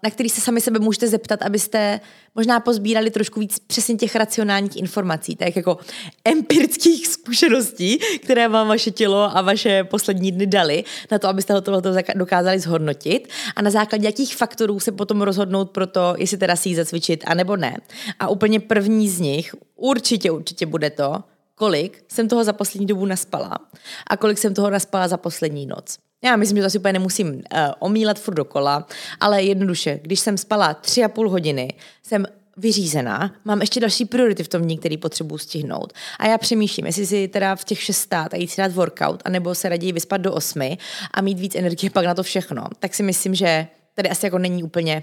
na 0.02 0.10
který 0.10 0.28
se 0.28 0.40
sami 0.40 0.60
sebe 0.60 0.78
můžete 0.78 1.08
zeptat, 1.08 1.42
abyste 1.42 2.00
možná 2.34 2.60
pozbírali 2.60 3.10
trošku 3.10 3.40
víc 3.40 3.58
přesně 3.58 3.96
těch 3.96 4.16
racionálních 4.16 4.76
informací, 4.76 5.36
tak 5.36 5.56
jako 5.56 5.78
empirických 6.24 7.06
zkušeností, 7.06 7.98
které 8.22 8.48
vám 8.48 8.68
vaše 8.68 8.90
tělo 8.90 9.36
a 9.36 9.42
vaše 9.42 9.84
poslední 9.84 10.32
dny 10.32 10.46
dali, 10.46 10.84
na 11.10 11.18
to, 11.18 11.28
abyste 11.28 11.60
tohle 11.60 11.82
dokázali 12.14 12.58
zhodnotit 12.58 13.28
a 13.56 13.62
na 13.62 13.70
základě 13.70 14.06
jakých 14.06 14.36
faktorů 14.36 14.80
se 14.80 14.92
potom 14.92 15.22
rozhodnout 15.22 15.70
pro 15.70 15.86
to, 15.86 16.14
jestli 16.18 16.38
teda 16.38 16.56
si 16.56 16.68
ji 16.68 16.76
zacvičit, 16.76 17.24
anebo 17.26 17.56
ne. 17.56 17.76
A 18.18 18.28
úplně 18.28 18.60
první 18.60 19.08
z 19.08 19.20
nich, 19.20 19.54
určitě, 19.76 20.30
určitě 20.30 20.66
bude 20.66 20.90
to, 20.90 21.22
kolik 21.60 22.04
jsem 22.08 22.28
toho 22.28 22.44
za 22.44 22.52
poslední 22.52 22.86
dobu 22.86 23.06
naspala 23.06 23.58
a 24.06 24.16
kolik 24.16 24.38
jsem 24.38 24.54
toho 24.54 24.70
naspala 24.70 25.08
za 25.08 25.16
poslední 25.16 25.66
noc. 25.66 25.98
Já 26.24 26.36
myslím, 26.36 26.56
že 26.56 26.62
to 26.62 26.66
asi 26.66 26.78
úplně 26.78 26.92
nemusím 26.92 27.28
uh, 27.28 27.40
omílat 27.78 28.18
furt 28.18 28.34
dokola, 28.34 28.86
ale 29.20 29.42
jednoduše, 29.42 30.00
když 30.02 30.20
jsem 30.20 30.38
spala 30.38 30.74
tři 30.74 31.04
a 31.04 31.08
půl 31.08 31.30
hodiny, 31.30 31.74
jsem 32.02 32.26
vyřízená, 32.56 33.34
mám 33.44 33.60
ještě 33.60 33.80
další 33.80 34.04
priority 34.04 34.44
v 34.44 34.48
tom 34.48 34.62
dní, 34.62 34.78
který 34.78 34.96
potřebuji 34.96 35.38
stihnout. 35.38 35.92
A 36.18 36.26
já 36.26 36.38
přemýšlím, 36.38 36.86
jestli 36.86 37.06
si 37.06 37.28
teda 37.28 37.56
v 37.56 37.64
těch 37.64 37.82
šestát 37.82 38.34
a 38.34 38.36
jít 38.36 38.48
si 38.48 38.60
dát 38.60 38.72
workout, 38.72 39.22
anebo 39.24 39.54
se 39.54 39.68
raději 39.68 39.92
vyspat 39.92 40.20
do 40.20 40.32
osmi 40.32 40.78
a 41.14 41.20
mít 41.20 41.38
víc 41.38 41.54
energie 41.54 41.90
pak 41.90 42.04
na 42.04 42.14
to 42.14 42.22
všechno. 42.22 42.66
Tak 42.78 42.94
si 42.94 43.02
myslím, 43.02 43.34
že 43.34 43.66
tady 43.94 44.08
asi 44.08 44.26
jako 44.26 44.38
není 44.38 44.62
úplně 44.62 45.02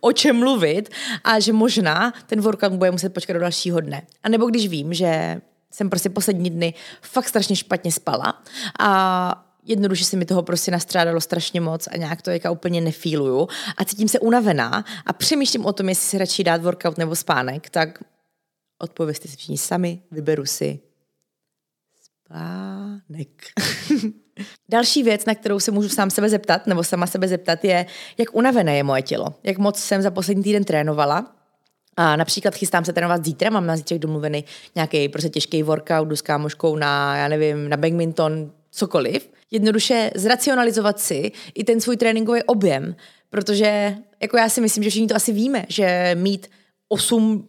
o 0.00 0.12
čem 0.12 0.36
mluvit 0.36 0.88
a 1.24 1.40
že 1.40 1.52
možná 1.52 2.12
ten 2.26 2.40
workout 2.40 2.72
bude 2.72 2.90
muset 2.90 3.14
počkat 3.14 3.32
do 3.32 3.40
dalšího 3.40 3.80
dne. 3.80 4.02
A 4.22 4.28
nebo 4.28 4.46
když 4.46 4.68
vím, 4.68 4.94
že 4.94 5.40
jsem 5.70 5.90
prostě 5.90 6.10
poslední 6.10 6.50
dny 6.50 6.74
fakt 7.02 7.28
strašně 7.28 7.56
špatně 7.56 7.92
spala 7.92 8.42
a 8.80 9.48
jednoduše 9.64 10.04
se 10.04 10.16
mi 10.16 10.24
toho 10.24 10.42
prostě 10.42 10.70
nastřádalo 10.70 11.20
strašně 11.20 11.60
moc 11.60 11.88
a 11.92 11.96
nějak 11.96 12.22
to 12.22 12.30
jaka 12.30 12.50
úplně 12.50 12.80
nefíluju 12.80 13.48
a 13.76 13.84
cítím 13.84 14.08
se 14.08 14.20
unavená 14.20 14.84
a 15.06 15.12
přemýšlím 15.12 15.66
o 15.66 15.72
tom, 15.72 15.88
jestli 15.88 16.04
si 16.08 16.18
radši 16.18 16.44
dát 16.44 16.62
workout 16.62 16.98
nebo 16.98 17.16
spánek, 17.16 17.70
tak 17.70 17.98
odpovězte 18.78 19.28
si 19.28 19.36
všichni 19.36 19.58
sami, 19.58 20.02
vyberu 20.10 20.46
si 20.46 20.80
spánek. 22.32 23.28
Další 24.68 25.02
věc, 25.02 25.24
na 25.24 25.34
kterou 25.34 25.60
se 25.60 25.70
můžu 25.70 25.88
sám 25.88 26.10
sebe 26.10 26.28
zeptat, 26.28 26.66
nebo 26.66 26.84
sama 26.84 27.06
sebe 27.06 27.28
zeptat, 27.28 27.64
je, 27.64 27.86
jak 28.18 28.34
unavené 28.34 28.76
je 28.76 28.82
moje 28.82 29.02
tělo. 29.02 29.34
Jak 29.42 29.58
moc 29.58 29.78
jsem 29.78 30.02
za 30.02 30.10
poslední 30.10 30.42
týden 30.42 30.64
trénovala. 30.64 31.36
A 31.96 32.16
například 32.16 32.54
chystám 32.54 32.84
se 32.84 32.92
trénovat 32.92 33.24
zítra, 33.24 33.50
mám 33.50 33.66
na 33.66 33.76
zítřek 33.76 33.98
domluvený 33.98 34.44
nějaký 34.74 35.08
prostě 35.08 35.28
těžký 35.28 35.62
workout, 35.62 36.08
jdu 36.08 36.16
s 36.16 36.22
kámoškou 36.22 36.76
na, 36.76 37.16
já 37.16 37.28
nevím, 37.28 37.68
na 37.68 37.76
badminton, 37.76 38.52
cokoliv. 38.70 39.30
Jednoduše 39.50 40.10
zracionalizovat 40.14 41.00
si 41.00 41.32
i 41.54 41.64
ten 41.64 41.80
svůj 41.80 41.96
tréninkový 41.96 42.42
objem, 42.42 42.96
protože 43.30 43.96
jako 44.22 44.36
já 44.36 44.48
si 44.48 44.60
myslím, 44.60 44.84
že 44.84 44.90
všichni 44.90 45.08
to 45.08 45.16
asi 45.16 45.32
víme, 45.32 45.64
že 45.68 46.10
mít 46.14 46.50
8 46.88 47.48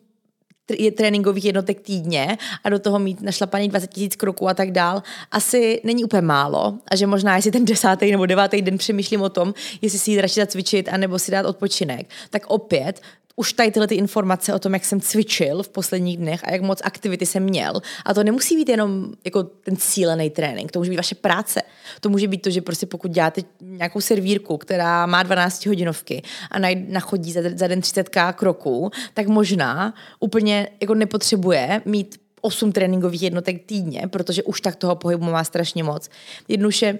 je 0.69 0.91
tréninkových 0.91 1.45
jednotek 1.45 1.81
týdně 1.81 2.37
a 2.63 2.69
do 2.69 2.79
toho 2.79 2.99
mít 2.99 3.21
našlapaný 3.21 3.69
20 3.69 3.87
tisíc 3.87 4.15
kroků 4.15 4.49
a 4.49 4.53
tak 4.53 4.71
dál, 4.71 5.03
asi 5.31 5.81
není 5.83 6.03
úplně 6.03 6.21
málo. 6.21 6.73
A 6.87 6.95
že 6.95 7.07
možná, 7.07 7.35
jestli 7.35 7.51
ten 7.51 7.65
desátý 7.65 8.11
nebo 8.11 8.25
devátý 8.25 8.61
den 8.61 8.77
přemýšlím 8.77 9.21
o 9.21 9.29
tom, 9.29 9.53
jestli 9.81 9.99
si 9.99 10.11
jít 10.11 10.21
radši 10.21 10.39
zacvičit 10.39 10.89
anebo 10.91 11.19
si 11.19 11.31
dát 11.31 11.45
odpočinek, 11.45 12.09
tak 12.29 12.45
opět 12.47 13.01
už 13.35 13.53
tady 13.53 13.71
tyhle 13.71 13.87
ty 13.87 13.95
informace 13.95 14.53
o 14.53 14.59
tom, 14.59 14.73
jak 14.73 14.85
jsem 14.85 15.01
cvičil 15.01 15.63
v 15.63 15.69
posledních 15.69 16.17
dnech 16.17 16.41
a 16.43 16.51
jak 16.51 16.61
moc 16.61 16.81
aktivity 16.83 17.25
jsem 17.25 17.43
měl. 17.43 17.81
A 18.05 18.13
to 18.13 18.23
nemusí 18.23 18.55
být 18.55 18.69
jenom 18.69 19.13
jako 19.25 19.43
ten 19.43 19.75
cílený 19.75 20.29
trénink, 20.29 20.71
to 20.71 20.79
může 20.79 20.89
být 20.89 20.97
vaše 20.97 21.15
práce. 21.15 21.61
To 21.99 22.09
může 22.09 22.27
být 22.27 22.41
to, 22.41 22.49
že 22.49 22.61
prostě 22.61 22.85
pokud 22.85 23.11
děláte 23.11 23.41
nějakou 23.61 24.01
servírku, 24.01 24.57
která 24.57 25.05
má 25.05 25.23
12 25.23 25.65
hodinovky 25.65 26.21
a 26.51 26.59
nachodí 26.87 27.31
za, 27.31 27.41
za 27.55 27.67
den 27.67 27.79
30k 27.79 28.33
kroků, 28.33 28.91
tak 29.13 29.27
možná 29.27 29.93
úplně 30.19 30.67
jako 30.81 30.95
nepotřebuje 30.95 31.81
mít 31.85 32.19
8 32.41 32.71
tréninkových 32.71 33.21
jednotek 33.21 33.65
týdně, 33.65 34.07
protože 34.07 34.43
už 34.43 34.61
tak 34.61 34.75
toho 34.75 34.95
pohybu 34.95 35.25
má 35.25 35.43
strašně 35.43 35.83
moc. 35.83 36.09
Jednoduše 36.47 36.99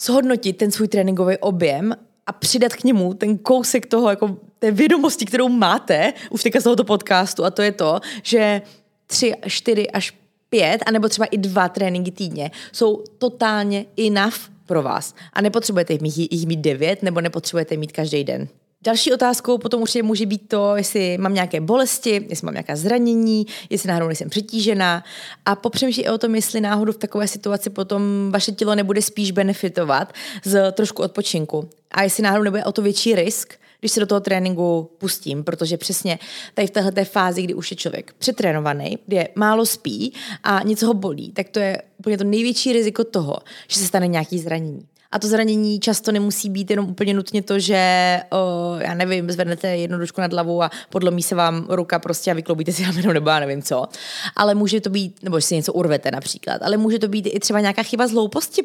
shodnotit 0.00 0.56
ten 0.56 0.70
svůj 0.70 0.88
tréninkový 0.88 1.36
objem 1.36 1.94
a 2.26 2.32
přidat 2.32 2.72
k 2.74 2.84
němu 2.84 3.14
ten 3.14 3.38
kousek 3.38 3.86
toho, 3.86 4.10
jako 4.10 4.36
té 4.58 4.70
vědomosti, 4.70 5.26
kterou 5.26 5.48
máte 5.48 6.12
už 6.30 6.42
teďka 6.42 6.60
z 6.60 6.64
tohoto 6.64 6.84
podcastu 6.84 7.44
a 7.44 7.50
to 7.50 7.62
je 7.62 7.72
to, 7.72 8.00
že 8.22 8.62
tři, 9.06 9.34
čtyři 9.46 9.90
až 9.90 10.14
pět, 10.50 10.82
anebo 10.86 11.08
třeba 11.08 11.26
i 11.26 11.38
dva 11.38 11.68
tréninky 11.68 12.10
týdně 12.10 12.50
jsou 12.72 13.04
totálně 13.18 13.86
enough 14.06 14.36
pro 14.66 14.82
vás. 14.82 15.14
A 15.32 15.40
nepotřebujete 15.40 15.92
jich 15.92 16.02
mít, 16.02 16.32
jich 16.32 16.46
mít 16.46 16.60
devět, 16.60 17.02
nebo 17.02 17.20
nepotřebujete 17.20 17.76
mít 17.76 17.92
každý 17.92 18.24
den. 18.24 18.48
Další 18.84 19.12
otázkou 19.12 19.58
potom 19.58 19.82
určitě 19.82 20.02
může 20.02 20.26
být 20.26 20.48
to, 20.48 20.76
jestli 20.76 21.18
mám 21.18 21.34
nějaké 21.34 21.60
bolesti, 21.60 22.26
jestli 22.28 22.44
mám 22.44 22.54
nějaká 22.54 22.76
zranění, 22.76 23.46
jestli 23.70 23.88
náhodou 23.88 24.06
nejsem 24.06 24.30
přetížená 24.30 25.04
a 25.46 25.54
popřemýšlí 25.54 26.02
i 26.02 26.08
o 26.08 26.18
tom, 26.18 26.34
jestli 26.34 26.60
náhodou 26.60 26.92
v 26.92 26.96
takové 26.96 27.28
situaci 27.28 27.70
potom 27.70 28.02
vaše 28.30 28.52
tělo 28.52 28.74
nebude 28.74 29.02
spíš 29.02 29.30
benefitovat 29.30 30.12
z 30.44 30.72
trošku 30.72 31.02
odpočinku 31.02 31.68
a 31.90 32.02
jestli 32.02 32.22
náhodou 32.22 32.44
nebude 32.44 32.64
o 32.64 32.72
to 32.72 32.82
větší 32.82 33.14
risk, 33.14 33.54
když 33.80 33.92
se 33.92 34.00
do 34.00 34.06
toho 34.06 34.20
tréninku 34.20 34.90
pustím, 34.98 35.44
protože 35.44 35.76
přesně 35.76 36.18
tady 36.54 36.66
v 36.66 36.70
této 36.70 37.04
fázi, 37.04 37.42
kdy 37.42 37.54
už 37.54 37.70
je 37.70 37.76
člověk 37.76 38.14
přetrénovaný, 38.18 38.98
kde 39.06 39.28
málo 39.34 39.66
spí 39.66 40.12
a 40.42 40.62
něco 40.62 40.86
ho 40.86 40.94
bolí, 40.94 41.32
tak 41.32 41.48
to 41.48 41.58
je 41.58 41.82
úplně 41.98 42.18
to 42.18 42.24
největší 42.24 42.72
riziko 42.72 43.04
toho, 43.04 43.38
že 43.68 43.80
se 43.80 43.86
stane 43.86 44.06
nějaký 44.06 44.38
zranění. 44.38 44.86
A 45.12 45.18
to 45.18 45.28
zranění 45.28 45.80
často 45.80 46.12
nemusí 46.12 46.50
být 46.50 46.70
jenom 46.70 46.88
úplně 46.88 47.14
nutně 47.14 47.42
to, 47.42 47.58
že 47.58 48.20
o, 48.30 48.76
já 48.78 48.94
nevím, 48.94 49.30
zvednete 49.30 49.76
jednu 49.76 49.98
ručku 49.98 50.20
nad 50.20 50.32
hlavu 50.32 50.62
a 50.62 50.70
podlomí 50.90 51.22
se 51.22 51.34
vám 51.34 51.66
ruka 51.68 51.98
prostě 51.98 52.30
a 52.30 52.34
vykloubíte 52.34 52.72
si 52.72 52.82
rameno 52.86 53.12
nebo 53.12 53.30
já 53.30 53.40
nevím 53.40 53.62
co. 53.62 53.88
Ale 54.36 54.54
může 54.54 54.80
to 54.80 54.90
být, 54.90 55.22
nebo 55.22 55.40
že 55.40 55.46
si 55.46 55.56
něco 55.56 55.72
urvete 55.72 56.10
například, 56.10 56.62
ale 56.62 56.76
může 56.76 56.98
to 56.98 57.08
být 57.08 57.26
i 57.26 57.40
třeba 57.40 57.60
nějaká 57.60 57.82
chyba 57.82 58.06
z 58.06 58.12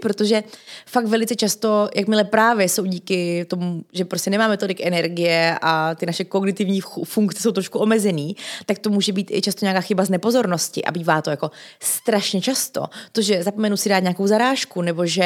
protože 0.01 0.43
fakt 0.85 1.05
velice 1.05 1.35
často, 1.35 1.89
jakmile 1.95 2.23
právě 2.23 2.69
jsou 2.69 2.85
díky 2.85 3.45
tomu, 3.45 3.83
že 3.93 4.05
prostě 4.05 4.29
nemáme 4.29 4.57
tolik 4.57 4.81
energie 4.81 5.57
a 5.61 5.95
ty 5.95 6.05
naše 6.05 6.23
kognitivní 6.23 6.81
funkce 7.03 7.41
jsou 7.41 7.51
trošku 7.51 7.79
omezený, 7.79 8.35
tak 8.65 8.79
to 8.79 8.89
může 8.89 9.13
být 9.13 9.31
i 9.31 9.41
často 9.41 9.65
nějaká 9.65 9.81
chyba 9.81 10.05
z 10.05 10.09
nepozornosti 10.09 10.83
a 10.83 10.91
bývá 10.91 11.21
to 11.21 11.29
jako 11.29 11.51
strašně 11.79 12.41
často. 12.41 12.85
To, 13.11 13.21
že 13.21 13.43
zapomenu 13.43 13.77
si 13.77 13.89
dát 13.89 13.99
nějakou 13.99 14.27
zarážku 14.27 14.81
nebo 14.81 15.05
že 15.05 15.25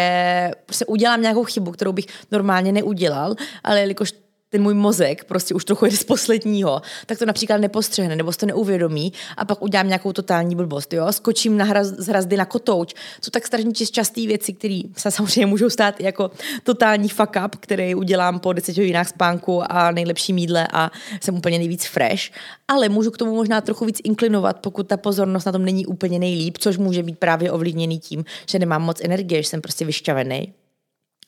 se 0.72 0.86
udělá 0.86 1.09
udělám 1.10 1.22
nějakou 1.22 1.44
chybu, 1.44 1.72
kterou 1.72 1.92
bych 1.92 2.06
normálně 2.32 2.72
neudělal, 2.72 3.36
ale 3.64 3.80
jelikož 3.80 4.14
ten 4.50 4.62
můj 4.62 4.74
mozek 4.74 5.24
prostě 5.24 5.54
už 5.54 5.66
trochu 5.66 5.86
jde 5.86 5.98
z 5.98 6.04
posledního, 6.04 6.82
tak 7.06 7.18
to 7.18 7.26
například 7.26 7.58
nepostřehne 7.58 8.16
nebo 8.16 8.32
to 8.32 8.46
neuvědomí 8.46 9.14
a 9.38 9.46
pak 9.46 9.62
udělám 9.62 9.88
nějakou 9.88 10.14
totální 10.14 10.56
blbost. 10.56 10.94
Jo? 10.94 11.12
Skočím 11.12 11.58
na 11.58 11.66
hraz, 11.66 11.88
z 11.88 12.08
hrazdy 12.08 12.38
na 12.38 12.46
kotouč. 12.46 12.94
Jsou 13.22 13.30
tak 13.32 13.48
strašně 13.48 13.72
časté 13.74 14.22
věci, 14.22 14.54
které 14.54 14.82
se 14.98 15.12
samozřejmě 15.12 15.46
můžou 15.46 15.70
stát 15.70 16.02
jako 16.02 16.32
totální 16.64 17.10
fuck 17.10 17.38
up, 17.46 17.56
který 17.56 17.96
udělám 17.96 18.40
po 18.40 18.54
deseti 18.54 18.82
hodinách 18.82 19.10
spánku 19.10 19.72
a 19.72 19.92
nejlepší 19.92 20.34
mídle 20.34 20.68
a 20.74 20.92
jsem 21.22 21.36
úplně 21.36 21.58
nejvíc 21.58 21.86
fresh. 21.86 22.24
Ale 22.68 22.90
můžu 22.90 23.12
k 23.12 23.18
tomu 23.18 23.36
možná 23.36 23.62
trochu 23.62 23.86
víc 23.86 24.02
inklinovat, 24.04 24.60
pokud 24.60 24.88
ta 24.88 24.98
pozornost 24.98 25.46
na 25.46 25.52
tom 25.52 25.66
není 25.66 25.86
úplně 25.86 26.20
nejlíp, 26.20 26.58
což 26.58 26.78
může 26.78 27.04
být 27.04 27.20
právě 27.20 27.52
ovlivněný 27.52 28.00
tím, 28.00 28.26
že 28.50 28.60
nemám 28.60 28.82
moc 28.82 29.02
energie, 29.04 29.44
že 29.44 29.50
jsem 29.50 29.62
prostě 29.62 29.86
vyšťavený 29.86 30.54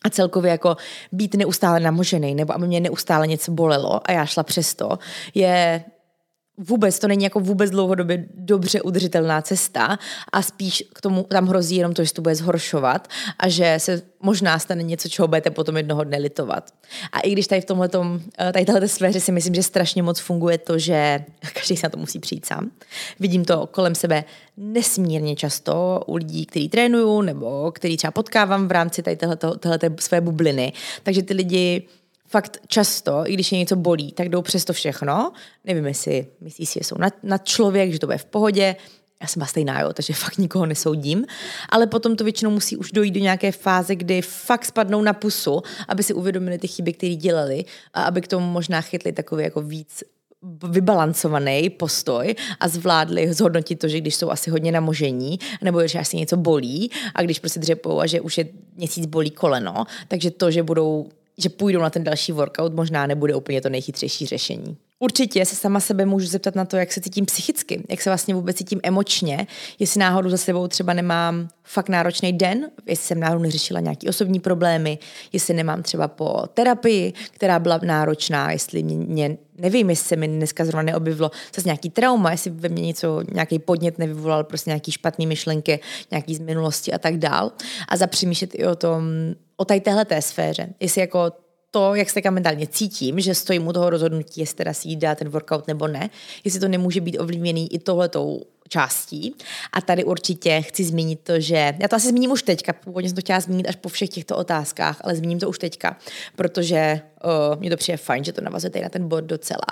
a 0.03 0.09
celkově 0.09 0.51
jako 0.51 0.77
být 1.11 1.35
neustále 1.35 1.79
namožený, 1.79 2.35
nebo 2.35 2.53
aby 2.55 2.67
mě 2.67 2.79
neustále 2.79 3.27
něco 3.27 3.51
bolelo 3.51 4.09
a 4.09 4.11
já 4.11 4.25
šla 4.25 4.43
přesto, 4.43 4.99
je 5.33 5.83
vůbec, 6.61 6.99
to 6.99 7.07
není 7.07 7.23
jako 7.23 7.39
vůbec 7.39 7.71
dlouhodobě 7.71 8.25
dobře 8.33 8.81
udržitelná 8.81 9.41
cesta 9.41 9.99
a 10.31 10.41
spíš 10.41 10.83
k 10.93 11.01
tomu 11.01 11.23
tam 11.23 11.47
hrozí 11.47 11.75
jenom 11.75 11.93
to, 11.93 12.03
že 12.03 12.13
to 12.13 12.21
bude 12.21 12.35
zhoršovat 12.35 13.07
a 13.39 13.49
že 13.49 13.75
se 13.77 14.01
možná 14.21 14.59
stane 14.59 14.83
něco, 14.83 15.09
čeho 15.09 15.27
budete 15.27 15.49
potom 15.49 15.77
jednoho 15.77 16.03
dne 16.03 16.17
litovat. 16.17 16.71
A 17.11 17.19
i 17.19 17.31
když 17.31 17.47
tady 17.47 17.61
v 17.61 17.65
tomhle 17.65 17.89
eh, 18.39 18.51
tady 18.51 18.65
téhle 18.65 18.87
sféře 18.87 19.19
si 19.19 19.31
myslím, 19.31 19.55
že 19.55 19.63
strašně 19.63 20.03
moc 20.03 20.19
funguje 20.19 20.57
to, 20.57 20.79
že 20.79 21.23
každý 21.53 21.77
se 21.77 21.85
na 21.85 21.89
to 21.89 21.97
musí 21.97 22.19
přijít 22.19 22.45
sám. 22.45 22.71
Vidím 23.19 23.45
to 23.45 23.67
kolem 23.67 23.95
sebe 23.95 24.23
nesmírně 24.57 25.35
často 25.35 26.03
u 26.07 26.15
lidí, 26.15 26.45
kteří 26.45 26.69
trénují 26.69 27.25
nebo 27.25 27.71
který 27.71 27.97
třeba 27.97 28.11
potkávám 28.11 28.67
v 28.67 28.71
rámci 28.71 29.03
tady 29.03 29.15
téhleto, 29.15 29.55
téhleté 29.57 29.95
své 29.99 30.21
bubliny. 30.21 30.73
Takže 31.03 31.23
ty 31.23 31.33
lidi 31.33 31.87
fakt 32.31 32.57
často, 32.67 33.23
i 33.25 33.33
když 33.33 33.51
je 33.51 33.57
něco 33.57 33.75
bolí, 33.75 34.11
tak 34.11 34.29
jdou 34.29 34.41
přes 34.41 34.65
to 34.65 34.73
všechno. 34.73 35.31
Nevím, 35.65 35.85
jestli 35.85 36.27
myslí 36.41 36.65
si, 36.65 36.79
že 36.79 36.85
jsou 36.85 36.95
nad, 36.97 37.13
nad 37.23 37.45
člověk, 37.45 37.91
že 37.91 37.99
to 37.99 38.07
bude 38.07 38.17
v 38.17 38.25
pohodě. 38.25 38.75
Já 39.21 39.27
jsem 39.27 39.45
stejná, 39.45 39.81
jo, 39.81 39.93
takže 39.93 40.13
fakt 40.13 40.37
nikoho 40.37 40.65
nesoudím. 40.65 41.25
Ale 41.69 41.87
potom 41.87 42.15
to 42.15 42.23
většinou 42.23 42.51
musí 42.51 42.77
už 42.77 42.91
dojít 42.91 43.11
do 43.11 43.19
nějaké 43.19 43.51
fáze, 43.51 43.95
kdy 43.95 44.21
fakt 44.21 44.65
spadnou 44.65 45.01
na 45.01 45.13
pusu, 45.13 45.61
aby 45.87 46.03
si 46.03 46.13
uvědomili 46.13 46.57
ty 46.57 46.67
chyby, 46.67 46.93
které 46.93 47.15
dělali 47.15 47.65
a 47.93 48.03
aby 48.03 48.21
k 48.21 48.27
tomu 48.27 48.47
možná 48.47 48.81
chytli 48.81 49.11
takový 49.11 49.43
jako 49.43 49.61
víc 49.61 50.03
vybalancovaný 50.69 51.69
postoj 51.69 52.35
a 52.59 52.67
zvládli 52.67 53.33
zhodnotit 53.33 53.75
to, 53.75 53.87
že 53.87 54.01
když 54.01 54.15
jsou 54.15 54.29
asi 54.29 54.49
hodně 54.49 54.71
namožení, 54.71 55.39
nebo 55.61 55.87
že 55.87 55.99
asi 55.99 56.17
něco 56.17 56.37
bolí 56.37 56.91
a 57.15 57.21
když 57.21 57.39
prostě 57.39 57.59
dřepou 57.59 57.99
a 57.99 58.05
že 58.05 58.21
už 58.21 58.37
je 58.37 58.45
měsíc 58.75 59.05
bolí 59.05 59.31
koleno, 59.31 59.85
takže 60.07 60.31
to, 60.31 60.51
že 60.51 60.63
budou 60.63 61.09
že 61.37 61.49
půjdou 61.49 61.79
na 61.79 61.89
ten 61.89 62.03
další 62.03 62.31
workout, 62.31 62.73
možná 62.73 63.07
nebude 63.07 63.35
úplně 63.35 63.61
to 63.61 63.69
nejchytřejší 63.69 64.25
řešení. 64.25 64.77
Určitě 65.03 65.45
se 65.45 65.55
sama 65.55 65.79
sebe 65.79 66.05
můžu 66.05 66.27
zeptat 66.27 66.55
na 66.55 66.65
to, 66.65 66.77
jak 66.77 66.91
se 66.91 67.01
cítím 67.01 67.25
psychicky, 67.25 67.83
jak 67.89 68.01
se 68.01 68.09
vlastně 68.09 68.35
vůbec 68.35 68.57
cítím 68.57 68.79
emočně, 68.83 69.47
jestli 69.79 69.99
náhodou 69.99 70.29
za 70.29 70.37
sebou 70.37 70.67
třeba 70.67 70.93
nemám 70.93 71.47
fakt 71.63 71.89
náročný 71.89 72.33
den, 72.33 72.71
jestli 72.85 73.05
jsem 73.05 73.19
náhodou 73.19 73.41
neřešila 73.41 73.79
nějaké 73.79 74.09
osobní 74.09 74.39
problémy, 74.39 74.99
jestli 75.33 75.53
nemám 75.53 75.83
třeba 75.83 76.07
po 76.07 76.43
terapii, 76.53 77.13
která 77.31 77.59
byla 77.59 77.79
náročná, 77.83 78.51
jestli 78.51 78.83
mě, 78.83 78.95
mě 78.95 79.37
nevím, 79.57 79.89
jestli 79.89 80.07
se 80.07 80.15
mi 80.15 80.27
dneska 80.27 80.65
zrovna 80.65 80.81
neobjevilo 80.81 81.31
zase 81.55 81.67
nějaký 81.67 81.89
trauma, 81.89 82.31
jestli 82.31 82.51
ve 82.51 82.69
mně 82.69 82.81
něco, 82.81 83.23
nějaký 83.33 83.59
podnět 83.59 83.99
nevyvolal, 83.99 84.43
prostě 84.43 84.69
nějaký 84.69 84.91
špatný 84.91 85.27
myšlenky, 85.27 85.79
nějaký 86.11 86.35
z 86.35 86.39
minulosti 86.39 86.93
a 86.93 86.97
tak 86.97 87.17
dál. 87.17 87.51
A 87.89 87.97
zapřemýšlet 87.97 88.55
i 88.55 88.65
o 88.65 88.75
tom, 88.75 89.03
o 89.61 89.65
tady 89.65 89.81
téhle 89.81 90.05
té 90.05 90.21
sféře, 90.21 90.69
jestli 90.79 91.01
jako 91.01 91.31
to, 91.71 91.95
jak 91.95 92.09
se 92.09 92.21
mentálně 92.29 92.67
cítím, 92.67 93.19
že 93.19 93.35
stojím 93.35 93.67
u 93.67 93.73
toho 93.73 93.89
rozhodnutí, 93.89 94.41
jestli 94.41 94.55
teda 94.55 94.73
si 94.73 94.95
dát 94.95 95.17
ten 95.17 95.29
workout 95.29 95.67
nebo 95.67 95.87
ne, 95.87 96.09
jestli 96.43 96.59
to 96.59 96.67
nemůže 96.67 97.01
být 97.01 97.19
ovlivněný 97.19 97.73
i 97.73 97.79
tohletou 97.79 98.41
částí. 98.69 99.35
A 99.73 99.81
tady 99.81 100.03
určitě 100.03 100.61
chci 100.61 100.83
zmínit 100.83 101.19
to, 101.23 101.39
že 101.39 101.75
já 101.79 101.87
to 101.87 101.95
asi 101.95 102.07
zmíním 102.07 102.31
už 102.31 102.43
teďka, 102.43 102.73
původně 102.73 103.09
jsem 103.09 103.15
to 103.15 103.21
chtěla 103.21 103.39
zmínit 103.39 103.67
až 103.67 103.75
po 103.75 103.89
všech 103.89 104.09
těchto 104.09 104.37
otázkách, 104.37 105.01
ale 105.03 105.15
zmíním 105.15 105.39
to 105.39 105.49
už 105.49 105.59
teďka, 105.59 105.97
protože 106.35 107.01
uh, 107.23 107.59
mně 107.59 107.69
to 107.69 107.77
přijde 107.77 107.97
fajn, 107.97 108.23
že 108.23 108.33
to 108.33 108.41
navazuje 108.41 108.83
na 108.83 108.89
ten 108.89 109.07
bod 109.07 109.23
docela. 109.23 109.65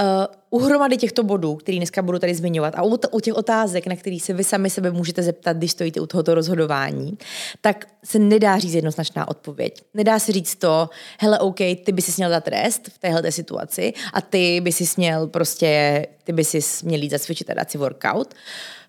Uh, 0.00 0.34
u 0.50 0.58
hromady 0.58 0.96
těchto 0.96 1.22
bodů, 1.22 1.54
který 1.56 1.78
dneska 1.78 2.02
budu 2.02 2.18
tady 2.18 2.34
zmiňovat, 2.34 2.74
a 2.76 2.82
u, 2.82 2.98
u 3.10 3.20
těch 3.20 3.34
otázek, 3.34 3.86
na 3.86 3.96
které 3.96 4.18
se 4.20 4.32
vy 4.32 4.44
sami 4.44 4.70
sebe 4.70 4.90
můžete 4.90 5.22
zeptat, 5.22 5.56
když 5.56 5.70
stojíte 5.70 6.00
u 6.00 6.06
tohoto 6.06 6.34
rozhodování, 6.34 7.18
tak 7.60 7.86
se 8.04 8.18
nedá 8.18 8.58
říct 8.58 8.74
jednoznačná 8.74 9.28
odpověď. 9.28 9.82
Nedá 9.94 10.18
se 10.18 10.32
říct 10.32 10.54
to, 10.54 10.90
hele, 11.18 11.38
OK, 11.38 11.58
ty 11.58 11.92
by 11.92 12.02
si 12.02 12.12
měl 12.16 12.30
dát 12.30 12.48
rest 12.48 12.88
v 12.88 12.98
téhle 12.98 13.32
situaci 13.32 13.92
a 14.12 14.20
ty 14.20 14.60
by 14.60 14.72
si 14.72 14.84
měl 14.96 15.26
prostě, 15.26 16.06
ty 16.24 16.32
by 16.32 16.44
si 16.44 16.86
měl 16.86 17.02
jít 17.02 17.10
zacvičit 17.10 17.50
a 17.50 17.54
dát 17.54 17.70
si 17.70 17.78
workout, 17.78 18.34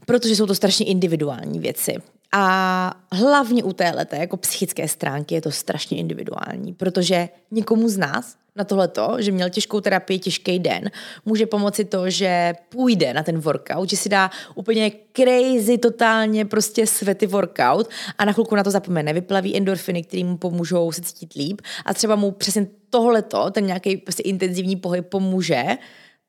protože 0.05 0.35
jsou 0.35 0.45
to 0.45 0.55
strašně 0.55 0.85
individuální 0.85 1.59
věci. 1.59 1.95
A 2.31 3.03
hlavně 3.11 3.63
u 3.63 3.73
téhle 3.73 4.05
jako 4.13 4.37
psychické 4.37 4.87
stránky 4.87 5.35
je 5.35 5.41
to 5.41 5.51
strašně 5.51 5.97
individuální, 5.97 6.73
protože 6.73 7.29
někomu 7.51 7.89
z 7.89 7.97
nás 7.97 8.35
na 8.57 8.63
tohleto, 8.63 9.15
že 9.19 9.31
měl 9.31 9.49
těžkou 9.49 9.81
terapii, 9.81 10.19
těžký 10.19 10.59
den, 10.59 10.91
může 11.25 11.45
pomoci 11.45 11.85
to, 11.85 12.09
že 12.09 12.53
půjde 12.69 13.13
na 13.13 13.23
ten 13.23 13.39
workout, 13.39 13.89
že 13.89 13.97
si 13.97 14.09
dá 14.09 14.31
úplně 14.55 14.91
crazy, 15.13 15.77
totálně 15.77 16.45
prostě 16.45 16.87
svety 16.87 17.27
workout 17.27 17.89
a 18.17 18.25
na 18.25 18.33
chvilku 18.33 18.55
na 18.55 18.63
to 18.63 18.71
zapomene, 18.71 19.13
vyplaví 19.13 19.57
endorfiny, 19.57 20.03
které 20.03 20.23
mu 20.23 20.37
pomůžou 20.37 20.91
se 20.91 21.01
cítit 21.01 21.33
líp 21.33 21.61
a 21.85 21.93
třeba 21.93 22.15
mu 22.15 22.31
přesně 22.31 22.67
tohleto, 22.89 23.51
ten 23.51 23.65
nějaký 23.65 23.97
prostě 23.97 24.23
intenzivní 24.23 24.75
pohyb 24.75 25.07
pomůže, 25.07 25.63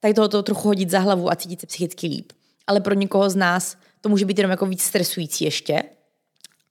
tady 0.00 0.14
tohoto 0.14 0.42
trochu 0.42 0.68
hodit 0.68 0.90
za 0.90 0.98
hlavu 0.98 1.30
a 1.30 1.36
cítit 1.36 1.60
se 1.60 1.66
psychicky 1.66 2.06
líp. 2.06 2.32
Ale 2.66 2.80
pro 2.80 2.94
někoho 2.94 3.30
z 3.30 3.36
nás 3.36 3.76
to 4.00 4.08
může 4.08 4.24
být 4.24 4.38
jenom 4.38 4.50
jako 4.50 4.66
víc 4.66 4.82
stresující 4.82 5.44
ještě. 5.44 5.82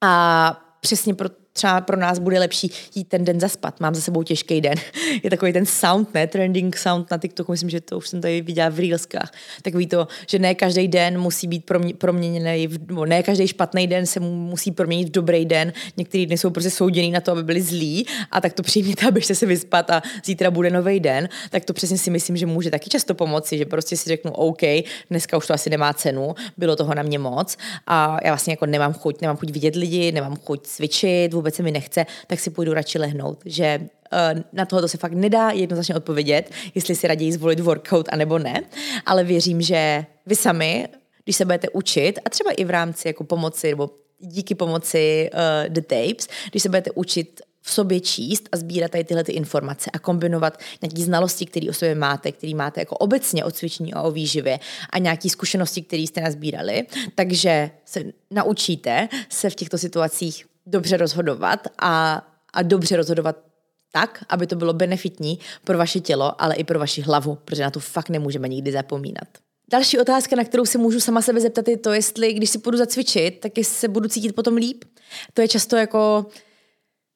A 0.02 0.64
přesně 0.80 1.14
pro 1.14 1.30
třeba 1.58 1.82
pro 1.82 1.98
nás 1.98 2.20
bude 2.20 2.40
lepší 2.40 2.72
jít 2.96 3.08
ten 3.08 3.26
den 3.26 3.40
zaspat. 3.40 3.80
Mám 3.80 3.96
za 3.96 4.02
sebou 4.02 4.24
těžký 4.24 4.62
den. 4.62 4.76
Je 5.24 5.30
takový 5.30 5.54
ten 5.54 5.66
sound, 5.66 6.14
ne? 6.14 6.28
Trending 6.28 6.78
sound 6.78 7.12
na 7.12 7.18
TikToku, 7.18 7.52
myslím, 7.52 7.70
že 7.70 7.82
to 7.82 7.98
už 7.98 8.08
jsem 8.08 8.22
tady 8.22 8.42
viděla 8.42 8.70
v 8.70 8.80
Reelskách. 8.80 9.32
Takový 9.62 9.88
to, 9.88 10.08
že 10.28 10.40
ne 10.40 10.56
každý 10.56 10.88
den 10.88 11.20
musí 11.20 11.48
být 11.48 11.66
proměněný, 11.98 12.68
ne 13.06 13.24
každý 13.24 13.48
špatný 13.48 13.88
den 13.88 14.06
se 14.06 14.20
musí 14.20 14.72
proměnit 14.72 15.08
v 15.08 15.12
dobrý 15.12 15.46
den. 15.46 15.74
Některý 15.98 16.26
dny 16.26 16.38
jsou 16.38 16.50
prostě 16.50 16.70
souděný 16.70 17.12
na 17.12 17.22
to, 17.22 17.32
aby 17.32 17.44
byli 17.44 17.62
zlí 17.62 18.06
a 18.32 18.42
tak 18.42 18.54
to 18.54 18.64
přijměte, 18.64 19.08
abyste 19.08 19.36
se 19.36 19.46
vyspat 19.46 19.90
a 19.90 20.02
zítra 20.26 20.52
bude 20.52 20.70
nový 20.70 21.00
den. 21.00 21.30
Tak 21.50 21.66
to 21.66 21.74
přesně 21.74 21.98
si 21.98 22.10
myslím, 22.10 22.38
že 22.38 22.46
může 22.46 22.72
taky 22.72 22.90
často 22.90 23.16
pomoci, 23.16 23.58
že 23.58 23.66
prostě 23.66 23.98
si 23.98 24.10
řeknu, 24.10 24.32
OK, 24.32 24.62
dneska 25.10 25.38
už 25.38 25.48
to 25.48 25.54
asi 25.54 25.70
nemá 25.70 25.94
cenu, 25.94 26.36
bylo 26.58 26.76
toho 26.76 26.94
na 26.94 27.04
mě 27.04 27.20
moc 27.20 27.58
a 27.88 28.18
já 28.24 28.32
vlastně 28.32 28.54
jako 28.54 28.66
nemám 28.66 28.94
chuť, 28.94 29.22
nemám 29.22 29.38
chuť 29.38 29.50
vidět 29.50 29.76
lidi, 29.76 30.12
nemám 30.12 30.36
chuť 30.36 30.68
cvičit, 30.68 31.34
vůbec 31.34 31.47
se 31.56 31.64
mi 31.64 31.72
nechce, 31.72 32.06
tak 32.28 32.40
si 32.40 32.50
půjdu 32.50 32.74
radši 32.74 33.00
lehnout. 33.00 33.42
Že 33.46 33.80
uh, 33.82 34.42
na 34.54 34.66
tohle 34.66 34.90
se 34.90 34.98
fakt 34.98 35.14
nedá 35.14 35.50
jednoznačně 35.52 35.96
odpovědět, 35.96 36.52
jestli 36.76 36.96
si 36.96 37.08
raději 37.08 37.32
zvolit 37.32 37.60
workout 37.60 38.10
anebo 38.12 38.40
ne, 38.40 38.62
ale 39.06 39.24
věřím, 39.24 39.62
že 39.62 40.06
vy 40.26 40.36
sami, 40.36 40.88
když 41.24 41.36
se 41.36 41.46
budete 41.46 41.70
učit 41.70 42.20
a 42.26 42.30
třeba 42.30 42.52
i 42.52 42.66
v 42.66 42.70
rámci 42.70 43.08
jako 43.08 43.24
pomoci 43.24 43.70
nebo 43.70 43.90
díky 44.20 44.56
pomoci 44.56 45.30
uh, 45.34 45.74
The 45.74 45.82
Tapes, 45.82 46.28
když 46.52 46.64
se 46.64 46.70
budete 46.70 46.92
učit 46.92 47.42
v 47.68 47.72
sobě 47.72 48.00
číst 48.00 48.50
a 48.52 48.58
sbírat 48.58 48.92
tady 48.92 49.04
tyhle 49.04 49.24
ty 49.24 49.32
informace 49.32 49.92
a 49.94 50.00
kombinovat 50.00 50.60
nějaké 50.82 51.02
znalosti, 51.02 51.46
které 51.46 51.70
o 51.70 51.74
sobě 51.74 51.96
máte, 51.96 52.32
které 52.32 52.56
máte 52.56 52.82
jako 52.82 52.98
obecně 52.98 53.46
o 53.46 53.52
cvičení 53.52 53.94
a 53.94 54.02
o 54.02 54.12
výživě 54.12 54.60
a 54.90 54.98
nějaké 54.98 55.30
zkušenosti, 55.30 55.82
které 55.82 56.02
jste 56.02 56.22
nazbírali, 56.22 56.86
takže 57.16 57.72
se 57.86 58.04
naučíte 58.32 59.10
se 59.30 59.50
v 59.50 59.56
těchto 59.56 59.78
situacích 59.78 60.46
dobře 60.68 60.98
rozhodovat 60.98 61.68
a, 61.80 62.22
a 62.54 62.62
dobře 62.62 62.98
rozhodovat 62.98 63.38
tak, 63.92 64.24
aby 64.30 64.48
to 64.48 64.56
bylo 64.56 64.74
benefitní 64.74 65.40
pro 65.64 65.78
vaše 65.78 66.00
tělo, 66.00 66.42
ale 66.42 66.56
i 66.56 66.64
pro 66.64 66.80
vaši 66.80 67.02
hlavu, 67.02 67.38
protože 67.46 67.64
na 67.64 67.72
to 67.72 67.80
fakt 67.80 68.10
nemůžeme 68.10 68.48
nikdy 68.48 68.72
zapomínat. 68.72 69.28
Další 69.72 70.00
otázka, 70.00 70.36
na 70.36 70.44
kterou 70.44 70.66
si 70.66 70.78
můžu 70.78 71.00
sama 71.00 71.22
sebe 71.22 71.42
zeptat, 71.42 71.68
je 71.68 71.78
to, 71.78 71.94
jestli 71.94 72.34
když 72.34 72.50
si 72.50 72.60
půjdu 72.60 72.78
zacvičit, 72.78 73.40
tak 73.40 73.58
jestli 73.58 73.76
se 73.76 73.88
budu 73.88 74.10
cítit 74.10 74.34
potom 74.34 74.56
líp. 74.56 74.84
To 75.34 75.42
je 75.42 75.48
často 75.48 75.76
jako 75.76 76.26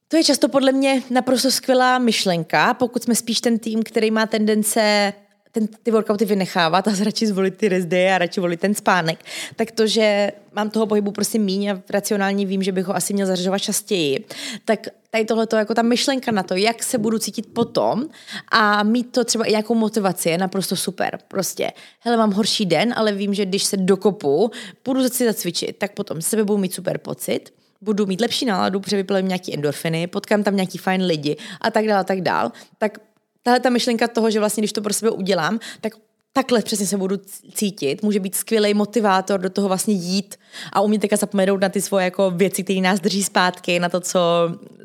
to 0.08 0.18
je 0.18 0.24
často 0.24 0.50
podle 0.50 0.72
mě 0.72 1.04
naprosto 1.10 1.52
skvělá 1.52 1.98
myšlenka, 1.98 2.74
pokud 2.74 3.04
jsme 3.04 3.16
spíš 3.16 3.42
ten 3.42 3.60
tým, 3.60 3.84
který 3.84 4.12
má 4.12 4.26
tendence 4.26 5.14
ten, 5.52 5.68
ty 5.84 5.92
workouty 5.92 6.26
vynechávat 6.26 6.88
a 6.88 6.92
radši 7.04 7.28
zvolit 7.28 7.58
ty 7.58 7.70
rest 7.70 7.88
day 7.88 8.14
a 8.14 8.18
radši 8.18 8.40
volit 8.40 8.60
ten 8.60 8.76
spánek, 8.76 9.20
tak 9.56 9.72
to, 9.72 9.88
že 9.88 10.32
mám 10.54 10.70
toho 10.70 10.88
pohybu 10.88 11.12
prostě 11.12 11.40
míň 11.40 11.70
a 11.70 11.82
racionálně 11.90 12.46
vím, 12.46 12.64
že 12.64 12.72
bych 12.72 12.86
ho 12.86 12.96
asi 12.96 13.14
měl 13.14 13.28
zařazovat 13.28 13.62
častěji, 13.62 14.26
tak 14.66 14.88
tady 15.10 15.26
tohle 15.26 15.48
jako 15.56 15.74
ta 15.74 15.82
myšlenka 15.82 16.32
na 16.32 16.44
to, 16.44 16.56
jak 16.56 16.84
se 16.84 16.98
budu 16.98 17.20
cítit 17.20 17.54
potom 17.54 18.06
a 18.52 18.84
mít 18.84 19.12
to 19.12 19.24
třeba 19.24 19.46
i 19.46 19.52
nějakou 19.52 19.76
motivaci 19.76 20.30
je 20.30 20.38
naprosto 20.38 20.76
super. 20.76 21.20
Prostě, 21.28 21.72
hele, 22.00 22.18
mám 22.18 22.32
horší 22.32 22.66
den, 22.66 22.94
ale 22.98 23.12
vím, 23.12 23.34
že 23.34 23.46
když 23.46 23.64
se 23.64 23.78
dokopu, 23.78 24.52
budu 24.86 25.10
si 25.10 25.26
zacvičit, 25.26 25.78
tak 25.78 25.94
potom 25.94 26.22
sebe 26.22 26.44
budu 26.44 26.58
mít 26.58 26.74
super 26.74 26.98
pocit 26.98 27.54
budu 27.82 28.06
mít 28.06 28.22
lepší 28.22 28.46
náladu, 28.46 28.80
protože 28.80 28.96
vyplavím 28.96 29.28
nějaký 29.28 29.54
endorfiny, 29.54 30.08
potkám 30.08 30.44
tam 30.44 30.56
nějaký 30.56 30.78
fajn 30.78 31.02
lidi 31.02 31.38
a 31.62 31.72
tak 31.72 31.88
dále, 31.88 32.04
tak 32.04 32.22
dál, 32.22 32.52
tak 32.78 32.98
tahle 33.44 33.60
ta 33.60 33.70
myšlenka 33.70 34.08
toho, 34.08 34.32
že 34.32 34.40
vlastně 34.40 34.62
když 34.62 34.74
to 34.74 34.82
pro 34.82 34.94
sebe 34.94 35.12
udělám, 35.12 35.60
tak 35.82 35.94
takhle 36.34 36.62
přesně 36.62 36.88
se 36.88 36.98
budu 36.98 37.18
cítit, 37.54 38.04
může 38.04 38.20
být 38.20 38.36
skvělý 38.36 38.74
motivátor 38.74 39.40
do 39.40 39.50
toho 39.50 39.68
vlastně 39.68 39.94
jít 39.94 40.36
a 40.74 40.82
umět 40.82 41.00
teďka 41.00 41.16
zapomenout 41.16 41.62
na 41.62 41.70
ty 41.70 41.82
svoje 41.82 42.06
jako 42.06 42.32
věci, 42.32 42.64
které 42.64 42.82
nás 42.82 43.00
drží 43.00 43.24
zpátky, 43.24 43.80
na 43.80 43.90
to, 43.90 44.00
co, 44.00 44.20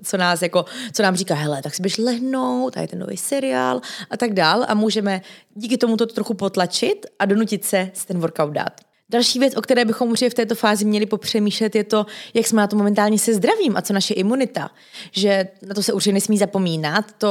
co 0.04 0.16
nás 0.16 0.42
jako, 0.42 0.64
co 0.92 1.02
nám 1.02 1.16
říká, 1.16 1.34
hele, 1.34 1.62
tak 1.62 1.74
si 1.74 1.82
běž 1.82 1.98
lehnout, 1.98 2.74
tady 2.74 2.84
je 2.84 2.88
ten 2.88 2.98
nový 2.98 3.16
seriál 3.16 3.80
a 4.11 4.16
tak 4.16 4.32
dál 4.32 4.64
a 4.68 4.74
můžeme 4.74 5.20
díky 5.54 5.78
tomu 5.78 5.96
to 5.96 6.07
trochu 6.07 6.34
potlačit 6.34 7.07
a 7.18 7.24
donutit 7.24 7.64
se 7.64 7.90
si 7.94 8.07
ten 8.07 8.18
workout 8.18 8.52
dát. 8.52 8.80
Další 9.11 9.38
věc, 9.38 9.57
o 9.57 9.61
které 9.61 9.84
bychom 9.84 10.11
určitě 10.11 10.30
v 10.30 10.34
této 10.34 10.54
fázi 10.54 10.84
měli 10.84 11.07
popřemýšlet, 11.07 11.74
je 11.74 11.84
to, 11.84 12.07
jak 12.34 12.46
jsme 12.46 12.62
na 12.62 12.66
to 12.66 12.76
momentálně 12.76 13.18
se 13.18 13.34
zdravím 13.34 13.76
a 13.76 13.82
co 13.82 13.92
naše 13.92 14.14
imunita. 14.14 14.70
Že 15.12 15.48
na 15.62 15.74
to 15.74 15.82
se 15.82 15.92
určitě 15.92 16.12
nesmí 16.12 16.38
zapomínat, 16.38 17.04
to, 17.18 17.28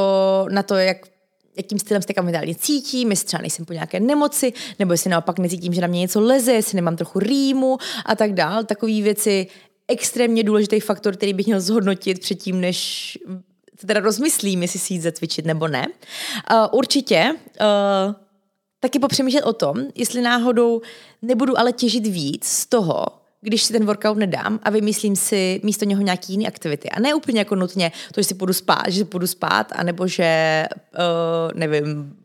na 0.49 0.63
to, 0.63 0.75
jak 0.75 0.97
jakým 1.57 1.79
stylem 1.79 2.01
se 2.01 2.13
momentálně 2.17 2.55
cítím, 2.55 3.09
jestli 3.09 3.25
třeba 3.25 3.41
nejsem 3.41 3.65
po 3.65 3.73
nějaké 3.73 3.99
nemoci, 3.99 4.53
nebo 4.79 4.93
jestli 4.93 5.09
naopak 5.09 5.39
necítím, 5.39 5.73
že 5.73 5.81
na 5.81 5.87
mě 5.87 5.99
něco 5.99 6.21
leze, 6.21 6.53
jestli 6.53 6.75
nemám 6.75 6.95
trochu 6.95 7.19
rýmu 7.19 7.77
a 8.05 8.15
tak 8.15 8.33
dál. 8.33 8.63
Takové 8.63 9.01
věci 9.01 9.47
extrémně 9.87 10.43
důležitý 10.43 10.79
faktor, 10.79 11.15
který 11.15 11.33
bych 11.33 11.45
měl 11.45 11.61
zhodnotit 11.61 12.19
předtím, 12.19 12.61
než 12.61 13.17
teda 13.85 13.99
rozmyslím, 13.99 14.61
jestli 14.61 14.79
si 14.79 14.93
jít 14.93 15.01
zacvičit 15.01 15.45
nebo 15.45 15.67
ne. 15.67 15.87
Uh, 16.51 16.67
určitě 16.71 17.33
uh, 17.33 18.13
taky 18.79 18.99
popřemýšlet 18.99 19.43
o 19.43 19.53
tom, 19.53 19.77
jestli 19.95 20.21
náhodou 20.21 20.81
nebudu 21.21 21.59
ale 21.59 21.71
těžit 21.71 22.07
víc 22.07 22.45
z 22.45 22.65
toho, 22.65 23.05
když 23.45 23.63
si 23.63 23.73
ten 23.73 23.85
workout 23.85 24.17
nedám 24.17 24.59
a 24.63 24.69
vymyslím 24.69 25.15
si 25.15 25.61
místo 25.63 25.85
něho 25.85 26.01
nějaký 26.01 26.33
jiný 26.33 26.47
aktivity. 26.47 26.89
A 26.89 26.99
ne 26.99 27.13
úplně 27.13 27.39
jako 27.39 27.55
nutně 27.55 27.91
to, 28.13 28.21
že 28.21 28.27
si 28.27 28.33
půjdu 28.33 28.53
spát, 28.53 28.83
že 28.87 28.97
si 28.97 29.05
půjdu 29.05 29.27
spát, 29.27 29.71
anebo 29.75 30.07
že, 30.07 30.65
uh, 30.93 31.59
nevím, 31.59 32.15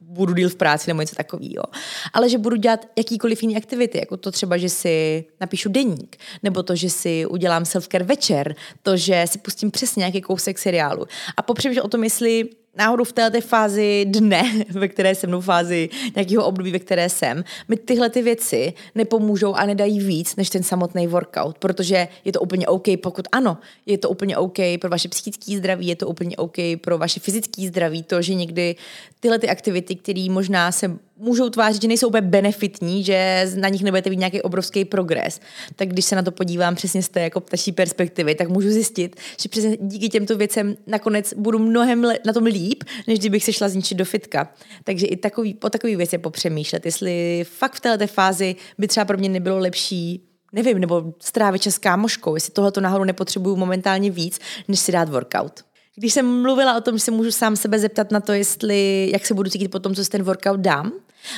budu 0.00 0.34
díl 0.34 0.48
v 0.48 0.54
práci 0.54 0.90
nebo 0.90 1.00
něco 1.00 1.14
takového. 1.14 1.64
Ale 2.12 2.28
že 2.28 2.38
budu 2.38 2.56
dělat 2.56 2.86
jakýkoliv 2.96 3.42
jiný 3.42 3.56
aktivity, 3.56 3.98
jako 3.98 4.16
to 4.16 4.30
třeba, 4.30 4.56
že 4.56 4.68
si 4.68 5.24
napíšu 5.40 5.68
deník, 5.68 6.16
nebo 6.42 6.62
to, 6.62 6.76
že 6.76 6.90
si 6.90 7.26
udělám 7.26 7.62
self-care 7.62 8.04
večer, 8.04 8.54
to, 8.82 8.96
že 8.96 9.24
si 9.26 9.38
pustím 9.38 9.70
přesně 9.70 10.00
nějaký 10.00 10.20
kousek 10.20 10.58
seriálu. 10.58 11.06
A 11.36 11.42
popřemýšlím 11.42 11.84
o 11.84 11.88
tom, 11.88 12.04
jestli 12.04 12.48
náhodou 12.76 13.04
v 13.04 13.12
této 13.12 13.40
fázi 13.40 14.04
dne, 14.08 14.42
ve 14.70 14.88
které 14.88 15.14
jsem, 15.14 15.30
no 15.30 15.40
fázi 15.40 15.88
nějakého 16.14 16.44
období, 16.44 16.72
ve 16.72 16.78
které 16.78 17.08
jsem, 17.08 17.44
mi 17.68 17.76
tyhle 17.76 18.10
ty 18.10 18.22
věci 18.22 18.72
nepomůžou 18.94 19.54
a 19.54 19.66
nedají 19.66 20.00
víc 20.00 20.36
než 20.36 20.50
ten 20.50 20.62
samotný 20.62 21.06
workout, 21.06 21.58
protože 21.58 22.08
je 22.24 22.32
to 22.32 22.40
úplně 22.40 22.66
OK, 22.66 22.86
pokud 23.02 23.28
ano, 23.32 23.58
je 23.86 23.98
to 23.98 24.10
úplně 24.10 24.36
OK 24.36 24.58
pro 24.80 24.90
vaše 24.90 25.08
psychické 25.08 25.56
zdraví, 25.56 25.86
je 25.86 25.96
to 25.96 26.08
úplně 26.08 26.36
OK 26.36 26.56
pro 26.80 26.98
vaše 26.98 27.20
fyzické 27.20 27.66
zdraví, 27.66 28.02
to, 28.02 28.22
že 28.22 28.34
někdy 28.34 28.76
tyhle 29.20 29.38
ty 29.38 29.48
aktivity, 29.48 29.96
které 29.96 30.26
možná 30.30 30.72
se 30.72 30.98
můžou 31.18 31.50
tvářit, 31.50 31.82
že 31.82 31.88
nejsou 31.88 32.08
úplně 32.08 32.22
benefitní, 32.22 33.04
že 33.04 33.50
na 33.56 33.68
nich 33.68 33.82
nebudete 33.82 34.10
vidět 34.10 34.20
nějaký 34.20 34.42
obrovský 34.42 34.84
progres, 34.84 35.40
tak 35.76 35.88
když 35.88 36.04
se 36.04 36.16
na 36.16 36.22
to 36.22 36.32
podívám 36.32 36.74
přesně 36.74 37.02
z 37.02 37.08
té 37.08 37.20
jako 37.20 37.40
ptačí 37.40 37.72
perspektivy, 37.72 38.34
tak 38.34 38.48
můžu 38.48 38.70
zjistit, 38.70 39.16
že 39.40 39.48
přesně 39.48 39.76
díky 39.80 40.08
těmto 40.08 40.36
věcem 40.36 40.76
nakonec 40.86 41.34
budu 41.36 41.58
mnohem 41.58 42.04
le- 42.04 42.18
na 42.26 42.32
tom 42.32 42.44
líp, 42.44 42.84
než 43.06 43.18
kdybych 43.18 43.44
se 43.44 43.52
šla 43.52 43.68
zničit 43.68 43.98
do 43.98 44.04
fitka. 44.04 44.52
Takže 44.84 45.06
i 45.06 45.16
takový, 45.16 45.54
po 45.54 45.70
takový 45.70 45.96
věci 45.96 46.18
popřemýšlet, 46.18 46.86
jestli 46.86 47.44
fakt 47.48 47.74
v 47.74 47.80
této 47.80 48.06
fázi 48.06 48.56
by 48.78 48.88
třeba 48.88 49.04
pro 49.04 49.18
mě 49.18 49.28
nebylo 49.28 49.58
lepší 49.58 50.22
nevím, 50.52 50.78
nebo 50.78 51.14
strávit 51.20 51.62
čas 51.62 51.74
s 51.74 51.78
kámoškou, 51.78 52.34
jestli 52.34 52.52
tohle 52.52 52.72
to 52.72 52.80
náhodou 52.80 53.04
nepotřebuju 53.04 53.56
momentálně 53.56 54.10
víc, 54.10 54.38
než 54.68 54.80
si 54.80 54.92
dát 54.92 55.08
workout. 55.08 55.64
Když 55.96 56.12
jsem 56.12 56.42
mluvila 56.42 56.76
o 56.76 56.80
tom, 56.80 56.98
že 56.98 57.04
se 57.04 57.10
můžu 57.10 57.30
sám 57.32 57.56
sebe 57.56 57.78
zeptat 57.78 58.10
na 58.10 58.20
to, 58.20 58.32
jestli, 58.32 59.10
jak 59.12 59.26
se 59.26 59.34
budu 59.34 59.50
cítit 59.50 59.68
po 59.68 59.78
tom, 59.78 59.94
co 59.94 60.04
si 60.04 60.10
ten 60.10 60.22
workout 60.22 60.60
dám, 60.60 60.92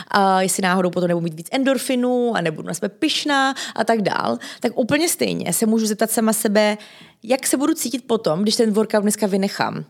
a 0.09 0.43
jestli 0.43 0.63
náhodou 0.63 0.91
potom 0.91 1.09
nebudu 1.09 1.25
mít 1.25 1.35
víc 1.35 1.49
endorfinů 1.53 2.33
a 2.37 2.41
nebudu 2.41 2.69
na 2.69 2.75
sebe 2.75 2.89
pyšná 2.89 3.55
a 3.75 3.85
tak 3.85 4.03
dál, 4.03 4.39
tak 4.61 4.79
úplně 4.79 5.09
stejně 5.09 5.53
se 5.53 5.67
můžu 5.67 5.87
zeptat 5.87 6.11
sama 6.11 6.33
sebe, 6.33 6.79
jak 7.23 7.47
se 7.47 7.57
budu 7.57 7.75
cítit 7.75 8.07
potom, 8.07 8.43
když 8.43 8.57
ten 8.57 8.73
workout 8.73 9.03
dneska 9.03 9.27
vynechám. 9.27 9.85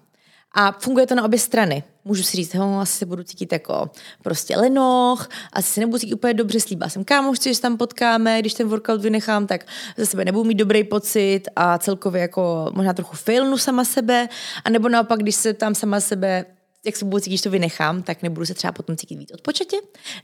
A 0.55 0.73
funguje 0.73 1.07
to 1.07 1.15
na 1.15 1.25
obě 1.25 1.39
strany. 1.39 1.83
Můžu 2.05 2.23
si 2.23 2.37
říct, 2.37 2.55
ho, 2.55 2.81
asi 2.81 2.99
se 2.99 3.07
budu 3.07 3.23
cítit 3.23 3.53
jako 3.53 3.91
prostě 4.23 4.57
lenoch, 4.57 5.29
asi 5.53 5.73
se 5.73 5.81
nebudu 5.81 5.99
cítit 5.99 6.15
úplně 6.15 6.35
dobře, 6.35 6.61
slíbila 6.61 6.89
jsem 6.89 7.05
kámošci, 7.05 7.49
že 7.49 7.55
se 7.55 7.63
tam 7.63 7.77
potkáme, 7.77 8.41
když 8.41 8.55
ten 8.55 8.69
workout 8.69 9.01
vynechám, 9.01 9.47
tak 9.47 9.67
za 9.97 10.07
sebe 10.07 10.25
nebudu 10.25 10.45
mít 10.45 10.55
dobrý 10.55 10.85
pocit 10.85 11.43
a 11.57 11.79
celkově 11.79 12.23
jako 12.23 12.71
možná 12.75 12.93
trochu 12.93 13.17
failnu 13.17 13.59
sama 13.59 13.85
sebe, 13.85 14.29
a 14.65 14.71
nebo 14.71 14.89
naopak, 14.89 15.21
když 15.21 15.35
se 15.35 15.53
tam 15.53 15.75
sama 15.75 16.01
sebe 16.01 16.45
jak 16.87 16.97
se 16.97 17.05
budu 17.05 17.21
cítit, 17.21 17.31
když 17.31 17.41
to 17.41 17.51
vynechám, 17.51 18.03
tak 18.03 18.23
nebudu 18.23 18.47
se 18.47 18.55
třeba 18.55 18.73
potom 18.73 18.97
cítit 18.97 19.17
víc 19.17 19.33
odpočatě, 19.35 19.77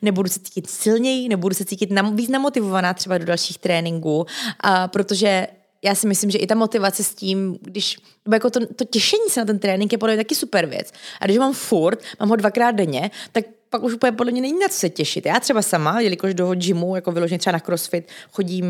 nebudu 0.02 0.28
se 0.28 0.40
cítit 0.40 0.70
silněji, 0.70 1.28
nebudu 1.28 1.54
se 1.54 1.64
cítit 1.64 1.90
víc 2.12 2.30
namotivovaná 2.30 2.94
třeba 2.94 3.18
do 3.18 3.24
dalších 3.24 3.58
tréninků, 3.58 4.26
a 4.60 4.88
protože 4.88 5.46
já 5.84 5.94
si 5.94 6.06
myslím, 6.06 6.30
že 6.30 6.38
i 6.38 6.46
ta 6.46 6.54
motivace 6.54 7.04
s 7.04 7.14
tím, 7.14 7.58
když, 7.60 7.98
jako 8.32 8.50
to, 8.50 8.66
to 8.66 8.84
těšení 8.84 9.30
se 9.30 9.40
na 9.40 9.46
ten 9.46 9.58
trénink 9.58 9.92
je 9.92 9.98
podle 9.98 10.14
mě 10.14 10.24
taky 10.24 10.34
super 10.34 10.66
věc. 10.66 10.92
A 11.20 11.24
když 11.24 11.38
mám 11.38 11.52
furt, 11.52 12.02
mám 12.20 12.28
ho 12.28 12.36
dvakrát 12.36 12.70
denně, 12.70 13.10
tak 13.32 13.44
pak 13.70 13.82
už 13.82 13.94
úplně 13.94 14.12
podle 14.12 14.32
mě 14.32 14.40
není 14.40 14.58
na 14.58 14.68
co 14.68 14.78
se 14.78 14.90
těšit. 14.90 15.26
Já 15.26 15.40
třeba 15.40 15.62
sama, 15.62 16.00
jelikož 16.00 16.34
do 16.34 16.54
gymu, 16.54 16.94
jako 16.94 17.12
vyloženě 17.12 17.38
třeba 17.38 17.52
na 17.52 17.60
crossfit, 17.60 18.08
chodím 18.30 18.64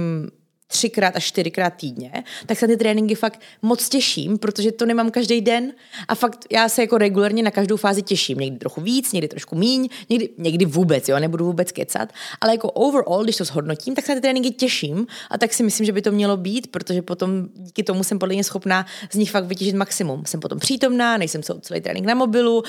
třikrát 0.66 1.16
až 1.16 1.24
čtyřikrát 1.24 1.70
týdně, 1.70 2.12
tak 2.46 2.58
se 2.58 2.66
ty 2.66 2.76
tréninky 2.76 3.14
fakt 3.14 3.40
moc 3.62 3.88
těším, 3.88 4.38
protože 4.38 4.72
to 4.72 4.86
nemám 4.86 5.10
každý 5.10 5.40
den 5.40 5.72
a 6.08 6.14
fakt 6.14 6.44
já 6.50 6.68
se 6.68 6.82
jako 6.82 6.98
regulárně 6.98 7.42
na 7.42 7.50
každou 7.50 7.76
fázi 7.76 8.02
těším. 8.02 8.38
Někdy 8.38 8.58
trochu 8.58 8.80
víc, 8.80 9.12
někdy 9.12 9.28
trošku 9.28 9.56
míň, 9.56 9.88
někdy, 10.08 10.28
někdy 10.38 10.64
vůbec, 10.64 11.08
jo, 11.08 11.18
nebudu 11.18 11.44
vůbec 11.44 11.72
kecat, 11.72 12.12
ale 12.40 12.52
jako 12.52 12.70
overall, 12.70 13.24
když 13.24 13.36
to 13.36 13.44
zhodnotím, 13.44 13.94
tak 13.94 14.06
se 14.06 14.12
na 14.12 14.16
ty 14.16 14.20
tréninky 14.20 14.50
těším 14.50 15.06
a 15.30 15.38
tak 15.38 15.52
si 15.52 15.62
myslím, 15.62 15.86
že 15.86 15.92
by 15.92 16.02
to 16.02 16.12
mělo 16.12 16.36
být, 16.36 16.66
protože 16.66 17.02
potom 17.02 17.48
díky 17.54 17.82
tomu 17.82 18.04
jsem 18.04 18.18
podle 18.18 18.34
mě 18.34 18.44
schopná 18.44 18.86
z 19.12 19.16
nich 19.16 19.30
fakt 19.30 19.44
vytěžit 19.44 19.74
maximum. 19.74 20.26
Jsem 20.26 20.40
potom 20.40 20.58
přítomná, 20.58 21.16
nejsem 21.16 21.42
celý 21.42 21.80
trénink 21.80 22.06
na 22.06 22.14
mobilu, 22.14 22.62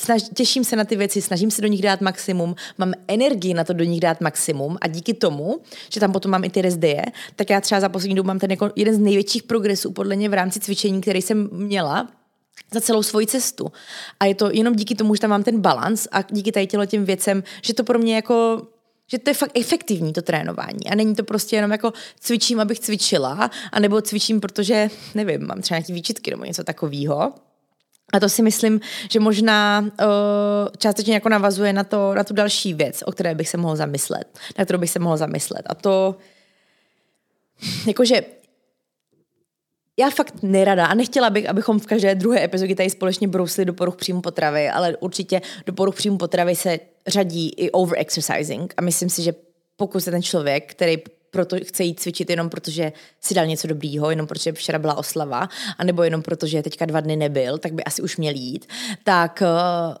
snaž, 0.00 0.22
těším 0.34 0.64
se 0.64 0.76
na 0.76 0.84
ty 0.84 0.96
věci, 0.96 1.22
snažím 1.22 1.50
se 1.50 1.62
do 1.62 1.68
nich 1.68 1.82
dát 1.82 2.00
maximum, 2.00 2.54
mám 2.78 2.92
energii 3.08 3.54
na 3.54 3.64
to 3.64 3.72
do 3.72 3.84
nich 3.84 4.00
dát 4.00 4.20
maximum 4.20 4.78
a 4.80 4.88
díky 4.88 5.14
tomu, 5.14 5.60
že 5.92 6.00
tam 6.00 6.12
potom 6.12 6.30
mám 6.30 6.44
i 6.44 6.50
ty 6.50 6.62
rezdeje, 6.62 7.04
tak 7.36 7.50
já 7.50 7.60
třeba 7.60 7.80
za 7.80 7.88
poslední 7.88 8.14
dobu 8.14 8.26
mám 8.26 8.38
ten 8.38 8.50
jako 8.50 8.70
jeden 8.76 8.94
z 8.94 8.98
největších 8.98 9.42
progresů 9.42 9.92
podle 9.92 10.16
mě 10.16 10.28
v 10.28 10.34
rámci 10.34 10.60
cvičení, 10.60 11.00
který 11.00 11.22
jsem 11.22 11.48
měla, 11.52 12.08
za 12.72 12.80
celou 12.80 13.02
svoji 13.02 13.26
cestu. 13.26 13.72
A 14.20 14.24
je 14.24 14.34
to 14.34 14.50
jenom 14.52 14.74
díky 14.74 14.94
tomu, 14.94 15.14
že 15.14 15.20
tam 15.20 15.30
mám 15.30 15.42
ten 15.42 15.60
balans 15.60 16.08
a 16.12 16.22
díky 16.22 16.52
tady 16.52 16.66
těm 16.66 17.04
věcem, 17.04 17.42
že 17.62 17.74
to 17.74 17.84
pro 17.84 17.98
mě 17.98 18.14
jako 18.16 18.62
že 19.10 19.18
to 19.18 19.30
je 19.30 19.34
fakt 19.34 19.58
efektivní 19.58 20.12
to 20.12 20.22
trénování 20.22 20.90
a 20.90 20.94
není 20.94 21.14
to 21.14 21.24
prostě 21.24 21.56
jenom 21.56 21.70
jako 21.70 21.92
cvičím, 22.20 22.60
abych 22.60 22.80
cvičila, 22.80 23.50
anebo 23.72 24.00
cvičím, 24.00 24.40
protože, 24.40 24.88
nevím, 25.14 25.46
mám 25.46 25.62
třeba 25.62 25.78
nějaký 25.78 25.92
výčitky 25.92 26.30
nebo 26.30 26.44
něco 26.44 26.64
takového. 26.64 27.32
A 28.12 28.20
to 28.20 28.28
si 28.28 28.42
myslím, 28.42 28.80
že 29.10 29.20
možná 29.20 29.80
uh, 29.80 30.08
částečně 30.78 31.14
jako 31.14 31.28
navazuje 31.28 31.72
na, 31.72 31.84
to, 31.84 32.14
na 32.14 32.24
tu 32.24 32.34
další 32.34 32.74
věc, 32.74 33.02
o 33.06 33.12
které 33.12 33.34
bych 33.34 33.48
se 33.48 33.56
mohl 33.56 33.76
zamyslet, 33.76 34.38
na 34.58 34.64
kterou 34.64 34.78
bych 34.78 34.90
se 34.90 34.98
mohl 34.98 35.16
zamyslet. 35.16 35.62
A 35.66 35.74
to, 35.74 36.16
jakože 37.86 38.22
já 39.98 40.10
fakt 40.10 40.34
nerada 40.42 40.86
a 40.86 40.94
nechtěla 40.94 41.30
bych, 41.30 41.48
abychom 41.48 41.80
v 41.80 41.86
každé 41.86 42.14
druhé 42.14 42.44
epizodě 42.44 42.74
tady 42.74 42.90
společně 42.90 43.28
brousili 43.28 43.64
do 43.64 43.72
poruch 43.72 43.96
příjmu 43.96 44.20
potravy, 44.20 44.68
ale 44.68 44.96
určitě 44.96 45.40
do 45.66 45.72
poruch 45.72 45.94
příjmu 45.94 46.18
potravy 46.18 46.56
se 46.56 46.78
řadí 47.06 47.48
i 47.48 47.70
overexercising 47.70 48.74
a 48.76 48.82
myslím 48.82 49.10
si, 49.10 49.22
že 49.22 49.34
pokud 49.76 50.00
se 50.00 50.10
ten 50.10 50.22
člověk, 50.22 50.70
který 50.70 50.98
proto 51.30 51.56
chce 51.64 51.84
jít 51.84 52.00
cvičit 52.00 52.30
jenom 52.30 52.48
protože 52.48 52.92
si 53.20 53.34
dal 53.34 53.46
něco 53.46 53.66
dobrýho, 53.66 54.10
jenom 54.10 54.26
protože 54.26 54.52
včera 54.52 54.78
byla 54.78 54.98
oslava, 54.98 55.48
anebo 55.78 56.02
jenom 56.02 56.22
protože 56.22 56.62
teďka 56.62 56.86
dva 56.86 57.00
dny 57.00 57.16
nebyl, 57.16 57.58
tak 57.58 57.72
by 57.72 57.84
asi 57.84 58.02
už 58.02 58.16
měl 58.16 58.34
jít, 58.34 58.66
tak 59.04 59.42
uh, 59.42 59.94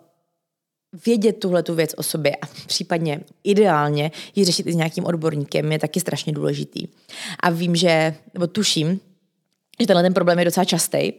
vědět 1.06 1.32
tuhle 1.32 1.62
tu 1.62 1.74
věc 1.74 1.94
o 1.96 2.02
sobě 2.02 2.36
a 2.36 2.46
případně 2.66 3.20
ideálně 3.44 4.10
ji 4.34 4.44
řešit 4.44 4.66
i 4.66 4.72
s 4.72 4.76
nějakým 4.76 5.04
odborníkem 5.04 5.72
je 5.72 5.78
taky 5.78 6.00
strašně 6.00 6.32
důležitý. 6.32 6.88
A 7.40 7.50
vím, 7.50 7.76
že, 7.76 8.14
nebo 8.34 8.46
tuším, 8.46 9.00
že 9.80 9.86
tenhle 9.86 10.02
ten 10.02 10.14
problém 10.14 10.38
je 10.38 10.44
docela 10.44 10.64
častý 10.64 11.12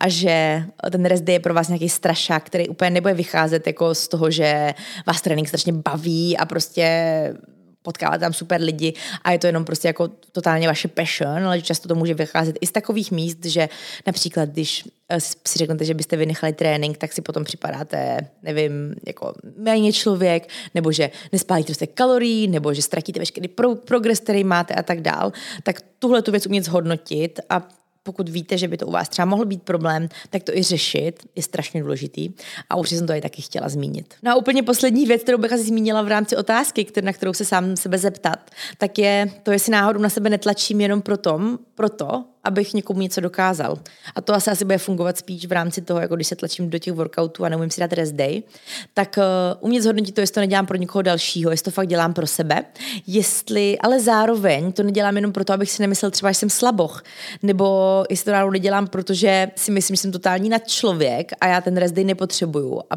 a 0.00 0.08
že 0.08 0.64
ten 0.90 1.04
rest 1.04 1.28
je 1.28 1.40
pro 1.40 1.54
vás 1.54 1.68
nějaký 1.68 1.88
strašák, 1.88 2.44
který 2.44 2.68
úplně 2.68 2.90
nebude 2.90 3.14
vycházet 3.14 3.66
jako 3.66 3.94
z 3.94 4.08
toho, 4.08 4.30
že 4.30 4.74
vás 5.06 5.22
trénink 5.22 5.48
strašně 5.48 5.72
baví 5.72 6.36
a 6.36 6.46
prostě 6.46 6.84
potkáváte 7.84 8.18
tam 8.18 8.32
super 8.32 8.60
lidi 8.60 8.94
a 9.24 9.32
je 9.32 9.38
to 9.38 9.46
jenom 9.46 9.64
prostě 9.64 9.88
jako 9.88 10.08
totálně 10.32 10.68
vaše 10.68 10.88
passion, 10.88 11.46
ale 11.46 11.62
často 11.62 11.88
to 11.88 11.94
může 11.94 12.14
vycházet 12.14 12.56
i 12.60 12.66
z 12.66 12.72
takových 12.72 13.12
míst, 13.12 13.44
že 13.44 13.68
například, 14.06 14.48
když 14.48 14.84
eh, 15.08 15.20
si 15.20 15.58
řeknete, 15.58 15.84
že 15.84 15.94
byste 15.94 16.16
vynechali 16.16 16.52
trénink, 16.52 16.98
tak 16.98 17.12
si 17.12 17.22
potom 17.22 17.44
připadáte, 17.44 18.18
nevím, 18.42 18.94
jako 19.06 19.34
méně 19.56 19.92
člověk, 19.92 20.48
nebo 20.74 20.92
že 20.92 21.10
nespálíte 21.32 21.68
dostatek 21.68 21.94
kalorií, 21.94 22.48
nebo 22.48 22.74
že 22.74 22.82
ztratíte 22.82 23.20
veškerý 23.20 23.48
pro- 23.48 23.76
progres, 23.76 24.20
který 24.20 24.44
máte 24.44 24.74
a 24.74 24.82
tak 24.82 25.00
dál, 25.00 25.32
tak 25.62 25.80
tuhle 25.98 26.22
tu 26.22 26.30
věc 26.30 26.46
umět 26.46 26.64
zhodnotit 26.64 27.40
a 27.50 27.68
pokud 28.04 28.28
víte, 28.28 28.58
že 28.58 28.68
by 28.68 28.76
to 28.76 28.86
u 28.86 28.90
vás 28.90 29.08
třeba 29.08 29.26
mohl 29.26 29.44
být 29.44 29.62
problém, 29.62 30.08
tak 30.30 30.42
to 30.42 30.56
i 30.56 30.62
řešit 30.62 31.22
je 31.36 31.42
strašně 31.42 31.82
důležitý. 31.82 32.30
A 32.70 32.76
už 32.76 32.90
jsem 32.90 33.06
to 33.06 33.12
i 33.12 33.20
taky 33.20 33.42
chtěla 33.42 33.68
zmínit. 33.68 34.14
No 34.22 34.32
a 34.32 34.34
úplně 34.34 34.62
poslední 34.62 35.06
věc, 35.06 35.22
kterou 35.22 35.38
bych 35.38 35.52
asi 35.52 35.64
zmínila 35.64 36.02
v 36.02 36.08
rámci 36.08 36.36
otázky, 36.36 36.86
na 37.02 37.12
kterou 37.12 37.32
se 37.32 37.44
sám 37.44 37.76
sebe 37.76 37.98
zeptat, 37.98 38.50
tak 38.78 38.98
je 38.98 39.30
to, 39.42 39.52
jestli 39.52 39.72
náhodou 39.72 40.00
na 40.00 40.08
sebe 40.08 40.30
netlačím 40.30 40.80
jenom 40.80 41.02
proto, 41.02 41.40
proto 41.74 42.24
abych 42.44 42.74
někomu 42.74 43.00
něco 43.00 43.20
dokázal. 43.20 43.78
A 44.14 44.20
to 44.20 44.34
asi, 44.34 44.50
asi 44.50 44.64
bude 44.64 44.78
fungovat 44.78 45.18
spíš 45.18 45.46
v 45.46 45.52
rámci 45.52 45.82
toho, 45.82 46.00
jako 46.00 46.16
když 46.16 46.26
se 46.26 46.36
tlačím 46.36 46.70
do 46.70 46.78
těch 46.78 46.92
workoutů 46.92 47.44
a 47.44 47.48
neumím 47.48 47.70
si 47.70 47.80
dát 47.80 47.92
rest 47.92 48.12
day, 48.12 48.42
tak 48.94 49.18
uh, 49.18 49.24
umět 49.60 49.82
zhodnotit 49.82 50.12
to, 50.12 50.20
jestli 50.20 50.34
to 50.34 50.40
nedělám 50.40 50.66
pro 50.66 50.76
někoho 50.76 51.02
dalšího, 51.02 51.50
jestli 51.50 51.64
to 51.64 51.70
fakt 51.70 51.88
dělám 51.88 52.14
pro 52.14 52.26
sebe, 52.26 52.64
jestli, 53.06 53.78
ale 53.78 54.00
zároveň 54.00 54.72
to 54.72 54.82
nedělám 54.82 55.16
jenom 55.16 55.32
proto, 55.32 55.52
abych 55.52 55.70
si 55.70 55.82
nemyslel 55.82 56.10
třeba, 56.10 56.32
že 56.32 56.38
jsem 56.38 56.50
slaboch, 56.50 57.02
nebo 57.42 58.04
jestli 58.10 58.24
to 58.24 58.30
náhodou 58.30 58.50
nedělám, 58.50 58.86
protože 58.86 59.50
si 59.56 59.70
myslím, 59.70 59.96
že 59.96 60.02
jsem 60.02 60.12
totální 60.12 60.48
nad 60.48 60.68
člověk 60.68 61.32
a 61.40 61.46
já 61.46 61.60
ten 61.60 61.76
rest 61.76 61.94
day 61.94 62.04
nepotřebuju. 62.04 62.80
A 62.90 62.94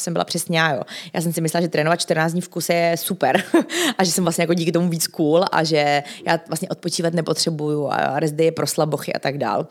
jsem 0.00 0.12
byla 0.12 0.24
přesně 0.24 0.58
já, 0.58 0.74
jo. 0.74 0.82
Já 1.14 1.20
jsem 1.20 1.32
si 1.32 1.40
myslela, 1.40 1.62
že 1.62 1.68
trénovat 1.68 2.00
14 2.00 2.32
dní 2.32 2.40
v 2.40 2.48
kuse 2.48 2.74
je 2.74 2.96
super 2.96 3.44
a 3.98 4.04
že 4.04 4.12
jsem 4.12 4.24
vlastně 4.24 4.42
jako 4.42 4.54
díky 4.54 4.72
tomu 4.72 4.88
víc 4.88 5.06
cool 5.06 5.44
a 5.52 5.64
že 5.64 6.02
já 6.26 6.40
vlastně 6.48 6.68
odpočívat 6.68 7.14
nepotřebuju 7.14 7.88
a 7.90 8.20
rest 8.20 8.38
je 8.38 8.52
pro 8.52 8.66
slabochy 8.66 9.12
a 9.12 9.18
tak 9.18 9.38
dál. 9.38 9.66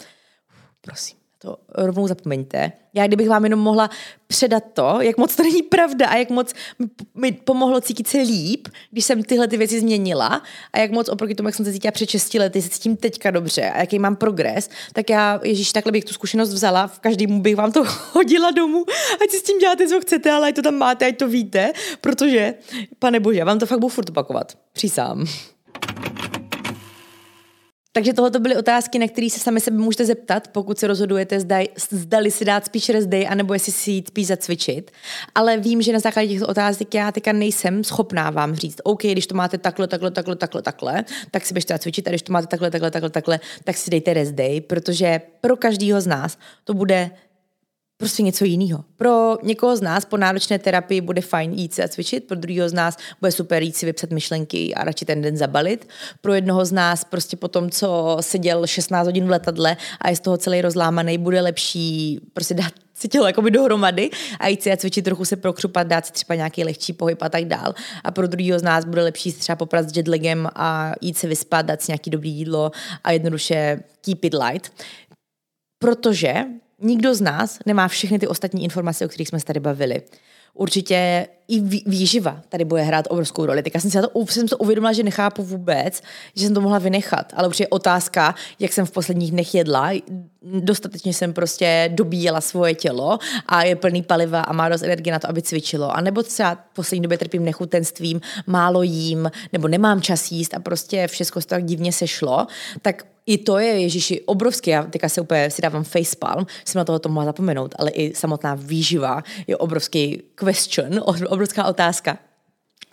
Prosím 0.82 1.18
to 1.41 1.57
rovnou 1.75 2.07
zapomeňte. 2.07 2.71
Já 2.93 3.07
kdybych 3.07 3.29
vám 3.29 3.43
jenom 3.43 3.59
mohla 3.59 3.89
předat 4.27 4.63
to, 4.73 4.97
jak 5.01 5.17
moc 5.17 5.35
to 5.35 5.43
není 5.43 5.63
pravda 5.63 6.07
a 6.07 6.15
jak 6.15 6.29
moc 6.29 6.53
mi 7.15 7.31
pomohlo 7.31 7.81
cítit 7.81 8.07
se 8.07 8.17
líp, 8.17 8.67
když 8.91 9.05
jsem 9.05 9.23
tyhle 9.23 9.47
ty 9.47 9.57
věci 9.57 9.79
změnila 9.79 10.41
a 10.73 10.79
jak 10.79 10.91
moc 10.91 11.09
oproti 11.09 11.35
tomu, 11.35 11.47
jak 11.47 11.55
jsem 11.55 11.65
se 11.65 11.73
cítila 11.73 11.91
před 11.91 12.09
6 12.09 12.33
lety, 12.33 12.61
se 12.61 12.69
cítím 12.69 12.97
teďka 12.97 13.31
dobře 13.31 13.69
a 13.69 13.79
jaký 13.79 13.99
mám 13.99 14.15
progres, 14.15 14.69
tak 14.93 15.09
já, 15.09 15.39
Ježíš, 15.43 15.71
takhle 15.71 15.91
bych 15.91 16.05
tu 16.05 16.13
zkušenost 16.13 16.53
vzala, 16.53 16.87
v 16.87 16.99
každému 16.99 17.41
bych 17.41 17.55
vám 17.55 17.71
to 17.71 17.83
hodila 18.13 18.51
domů, 18.51 18.85
ať 19.23 19.29
si 19.29 19.37
s 19.37 19.43
tím 19.43 19.59
děláte, 19.59 19.87
co 19.87 20.01
chcete, 20.01 20.31
ale 20.31 20.47
ať 20.47 20.55
to 20.55 20.61
tam 20.61 20.75
máte, 20.75 21.05
ať 21.05 21.17
to 21.17 21.27
víte, 21.27 21.73
protože, 22.01 22.53
pane 22.99 23.19
bože, 23.19 23.39
já 23.39 23.45
vám 23.45 23.59
to 23.59 23.65
fakt 23.65 23.79
budu 23.79 23.89
furt 23.89 24.09
opakovat. 24.09 24.57
Přísám. 24.73 25.25
Takže 28.00 28.14
tohle 28.14 28.39
byly 28.39 28.58
otázky, 28.58 29.00
na 29.00 29.08
které 29.08 29.30
se 29.30 29.39
sami 29.39 29.60
sebe 29.60 29.78
můžete 29.78 30.06
zeptat, 30.06 30.47
pokud 30.47 30.80
se 30.80 30.88
rozhodujete, 30.88 31.39
zda, 31.39 31.58
zdali 31.91 32.32
si 32.32 32.45
dát 32.45 32.66
spíš 32.66 32.89
rest 32.89 33.08
day, 33.08 33.28
anebo 33.30 33.54
jestli 33.54 33.72
si 33.72 33.91
jít 33.91 34.08
spíš 34.08 34.28
zacvičit. 34.28 34.91
Ale 35.36 35.58
vím, 35.58 35.82
že 35.82 35.93
na 35.93 36.00
základě 36.00 36.28
těchto 36.28 36.47
otázek 36.47 36.93
já 36.93 37.12
teďka 37.12 37.32
nejsem 37.32 37.84
schopná 37.84 38.30
vám 38.30 38.56
říct, 38.56 38.82
OK, 38.84 39.02
když 39.02 39.28
to 39.28 39.36
máte 39.36 39.58
takhle, 39.58 39.88
takhle, 39.88 40.12
takhle, 40.12 40.36
takhle, 40.36 40.62
takhle, 40.62 41.06
tak 41.32 41.45
si 41.45 41.54
běžte 41.54 41.80
cvičit, 41.80 42.08
a 42.08 42.10
když 42.10 42.22
to 42.22 42.34
máte 42.34 42.47
takhle, 42.47 42.72
takhle, 42.72 42.91
takhle, 42.91 43.10
takhle, 43.10 43.39
tak 43.64 43.78
si 43.78 43.91
dejte 43.91 44.14
rest 44.14 44.32
day, 44.32 44.62
protože 44.62 45.22
pro 45.41 45.58
každého 45.58 46.02
z 46.02 46.08
nás 46.08 46.38
to 46.64 46.74
bude 46.74 47.12
prostě 48.00 48.24
něco 48.24 48.45
jiného. 48.45 48.84
Pro 48.95 49.38
někoho 49.43 49.76
z 49.76 49.82
nás 49.82 50.06
po 50.06 50.18
náročné 50.18 50.60
terapii 50.60 51.02
bude 51.02 51.22
fajn 51.22 51.54
jít 51.54 51.74
se 51.74 51.84
a 51.84 51.88
cvičit, 51.88 52.28
pro 52.28 52.38
druhého 52.38 52.70
z 52.70 52.74
nás 52.74 52.97
bude 53.20 53.32
super 53.32 53.64
jít 53.64 53.76
si 53.76 53.86
vypsat 53.86 54.10
myšlenky 54.10 54.74
a 54.74 54.84
radši 54.84 55.06
ten 55.06 55.22
den 55.22 55.38
zabalit. 55.38 55.89
Pro 56.22 56.34
jednoho 56.34 56.66
z 56.66 56.72
nás 56.72 57.04
prostě 57.04 57.38
po 57.38 57.47
tom, 57.47 57.70
co 57.70 58.18
seděl 58.22 58.68
16 58.68 59.08
hodin 59.08 59.28
v 59.28 59.30
letadle 59.30 59.78
a 60.02 60.10
je 60.10 60.16
z 60.16 60.20
toho 60.20 60.38
celý 60.38 60.62
rozlámaný, 60.62 61.18
bude 61.18 61.41
lepší 61.41 62.20
prostě 62.34 62.54
dát 62.54 62.74
si 62.93 63.08
tělo 63.08 63.28
jakoby 63.28 63.52
dohromady 63.52 64.10
a 64.39 64.47
jít 64.47 64.64
si 64.64 64.72
a 64.72 64.78
cvičit, 64.78 65.06
trochu 65.06 65.26
se 65.26 65.36
prokřupat, 65.36 65.88
dát 65.88 66.06
si 66.06 66.12
třeba 66.12 66.36
nějaký 66.36 66.64
lehčí 66.64 66.93
pohyb 66.93 67.22
a 67.22 67.30
tak 67.30 67.45
dál. 67.45 67.74
A 68.04 68.12
pro 68.12 68.28
druhého 68.28 68.60
z 68.60 68.64
nás 68.64 68.86
bude 68.86 69.04
lepší 69.04 69.32
si 69.32 69.39
třeba 69.39 69.56
poprat 69.56 69.89
s 69.89 69.97
jetlegem 69.97 70.47
a 70.56 70.93
jít 71.02 71.18
se 71.18 71.28
vyspat, 71.28 71.66
dát 71.66 71.82
si 71.82 71.91
nějaký 71.91 72.10
dobrý 72.10 72.32
jídlo 72.32 72.72
a 73.04 73.12
jednoduše 73.12 73.80
keep 74.02 74.26
it 74.26 74.34
light. 74.34 74.72
Protože 75.80 76.45
nikdo 76.82 77.15
z 77.15 77.21
nás 77.21 77.59
nemá 77.65 77.88
všechny 77.88 78.19
ty 78.19 78.27
ostatní 78.27 78.63
informace, 78.63 79.05
o 79.05 79.09
kterých 79.09 79.27
jsme 79.27 79.39
se 79.39 79.45
tady 79.45 79.59
bavili. 79.59 80.01
Určitě 80.53 81.27
i 81.50 81.62
výživa 81.86 82.41
tady 82.50 82.66
bude 82.66 82.82
hrát 82.82 83.06
obrovskou 83.10 83.45
roli. 83.45 83.64
Tak 83.64 83.74
já 83.74 83.80
jsem 83.82 83.91
si 83.91 84.02
to, 84.02 84.26
jsem 84.26 84.47
to 84.47 84.58
uvědomila, 84.58 84.93
že 84.93 85.04
nechápu 85.04 85.43
vůbec, 85.43 86.02
že 86.36 86.45
jsem 86.45 86.54
to 86.54 86.62
mohla 86.62 86.80
vynechat. 86.80 87.34
Ale 87.36 87.47
určitě 87.47 87.68
otázka, 87.68 88.36
jak 88.60 88.74
jsem 88.74 88.86
v 88.86 88.91
posledních 88.91 89.32
dnech 89.32 89.56
jedla. 89.56 89.91
Dostatečně 90.43 91.14
jsem 91.14 91.34
prostě 91.34 91.89
dobíjela 91.93 92.41
svoje 92.41 92.76
tělo 92.76 93.20
a 93.45 93.64
je 93.64 93.76
plný 93.76 94.04
paliva 94.04 94.41
a 94.41 94.54
má 94.54 94.70
dost 94.70 94.82
energie 94.82 95.14
na 95.14 95.20
to, 95.20 95.30
aby 95.30 95.41
cvičilo. 95.41 95.95
A 95.95 96.02
nebo 96.02 96.24
třeba 96.24 96.56
v 96.56 96.76
poslední 96.76 97.02
době 97.02 97.18
trpím 97.18 97.45
nechutenstvím, 97.45 98.22
málo 98.47 98.84
jím, 98.84 99.32
nebo 99.54 99.68
nemám 99.68 100.02
čas 100.02 100.32
jíst 100.32 100.54
a 100.54 100.60
prostě 100.60 101.08
všechno 101.08 101.41
tak 101.41 101.66
divně 101.66 101.91
sešlo. 101.91 102.47
Tak 102.82 103.04
i 103.30 103.38
to 103.38 103.58
je, 103.58 103.82
Ježíši, 103.82 104.22
obrovský. 104.22 104.70
Já 104.70 104.84
teďka 104.84 105.10
se 105.10 105.22
úplně 105.22 105.50
si 105.50 105.62
dávám 105.62 105.84
facepalm, 105.84 106.45
jsem 106.66 106.80
na 106.80 106.86
toho 106.86 107.00
to 107.00 107.10
mohla 107.10 107.26
zapomenout, 107.26 107.76
ale 107.80 107.89
i 107.91 108.16
samotná 108.16 108.56
výživa 108.56 109.24
je 109.47 109.58
obrovský 109.58 110.22
question, 110.36 111.02
obrovská 111.39 111.65
otázka 111.65 112.17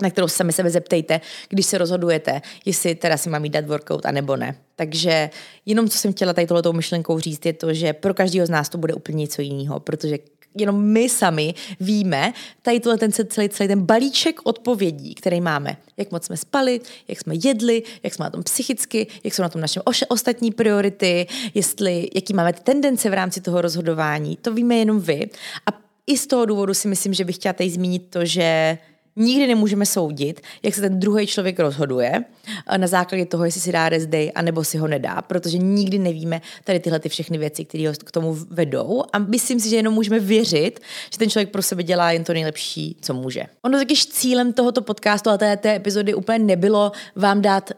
na 0.03 0.11
kterou 0.11 0.29
sami 0.29 0.53
sebe 0.53 0.71
zeptejte, 0.71 1.21
když 1.49 1.67
se 1.67 1.79
rozhodujete, 1.79 2.43
jestli 2.65 2.95
teda 2.95 3.17
si 3.17 3.31
mám 3.31 3.45
jít 3.45 3.51
dát 3.51 3.67
workout 3.67 4.07
a 4.07 4.11
nebo 4.11 4.37
ne. 4.37 4.57
Takže 4.77 5.31
jenom 5.67 5.89
co 5.89 5.99
jsem 5.99 6.13
chtěla 6.13 6.33
tady 6.33 6.47
tohletou 6.47 6.73
myšlenkou 6.73 7.19
říct, 7.19 7.47
je 7.47 7.53
to, 7.53 7.75
že 7.75 7.93
pro 7.93 8.15
každého 8.15 8.47
z 8.47 8.51
nás 8.51 8.69
to 8.69 8.79
bude 8.79 8.95
úplně 8.95 9.17
něco 9.17 9.43
jiného, 9.43 9.81
protože 9.81 10.19
jenom 10.59 10.85
my 10.85 11.09
sami 11.09 11.55
víme 11.81 12.33
tady 12.63 12.81
tohle 12.81 12.99
ten 12.99 13.13
celý, 13.13 13.49
celý 13.49 13.69
ten 13.69 13.83
balíček 13.83 14.41
odpovědí, 14.45 15.15
který 15.15 15.41
máme. 15.41 15.77
Jak 15.97 16.11
moc 16.11 16.25
jsme 16.25 16.37
spali, 16.37 16.81
jak 17.09 17.21
jsme 17.21 17.35
jedli, 17.35 17.83
jak 18.03 18.15
jsme 18.15 18.25
na 18.25 18.31
tom 18.31 18.43
psychicky, 18.43 19.07
jak 19.25 19.35
jsou 19.35 19.43
na 19.43 19.49
tom 19.49 19.61
naše 19.61 19.81
ostatní 20.09 20.51
priority, 20.51 21.27
jestli, 21.55 22.09
jaký 22.15 22.35
máme 22.35 22.53
tendence 22.53 23.11
v 23.11 23.15
rámci 23.15 23.41
toho 23.41 23.61
rozhodování. 23.61 24.37
To 24.37 24.55
víme 24.55 24.77
jenom 24.77 25.01
vy. 25.01 25.31
A 25.67 25.86
i 26.07 26.19
z 26.19 26.27
toho 26.27 26.47
důvodu 26.47 26.75
si 26.75 26.89
myslím, 26.89 27.15
že 27.15 27.25
bych 27.25 27.37
chtěla 27.37 27.53
tady 27.53 27.71
zmínit 27.71 28.07
to, 28.11 28.25
že 28.25 28.79
nikdy 29.17 29.47
nemůžeme 29.47 29.87
soudit, 29.87 30.41
jak 30.63 30.75
se 30.75 30.81
ten 30.81 31.01
druhý 31.01 31.27
člověk 31.27 31.59
rozhoduje 31.59 32.25
eh, 32.67 32.79
na 32.79 32.87
základě 32.87 33.27
toho, 33.27 33.45
jestli 33.45 33.61
si 33.61 33.73
dá 33.73 33.89
rest 33.89 34.07
day, 34.07 34.33
anebo 34.35 34.65
si 34.65 34.79
ho 34.79 34.89
nedá, 34.89 35.23
protože 35.23 35.59
nikdy 35.59 35.99
nevíme 35.99 36.43
tady 36.65 36.81
tyhle 36.81 36.99
ty 36.99 37.09
všechny 37.09 37.39
věci, 37.39 37.65
které 37.65 37.89
ho 37.89 37.95
k 38.05 38.13
tomu 38.13 38.37
vedou 38.51 39.03
a 39.13 39.19
myslím 39.19 39.61
si, 39.61 39.69
že 39.69 39.77
jenom 39.77 39.95
můžeme 39.95 40.21
věřit, 40.21 40.81
že 41.13 41.19
ten 41.19 41.31
člověk 41.31 41.51
pro 41.51 41.63
sebe 41.63 41.83
dělá 41.83 42.13
jen 42.13 42.25
to 42.25 42.33
nejlepší, 42.33 42.97
co 43.01 43.15
může. 43.15 43.43
Ono 43.63 43.79
totiž 43.79 44.07
cílem 44.07 44.53
tohoto 44.53 44.83
podcastu 44.83 45.31
a 45.31 45.39
té, 45.39 45.57
té 45.57 45.75
epizody 45.75 46.15
úplně 46.15 46.39
nebylo 46.39 46.93
vám 47.17 47.43
dát 47.43 47.71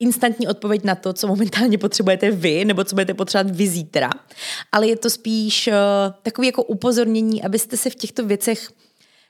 instantní 0.00 0.48
odpověď 0.48 0.84
na 0.84 0.94
to, 0.94 1.12
co 1.12 1.26
momentálně 1.26 1.78
potřebujete 1.78 2.30
vy, 2.30 2.64
nebo 2.64 2.84
co 2.84 2.94
budete 2.94 3.14
potřebovat 3.14 3.56
vy 3.56 3.68
zítra. 3.68 4.10
Ale 4.72 4.88
je 4.88 4.96
to 4.96 5.10
spíš 5.10 5.66
uh, 5.68 5.74
takový 6.22 6.46
jako 6.46 6.62
upozornění, 6.62 7.42
abyste 7.42 7.76
se 7.76 7.90
v 7.90 7.94
těchto 7.94 8.26
věcech 8.26 8.68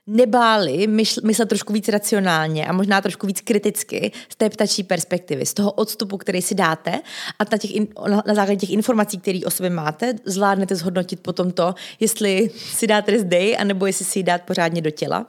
nebáli 0.06 0.86
myšl, 0.86 1.20
myslet 1.24 1.48
trošku 1.48 1.72
víc 1.72 1.88
racionálně 1.88 2.66
a 2.66 2.72
možná 2.72 3.00
trošku 3.00 3.26
víc 3.26 3.40
kriticky 3.40 4.12
z 4.28 4.36
té 4.36 4.50
ptačí 4.50 4.82
perspektivy, 4.82 5.46
z 5.46 5.54
toho 5.54 5.72
odstupu, 5.72 6.16
který 6.16 6.42
si 6.42 6.54
dáte 6.54 7.00
a 7.38 7.44
na, 7.52 7.58
těch 7.58 7.74
in, 7.74 7.88
na 8.26 8.34
základě 8.34 8.56
těch 8.56 8.70
informací, 8.70 9.18
které 9.18 9.40
o 9.46 9.50
sobě 9.50 9.70
máte, 9.70 10.14
zvládnete 10.24 10.76
zhodnotit 10.76 11.20
potom 11.20 11.50
to, 11.50 11.74
jestli 12.00 12.50
si 12.54 12.86
dáte 12.86 13.12
rest 13.12 13.26
day, 13.26 13.56
anebo 13.58 13.86
jestli 13.86 14.04
si 14.04 14.18
ji 14.18 14.22
dát 14.22 14.42
pořádně 14.42 14.82
do 14.82 14.90
těla. 14.90 15.26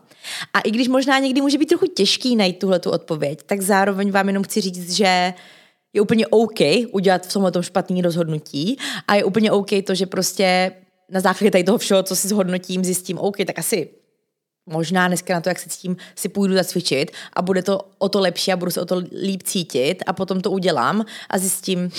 A 0.54 0.60
i 0.60 0.72
když 0.72 0.88
možná 0.88 1.20
někdy 1.20 1.42
může 1.42 1.58
být 1.58 1.66
trochu 1.66 1.86
těžký 1.86 2.36
najít 2.36 2.60
tuhle 2.60 2.80
tu 2.80 2.92
odpověď, 2.92 3.40
tak 3.46 3.62
zároveň 3.62 4.12
vám 4.12 4.28
jenom 4.28 4.44
chci 4.44 4.62
říct, 4.62 4.92
že 4.92 5.34
je 5.94 6.02
úplně 6.02 6.28
OK 6.28 6.60
udělat 6.92 7.28
v 7.28 7.34
tomhle 7.34 7.52
špatný 7.62 8.02
rozhodnutí 8.02 8.78
a 9.08 9.16
je 9.16 9.24
úplně 9.24 9.52
OK 9.52 9.70
to, 9.86 9.96
že 9.96 10.06
prostě 10.06 10.72
na 11.10 11.20
základě 11.20 11.52
tady 11.52 11.64
toho 11.64 11.78
všeho, 11.78 12.04
co 12.04 12.16
si 12.16 12.28
zhodnotím, 12.28 12.86
zjistím, 12.86 13.18
OK, 13.18 13.38
tak 13.46 13.60
asi 13.60 13.90
možná 14.66 15.08
dneska 15.08 15.34
na 15.34 15.42
to, 15.42 15.50
jak 15.50 15.60
se 15.60 15.70
cítím, 15.70 15.98
si 16.16 16.30
půjdu 16.30 16.54
zacvičit 16.54 17.12
a 17.34 17.42
bude 17.42 17.64
to 17.64 17.82
o 17.98 18.10
to 18.10 18.20
lepší 18.20 18.52
a 18.52 18.58
budu 18.58 18.72
se 18.72 18.82
o 18.82 18.86
to 18.86 19.02
líp 19.22 19.44
cítit 19.44 20.04
a 20.08 20.14
potom 20.14 20.42
to 20.42 20.52
udělám 20.52 21.06
a 21.30 21.38
zjistím, 21.38 21.90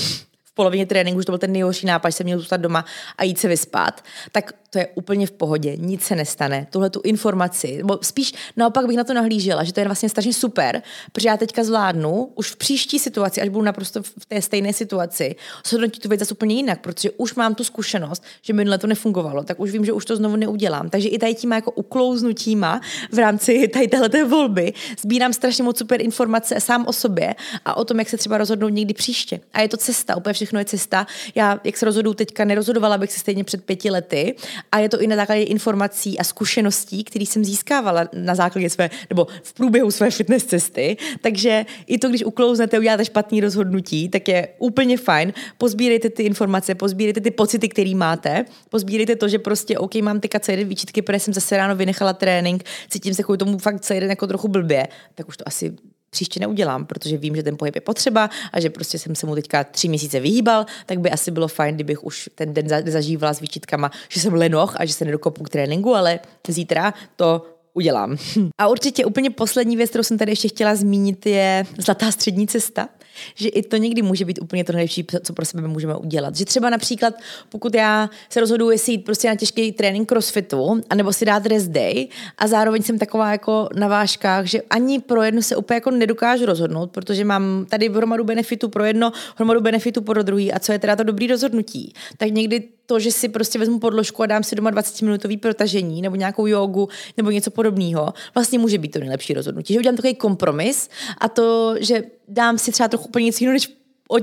v 0.45 0.55
polovině 0.55 0.87
tréninku, 0.87 1.21
že 1.21 1.27
to 1.27 1.33
byl 1.33 1.39
ten 1.39 1.53
nejhorší 1.53 1.87
nápad, 1.87 2.11
že 2.11 2.17
jsem 2.17 2.25
měl 2.25 2.39
zůstat 2.39 2.57
doma 2.57 2.85
a 3.19 3.25
jít 3.25 3.39
se 3.39 3.49
vyspat, 3.49 4.05
tak 4.33 4.53
to 4.73 4.79
je 4.79 4.89
úplně 4.95 5.27
v 5.27 5.31
pohodě, 5.31 5.77
nic 5.77 6.03
se 6.03 6.17
nestane. 6.17 6.67
Tuhle 6.71 6.91
tu 6.91 7.01
informaci, 7.05 7.77
nebo 7.77 7.99
spíš 8.03 8.33
naopak 8.57 8.87
bych 8.87 8.97
na 8.97 9.05
to 9.05 9.15
nahlížela, 9.15 9.65
že 9.65 9.73
to 9.73 9.81
je 9.81 9.87
vlastně 9.87 10.09
strašně 10.09 10.33
super, 10.33 10.83
protože 11.13 11.29
já 11.29 11.37
teďka 11.37 11.65
zvládnu 11.65 12.33
už 12.35 12.51
v 12.51 12.57
příští 12.57 12.99
situaci, 12.99 13.41
až 13.41 13.49
budu 13.49 13.65
naprosto 13.65 14.03
v 14.03 14.27
té 14.29 14.43
stejné 14.43 14.73
situaci, 14.73 15.37
shodnotit 15.67 16.03
tu 16.03 16.09
věc 16.09 16.21
zase 16.21 16.35
úplně 16.35 16.55
jinak, 16.55 16.81
protože 16.81 17.11
už 17.11 17.35
mám 17.35 17.55
tu 17.55 17.65
zkušenost, 17.65 18.23
že 18.43 18.53
minule 18.53 18.79
to 18.79 18.87
nefungovalo, 18.87 19.45
tak 19.45 19.61
už 19.61 19.71
vím, 19.71 19.85
že 19.85 19.93
už 19.93 20.05
to 20.05 20.17
znovu 20.17 20.37
neudělám. 20.37 20.91
Takže 20.91 21.09
i 21.09 21.19
tady 21.19 21.35
tíma 21.35 21.55
jako 21.55 21.71
uklouznutíma 21.71 22.81
v 23.13 23.19
rámci 23.19 23.69
tady 23.69 23.89
téhleté 23.89 24.25
volby 24.25 24.73
sbírám 25.01 25.33
strašně 25.33 25.65
moc 25.65 25.79
super 25.79 26.03
informace 26.03 26.61
sám 26.61 26.87
o 26.87 26.93
sobě 26.93 27.35
a 27.65 27.77
o 27.77 27.85
tom, 27.85 27.99
jak 27.99 28.09
se 28.09 28.17
třeba 28.17 28.39
rozhodnout 28.39 28.69
někdy 28.69 28.95
příště. 28.95 29.41
A 29.53 29.61
je 29.61 29.69
to 29.69 29.77
cesta, 29.77 30.17
úplně 30.17 30.33
všechno 30.33 30.59
je 30.59 30.65
cesta. 30.65 31.07
Já, 31.35 31.61
jak 31.65 31.77
se 31.77 31.87
rozhodu 31.87 32.15
teďka, 32.15 32.45
nerozhodovala 32.45 32.99
bych 32.99 33.13
se 33.13 33.19
stejně 33.19 33.45
před 33.45 33.65
pěti 33.65 33.91
lety 33.91 34.35
a 34.73 34.79
je 34.79 34.89
to 34.89 35.01
i 35.01 35.07
na 35.07 35.17
základě 35.17 35.43
informací 35.43 36.19
a 36.19 36.25
zkušeností, 36.25 37.05
které 37.05 37.27
jsem 37.27 37.45
získávala 37.45 38.09
na 38.13 38.35
základě 38.35 38.71
své, 38.71 38.91
nebo 39.11 39.27
v 39.43 39.53
průběhu 39.53 39.91
své 39.91 40.11
fitness 40.11 40.45
cesty. 40.45 40.97
Takže 41.21 41.67
i 41.87 41.99
to, 41.99 42.09
když 42.09 42.25
uklouznete, 42.25 42.79
uděláte 42.79 43.05
špatný 43.05 43.41
rozhodnutí, 43.41 44.09
tak 44.09 44.29
je 44.29 44.49
úplně 44.59 44.99
fajn. 44.99 45.33
Pozbírejte 45.59 46.11
ty 46.11 46.23
informace, 46.23 46.75
pozbírejte 46.75 47.21
ty 47.21 47.31
pocity, 47.31 47.69
které 47.69 47.95
máte, 47.95 48.45
pozbírejte 48.69 49.17
to, 49.17 49.29
že 49.29 49.39
prostě, 49.39 49.79
OK, 49.79 49.95
mám 49.95 50.21
teďka 50.21 50.41
celý 50.41 50.59
den 50.59 50.69
výčitky, 50.69 51.03
protože 51.03 51.19
jsem 51.19 51.35
zase 51.35 51.57
ráno 51.57 51.77
vynechala 51.77 52.13
trénink, 52.13 52.65
cítím 52.91 53.15
se 53.15 53.23
kvůli 53.23 53.39
tomu 53.39 53.59
fakt 53.59 53.81
celý 53.81 54.01
den 54.01 54.11
jako 54.11 54.27
trochu 54.27 54.49
blbě, 54.49 54.89
tak 55.15 55.29
už 55.29 55.37
to 55.37 55.49
asi 55.49 55.77
příště 56.13 56.41
neudělám, 56.41 56.87
protože 56.87 57.17
vím, 57.17 57.37
že 57.37 57.43
ten 57.43 57.57
pohyb 57.57 57.75
je 57.75 57.81
potřeba 57.81 58.31
a 58.53 58.61
že 58.61 58.71
prostě 58.71 58.99
jsem 58.99 59.15
se 59.15 59.27
mu 59.27 59.35
teďka 59.35 59.65
tři 59.65 59.89
měsíce 59.89 60.21
vyhýbal, 60.21 60.67
tak 60.87 61.01
by 61.01 61.11
asi 61.11 61.31
bylo 61.31 61.49
fajn, 61.49 61.75
kdybych 61.75 62.05
už 62.05 62.31
ten 62.35 62.55
den 62.55 62.69
zažívala 62.87 63.35
s 63.35 63.41
výčitkama, 63.41 63.91
že 64.09 64.21
jsem 64.21 64.35
lenoch 64.35 64.75
a 64.79 64.85
že 64.85 64.93
se 64.93 65.05
nedokopu 65.05 65.45
k 65.45 65.49
tréninku, 65.49 65.95
ale 65.95 66.21
zítra 66.49 66.95
to 67.17 67.47
udělám. 67.75 68.17
A 68.59 68.69
určitě 68.69 69.05
úplně 69.05 69.31
poslední 69.31 69.77
věc, 69.77 69.91
kterou 69.91 70.05
jsem 70.05 70.19
tady 70.19 70.33
ještě 70.33 70.49
chtěla 70.49 70.75
zmínit, 70.75 71.27
je 71.27 71.67
zlatá 71.79 72.13
střední 72.13 72.47
cesta 72.47 72.89
že 73.35 73.49
i 73.49 73.63
to 73.63 73.77
někdy 73.77 74.03
může 74.03 74.25
být 74.25 74.39
úplně 74.43 74.65
to 74.65 74.73
nejlepší, 74.73 75.07
co 75.23 75.33
pro 75.33 75.45
sebe 75.45 75.69
můžeme 75.69 75.97
udělat. 75.97 76.37
Že 76.37 76.45
třeba 76.45 76.71
například, 76.71 77.15
pokud 77.49 77.75
já 77.75 78.11
se 78.31 78.41
rozhoduji, 78.41 78.71
jestli 78.71 78.93
jít 78.93 79.05
prostě 79.05 79.29
na 79.29 79.35
těžký 79.35 79.73
trénink 79.73 80.09
crossfitu, 80.09 80.81
anebo 80.91 81.13
si 81.13 81.25
dát 81.25 81.47
rest 81.47 81.69
day 81.69 82.09
a 82.39 82.47
zároveň 82.47 82.83
jsem 82.83 82.99
taková 82.99 83.33
jako 83.33 83.69
na 83.75 83.89
váškách, 83.89 84.47
že 84.47 84.63
ani 84.71 85.01
pro 85.01 85.23
jedno 85.23 85.43
se 85.43 85.57
úplně 85.57 85.75
jako 85.75 85.91
nedokážu 85.91 86.47
rozhodnout, 86.47 86.91
protože 86.91 87.25
mám 87.25 87.67
tady 87.69 87.89
hromadu 87.89 88.25
benefitu 88.25 88.69
pro 88.69 88.85
jedno, 88.85 89.13
hromadu 89.37 89.61
benefitu 89.61 90.03
pro 90.03 90.23
druhý 90.23 90.53
a 90.53 90.59
co 90.59 90.73
je 90.73 90.79
teda 90.79 90.97
to 90.97 91.03
dobrý 91.03 91.27
rozhodnutí. 91.27 91.93
Tak 92.17 92.31
někdy 92.31 92.69
to, 92.93 93.01
že 93.01 93.13
si 93.13 93.29
prostě 93.29 93.59
vezmu 93.59 93.79
podložku 93.79 94.23
a 94.23 94.27
dám 94.27 94.43
si 94.43 94.57
doma 94.57 94.71
20-minutový 94.71 95.39
protažení 95.39 96.03
nebo 96.03 96.17
nějakou 96.17 96.47
jogu 96.47 96.89
nebo 97.17 97.31
něco 97.31 97.51
podobného, 97.51 98.15
vlastně 98.35 98.59
může 98.59 98.79
být 98.79 98.89
to 98.89 98.99
nejlepší 98.99 99.35
rozhodnutí. 99.35 99.75
Že 99.75 99.79
udělám 99.79 99.97
takový 99.97 100.15
kompromis 100.15 100.89
a 101.19 101.29
to, 101.29 101.75
že 101.81 102.03
dám 102.29 102.59
si 102.59 102.73
třeba 102.73 102.89
trochu 102.89 103.09
úplně 103.09 103.25
nic 103.25 103.41
jiného, 103.41 103.53
než 103.53 103.69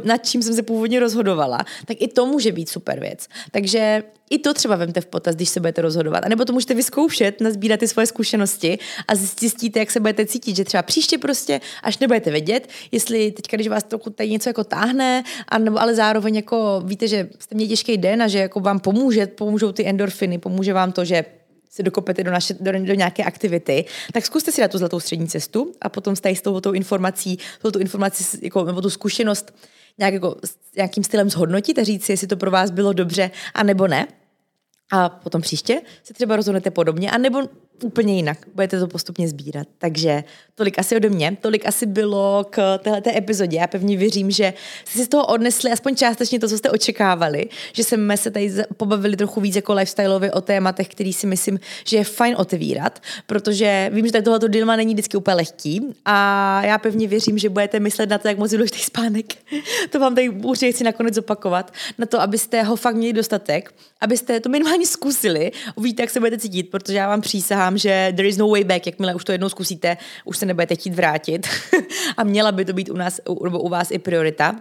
nad 0.03 0.27
čím 0.27 0.41
jsem 0.41 0.53
se 0.53 0.63
původně 0.63 0.99
rozhodovala, 0.99 1.59
tak 1.85 1.97
i 1.99 2.07
to 2.07 2.25
může 2.25 2.51
být 2.51 2.69
super 2.69 2.99
věc. 2.99 3.27
Takže 3.51 4.03
i 4.29 4.39
to 4.39 4.53
třeba 4.53 4.75
vemte 4.75 5.01
v 5.01 5.05
potaz, 5.05 5.35
když 5.35 5.49
se 5.49 5.59
budete 5.59 5.81
rozhodovat. 5.81 6.23
A 6.25 6.29
nebo 6.29 6.45
to 6.45 6.53
můžete 6.53 6.73
vyzkoušet, 6.73 7.41
nazbírat 7.41 7.79
ty 7.79 7.87
svoje 7.87 8.07
zkušenosti 8.07 8.79
a 9.07 9.15
zjistíte, 9.15 9.79
jak 9.79 9.91
se 9.91 9.99
budete 9.99 10.25
cítit, 10.25 10.55
že 10.55 10.63
třeba 10.63 10.83
příště 10.83 11.17
prostě, 11.17 11.61
až 11.83 11.97
nebudete 11.97 12.31
vědět, 12.31 12.69
jestli 12.91 13.31
teďka, 13.31 13.57
když 13.57 13.67
vás 13.67 13.83
trochu 13.83 14.09
tady 14.09 14.29
něco 14.29 14.49
jako 14.49 14.63
táhne, 14.63 15.23
a 15.47 15.57
nebo 15.57 15.81
ale 15.81 15.95
zároveň 15.95 16.35
jako 16.35 16.81
víte, 16.85 17.07
že 17.07 17.29
jste 17.39 17.55
měli 17.55 17.69
těžký 17.69 17.97
den 17.97 18.21
a 18.21 18.27
že 18.27 18.39
jako 18.39 18.59
vám 18.59 18.79
pomůže, 18.79 19.27
pomůžou 19.27 19.71
ty 19.71 19.87
endorfiny, 19.87 20.37
pomůže 20.37 20.73
vám 20.73 20.91
to, 20.91 21.05
že 21.05 21.25
se 21.69 21.83
dokopete 21.83 22.23
do, 22.23 22.31
naše, 22.31 22.53
do, 22.59 22.71
do 22.71 22.93
nějaké 22.93 23.23
aktivity, 23.23 23.85
tak 24.13 24.25
zkuste 24.25 24.51
si 24.51 24.61
dát 24.61 24.71
tu 24.71 24.77
zlatou 24.77 24.99
střední 24.99 25.27
cestu 25.27 25.71
a 25.81 25.89
potom 25.89 26.15
jste 26.15 26.29
s 26.35 26.41
tou 26.41 26.71
informací, 26.71 27.39
tu 27.73 27.79
informaci 27.79 28.39
jako, 28.41 28.65
nebo 28.65 28.81
tu 28.81 28.89
zkušenost 28.89 29.53
nějak 29.99 30.13
jako, 30.13 30.35
nějakým 30.75 31.03
stylem 31.03 31.29
zhodnotit 31.29 31.79
a 31.79 31.83
říct 31.83 32.05
si, 32.05 32.11
jestli 32.11 32.27
to 32.27 32.37
pro 32.37 32.51
vás 32.51 32.71
bylo 32.71 32.93
dobře 32.93 33.31
a 33.53 33.63
nebo 33.63 33.87
ne. 33.87 34.07
A 34.91 35.09
potom 35.09 35.41
příště 35.41 35.81
se 36.03 36.13
třeba 36.13 36.35
rozhodnete 36.35 36.71
podobně, 36.71 37.11
anebo 37.11 37.41
úplně 37.83 38.15
jinak. 38.15 38.37
Budete 38.55 38.79
to 38.79 38.87
postupně 38.87 39.27
sbírat. 39.27 39.67
Takže 39.77 40.23
tolik 40.55 40.79
asi 40.79 40.95
ode 40.95 41.09
mě, 41.09 41.37
tolik 41.41 41.67
asi 41.67 41.85
bylo 41.85 42.45
k 42.49 42.77
této 42.77 43.09
epizodě. 43.17 43.57
Já 43.57 43.67
pevně 43.67 43.97
věřím, 43.97 44.31
že 44.31 44.53
jste 44.85 44.99
si 44.99 45.05
z 45.05 45.07
toho 45.07 45.25
odnesli 45.25 45.71
aspoň 45.71 45.95
částečně 45.95 46.39
to, 46.39 46.47
co 46.47 46.57
jste 46.57 46.69
očekávali, 46.71 47.49
že 47.73 47.83
jsme 47.83 48.17
se 48.17 48.31
tady 48.31 48.53
pobavili 48.77 49.17
trochu 49.17 49.41
víc 49.41 49.55
jako 49.55 49.73
lifestyleově 49.73 50.31
o 50.31 50.41
tématech, 50.41 50.87
který 50.87 51.13
si 51.13 51.27
myslím, 51.27 51.59
že 51.85 51.97
je 51.97 52.03
fajn 52.03 52.35
otevírat, 52.37 52.99
protože 53.25 53.89
vím, 53.93 54.05
že 54.05 54.11
tady 54.11 54.23
tohleto 54.23 54.47
dilema 54.47 54.75
není 54.75 54.93
vždycky 54.93 55.17
úplně 55.17 55.35
lehký 55.35 55.81
a 56.05 56.61
já 56.65 56.77
pevně 56.77 57.07
věřím, 57.07 57.37
že 57.37 57.49
budete 57.49 57.79
myslet 57.79 58.09
na 58.09 58.17
to, 58.17 58.27
jak 58.27 58.37
moc 58.37 58.51
důležitý 58.51 58.79
spánek. 58.79 59.25
to 59.89 59.99
vám 59.99 60.15
tady 60.15 60.29
určitě 60.29 60.71
chci 60.71 60.83
nakonec 60.83 61.13
zopakovat, 61.13 61.73
na 61.97 62.05
to, 62.05 62.21
abyste 62.21 62.63
ho 62.63 62.75
fakt 62.75 62.95
měli 62.95 63.13
dostatek, 63.13 63.73
abyste 64.01 64.39
to 64.39 64.49
minimálně 64.49 64.87
zkusili, 64.87 65.51
uvidíte, 65.75 66.03
jak 66.03 66.09
se 66.09 66.19
budete 66.19 66.37
cítit, 66.37 66.63
protože 66.63 66.97
já 66.97 67.07
vám 67.07 67.21
přísahám, 67.21 67.68
říkám, 67.69 67.77
že 67.77 68.13
there 68.15 68.27
is 68.27 68.37
no 68.37 68.49
way 68.49 68.63
back, 68.63 68.85
jakmile 68.85 69.15
už 69.15 69.25
to 69.25 69.31
jednou 69.31 69.49
zkusíte, 69.49 69.97
už 70.25 70.37
se 70.37 70.45
nebudete 70.45 70.75
chtít 70.75 70.95
vrátit 70.95 71.47
a 72.17 72.23
měla 72.23 72.51
by 72.51 72.65
to 72.65 72.73
být 72.73 72.89
u 72.89 72.95
nás, 72.95 73.21
nebo 73.43 73.59
u 73.59 73.69
vás 73.69 73.91
i 73.91 73.99
priorita. 73.99 74.55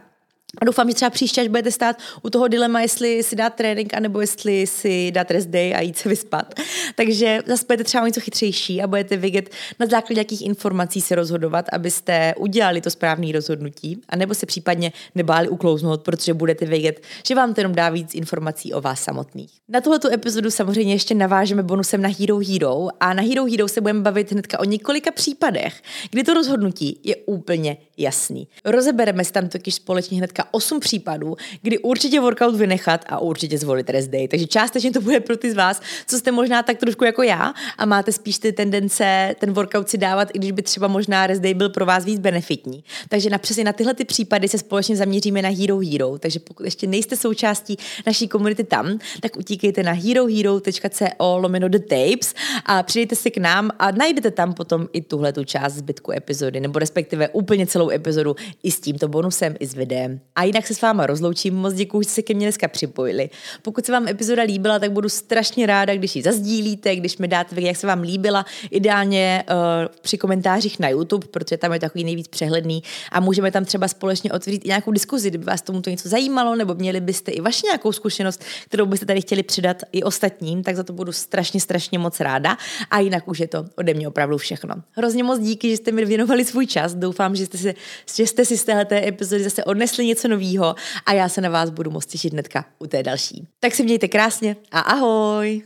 A 0.61 0.65
doufám, 0.65 0.89
že 0.89 0.95
třeba 0.95 1.11
příště, 1.11 1.41
až 1.41 1.49
budete 1.49 1.71
stát 1.71 1.97
u 2.23 2.31
toho 2.31 2.49
dilema, 2.49 2.81
jestli 2.81 3.23
si 3.23 3.37
dát 3.37 3.55
trénink, 3.55 3.95
anebo 3.95 4.21
jestli 4.21 4.67
si 4.67 5.11
dát 5.11 5.31
rest 5.31 5.49
day 5.49 5.75
a 5.75 5.81
jít 5.81 5.99
se 5.99 6.09
vyspat. 6.09 6.55
Takže 6.95 7.39
zase 7.47 7.65
budete 7.67 7.85
třeba 7.85 8.07
něco 8.07 8.21
chytřejší 8.21 8.83
a 8.83 8.87
budete 8.87 9.17
vědět 9.17 9.51
na 9.81 9.87
základě 9.87 10.21
jakých 10.21 10.43
informací 10.43 11.01
se 11.01 11.15
rozhodovat, 11.15 11.67
abyste 11.73 12.35
udělali 12.37 12.81
to 12.81 12.91
správné 12.91 13.33
rozhodnutí, 13.33 14.01
a 14.09 14.17
nebo 14.17 14.35
se 14.35 14.47
případně 14.47 14.93
nebáli 15.15 15.49
uklouznout, 15.49 16.03
protože 16.03 16.35
budete 16.35 16.67
vědět, 16.67 17.03
že 17.27 17.35
vám 17.35 17.55
to 17.55 17.61
jenom 17.61 17.75
dá 17.75 17.89
víc 17.89 18.15
informací 18.15 18.73
o 18.73 18.81
vás 18.81 19.03
samotných. 19.03 19.51
Na 19.69 19.81
tuhle 19.81 19.99
epizodu 20.13 20.51
samozřejmě 20.51 20.95
ještě 20.95 21.15
navážeme 21.15 21.63
bonusem 21.63 22.03
na 22.03 22.09
Hero 22.19 22.39
Hero 22.39 22.89
a 23.01 23.15
na 23.15 23.23
Hero 23.23 23.45
Hero 23.45 23.69
se 23.69 23.81
budeme 23.81 24.01
bavit 24.01 24.33
hnedka 24.33 24.61
o 24.61 24.65
několika 24.65 25.11
případech, 25.11 25.83
kdy 26.11 26.25
to 26.25 26.35
rozhodnutí 26.35 27.01
je 27.05 27.17
úplně 27.17 27.77
jasný. 27.97 28.49
Rozebereme 28.65 29.25
si 29.25 29.33
tam 29.33 29.49
totiž 29.49 29.75
společně 29.75 30.19
hnedka 30.19 30.38
osm 30.55 30.81
případů, 30.81 31.37
kdy 31.63 31.79
určitě 31.79 32.21
workout 32.21 32.55
vynechat 32.55 33.05
a 33.09 33.19
určitě 33.19 33.59
zvolit 33.59 33.91
rest 33.91 34.11
day. 34.11 34.29
Takže 34.29 34.47
částečně 34.47 34.93
to 34.93 35.01
bude 35.01 35.21
pro 35.21 35.37
ty 35.37 35.51
z 35.51 35.55
vás, 35.55 35.83
co 36.07 36.19
jste 36.19 36.33
možná 36.33 36.63
tak 36.63 36.79
trošku 36.79 37.05
jako 37.05 37.23
já 37.23 37.55
a 37.79 37.87
máte 37.87 38.13
spíš 38.13 38.39
ty 38.39 38.53
tendence 38.53 39.35
ten 39.39 39.53
workout 39.53 39.89
si 39.89 39.99
dávat, 39.99 40.29
i 40.35 40.39
když 40.39 40.51
by 40.53 40.63
třeba 40.63 40.89
možná 40.89 41.27
rest 41.27 41.43
day 41.43 41.55
byl 41.55 41.69
pro 41.69 41.87
vás 41.87 42.05
víc 42.05 42.21
benefitní. 42.21 42.85
Takže 43.09 43.31
na 43.31 43.39
přesně 43.39 43.65
na 43.65 43.73
tyhle 43.73 43.95
ty 43.95 44.05
případy 44.05 44.49
se 44.49 44.59
společně 44.59 44.97
zaměříme 44.97 45.43
na 45.43 45.49
Hero 45.49 45.79
Hero. 45.79 46.19
Takže 46.19 46.39
pokud 46.41 46.65
ještě 46.65 46.87
nejste 46.87 47.17
součástí 47.17 47.77
naší 48.07 48.29
komunity 48.29 48.65
tam, 48.65 48.99
tak 49.21 49.37
utíkejte 49.37 49.83
na 49.83 49.93
herohero.co 49.93 51.37
lomeno 51.37 51.69
the 51.69 51.79
tapes 51.79 52.35
a 52.65 52.83
přidejte 52.83 53.17
si 53.17 53.31
k 53.31 53.37
nám 53.37 53.71
a 53.79 53.91
najdete 53.91 54.31
tam 54.31 54.55
potom 54.55 54.89
i 54.93 55.01
tuhle 55.01 55.33
tu 55.33 55.45
část 55.45 55.75
zbytku 55.75 56.13
epizody, 56.13 56.61
nebo 56.61 56.79
respektive 56.79 57.29
úplně 57.29 57.67
celou 57.67 57.91
epizodu 57.91 58.37
i 58.63 58.71
s 58.71 58.81
tímto 58.81 59.09
bonusem, 59.09 59.57
i 59.61 59.67
s 59.67 59.75
videem. 59.75 60.21
A 60.39 60.45
jinak 60.45 60.67
se 60.67 60.75
s 60.75 60.83
váma 60.83 61.07
rozloučím, 61.07 61.55
moc 61.55 61.75
děkuji, 61.75 62.03
že 62.03 62.11
jste 62.11 62.23
ke 62.23 62.35
mně 62.35 62.47
dneska 62.47 62.69
připojili. 62.69 63.31
Pokud 63.63 63.87
se 63.87 63.93
vám 63.93 64.09
epizoda 64.09 64.43
líbila, 64.43 64.79
tak 64.79 64.93
budu 64.93 65.09
strašně 65.09 65.67
ráda, 65.67 65.95
když 65.95 66.17
ji 66.17 66.23
zazdílíte, 66.23 66.97
když 66.97 67.19
mi 67.19 67.29
dáte 67.29 67.61
jak 67.61 67.77
se 67.77 67.87
vám 67.87 68.01
líbila, 68.01 68.47
ideálně 68.71 69.45
uh, 69.51 69.57
při 70.03 70.19
komentářích 70.19 70.79
na 70.79 70.89
YouTube, 70.89 71.27
protože 71.31 71.57
tam 71.57 71.73
je 71.73 71.81
takový 71.81 72.05
nejvíc 72.05 72.29
přehledný 72.29 72.83
a 73.13 73.21
můžeme 73.21 73.51
tam 73.51 73.65
třeba 73.65 73.89
společně 73.89 74.33
otevřít 74.33 74.65
i 74.65 74.69
nějakou 74.69 74.93
diskuzi, 74.93 75.29
kdyby 75.29 75.45
vás 75.45 75.63
tomu 75.63 75.83
to 75.83 75.91
něco 75.91 76.09
zajímalo, 76.09 76.57
nebo 76.57 76.75
měli 76.75 77.01
byste 77.01 77.31
i 77.31 77.41
vaši 77.41 77.67
nějakou 77.67 77.93
zkušenost, 77.93 78.45
kterou 78.65 78.87
byste 78.87 79.07
tady 79.07 79.21
chtěli 79.21 79.43
přidat 79.43 79.77
i 79.93 80.03
ostatním, 80.03 80.63
tak 80.63 80.77
za 80.77 80.83
to 80.83 80.93
budu 80.93 81.13
strašně, 81.13 81.61
strašně 81.61 81.99
moc 81.99 82.21
ráda. 82.21 82.57
A 82.91 82.99
jinak 82.99 83.29
už 83.29 83.41
je 83.41 83.49
to 83.49 83.65
ode 83.77 83.95
mě 83.95 84.09
opravdu 84.09 84.39
všechno. 84.39 84.75
Hrozně 84.91 85.25
moc 85.25 85.41
díky, 85.41 85.71
že 85.71 85.77
jste 85.77 85.93
mi 85.93 86.05
věnovali 86.05 86.45
svůj 86.45 86.67
čas. 86.67 86.95
Doufám, 86.95 87.37
že 87.37 87.47
jste 87.47 87.59
si, 87.59 87.75
že 88.15 88.27
jste 88.27 88.45
si 88.45 88.57
z 88.57 88.65
této 88.65 88.95
epizody 88.95 89.45
zase 89.45 89.65
odnesli 89.65 90.07
něco 90.07 90.28
nového 90.29 90.75
a 91.07 91.13
já 91.13 91.29
se 91.29 91.41
na 91.41 91.49
vás 91.49 91.71
budu 91.71 91.91
moc 91.91 92.07
těšit 92.07 92.33
hnedka 92.33 92.65
u 92.79 92.87
té 92.87 93.03
další. 93.03 93.49
Tak 93.61 93.75
si 93.75 93.83
mějte 93.83 94.09
krásně 94.09 94.57
a 94.73 94.81
ahoj! 94.81 95.63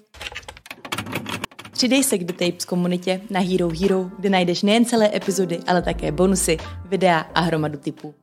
Přidej 1.72 2.04
se 2.04 2.18
k 2.18 2.24
The 2.24 2.32
Tapes 2.32 2.64
komunitě 2.64 3.20
na 3.30 3.40
Hero 3.40 3.68
Hero, 3.80 4.10
kde 4.18 4.30
najdeš 4.30 4.62
nejen 4.62 4.84
celé 4.84 5.16
epizody, 5.16 5.60
ale 5.66 5.82
také 5.82 6.12
bonusy, 6.12 6.56
videa 6.84 7.18
a 7.18 7.40
hromadu 7.40 7.78
typů. 7.78 8.14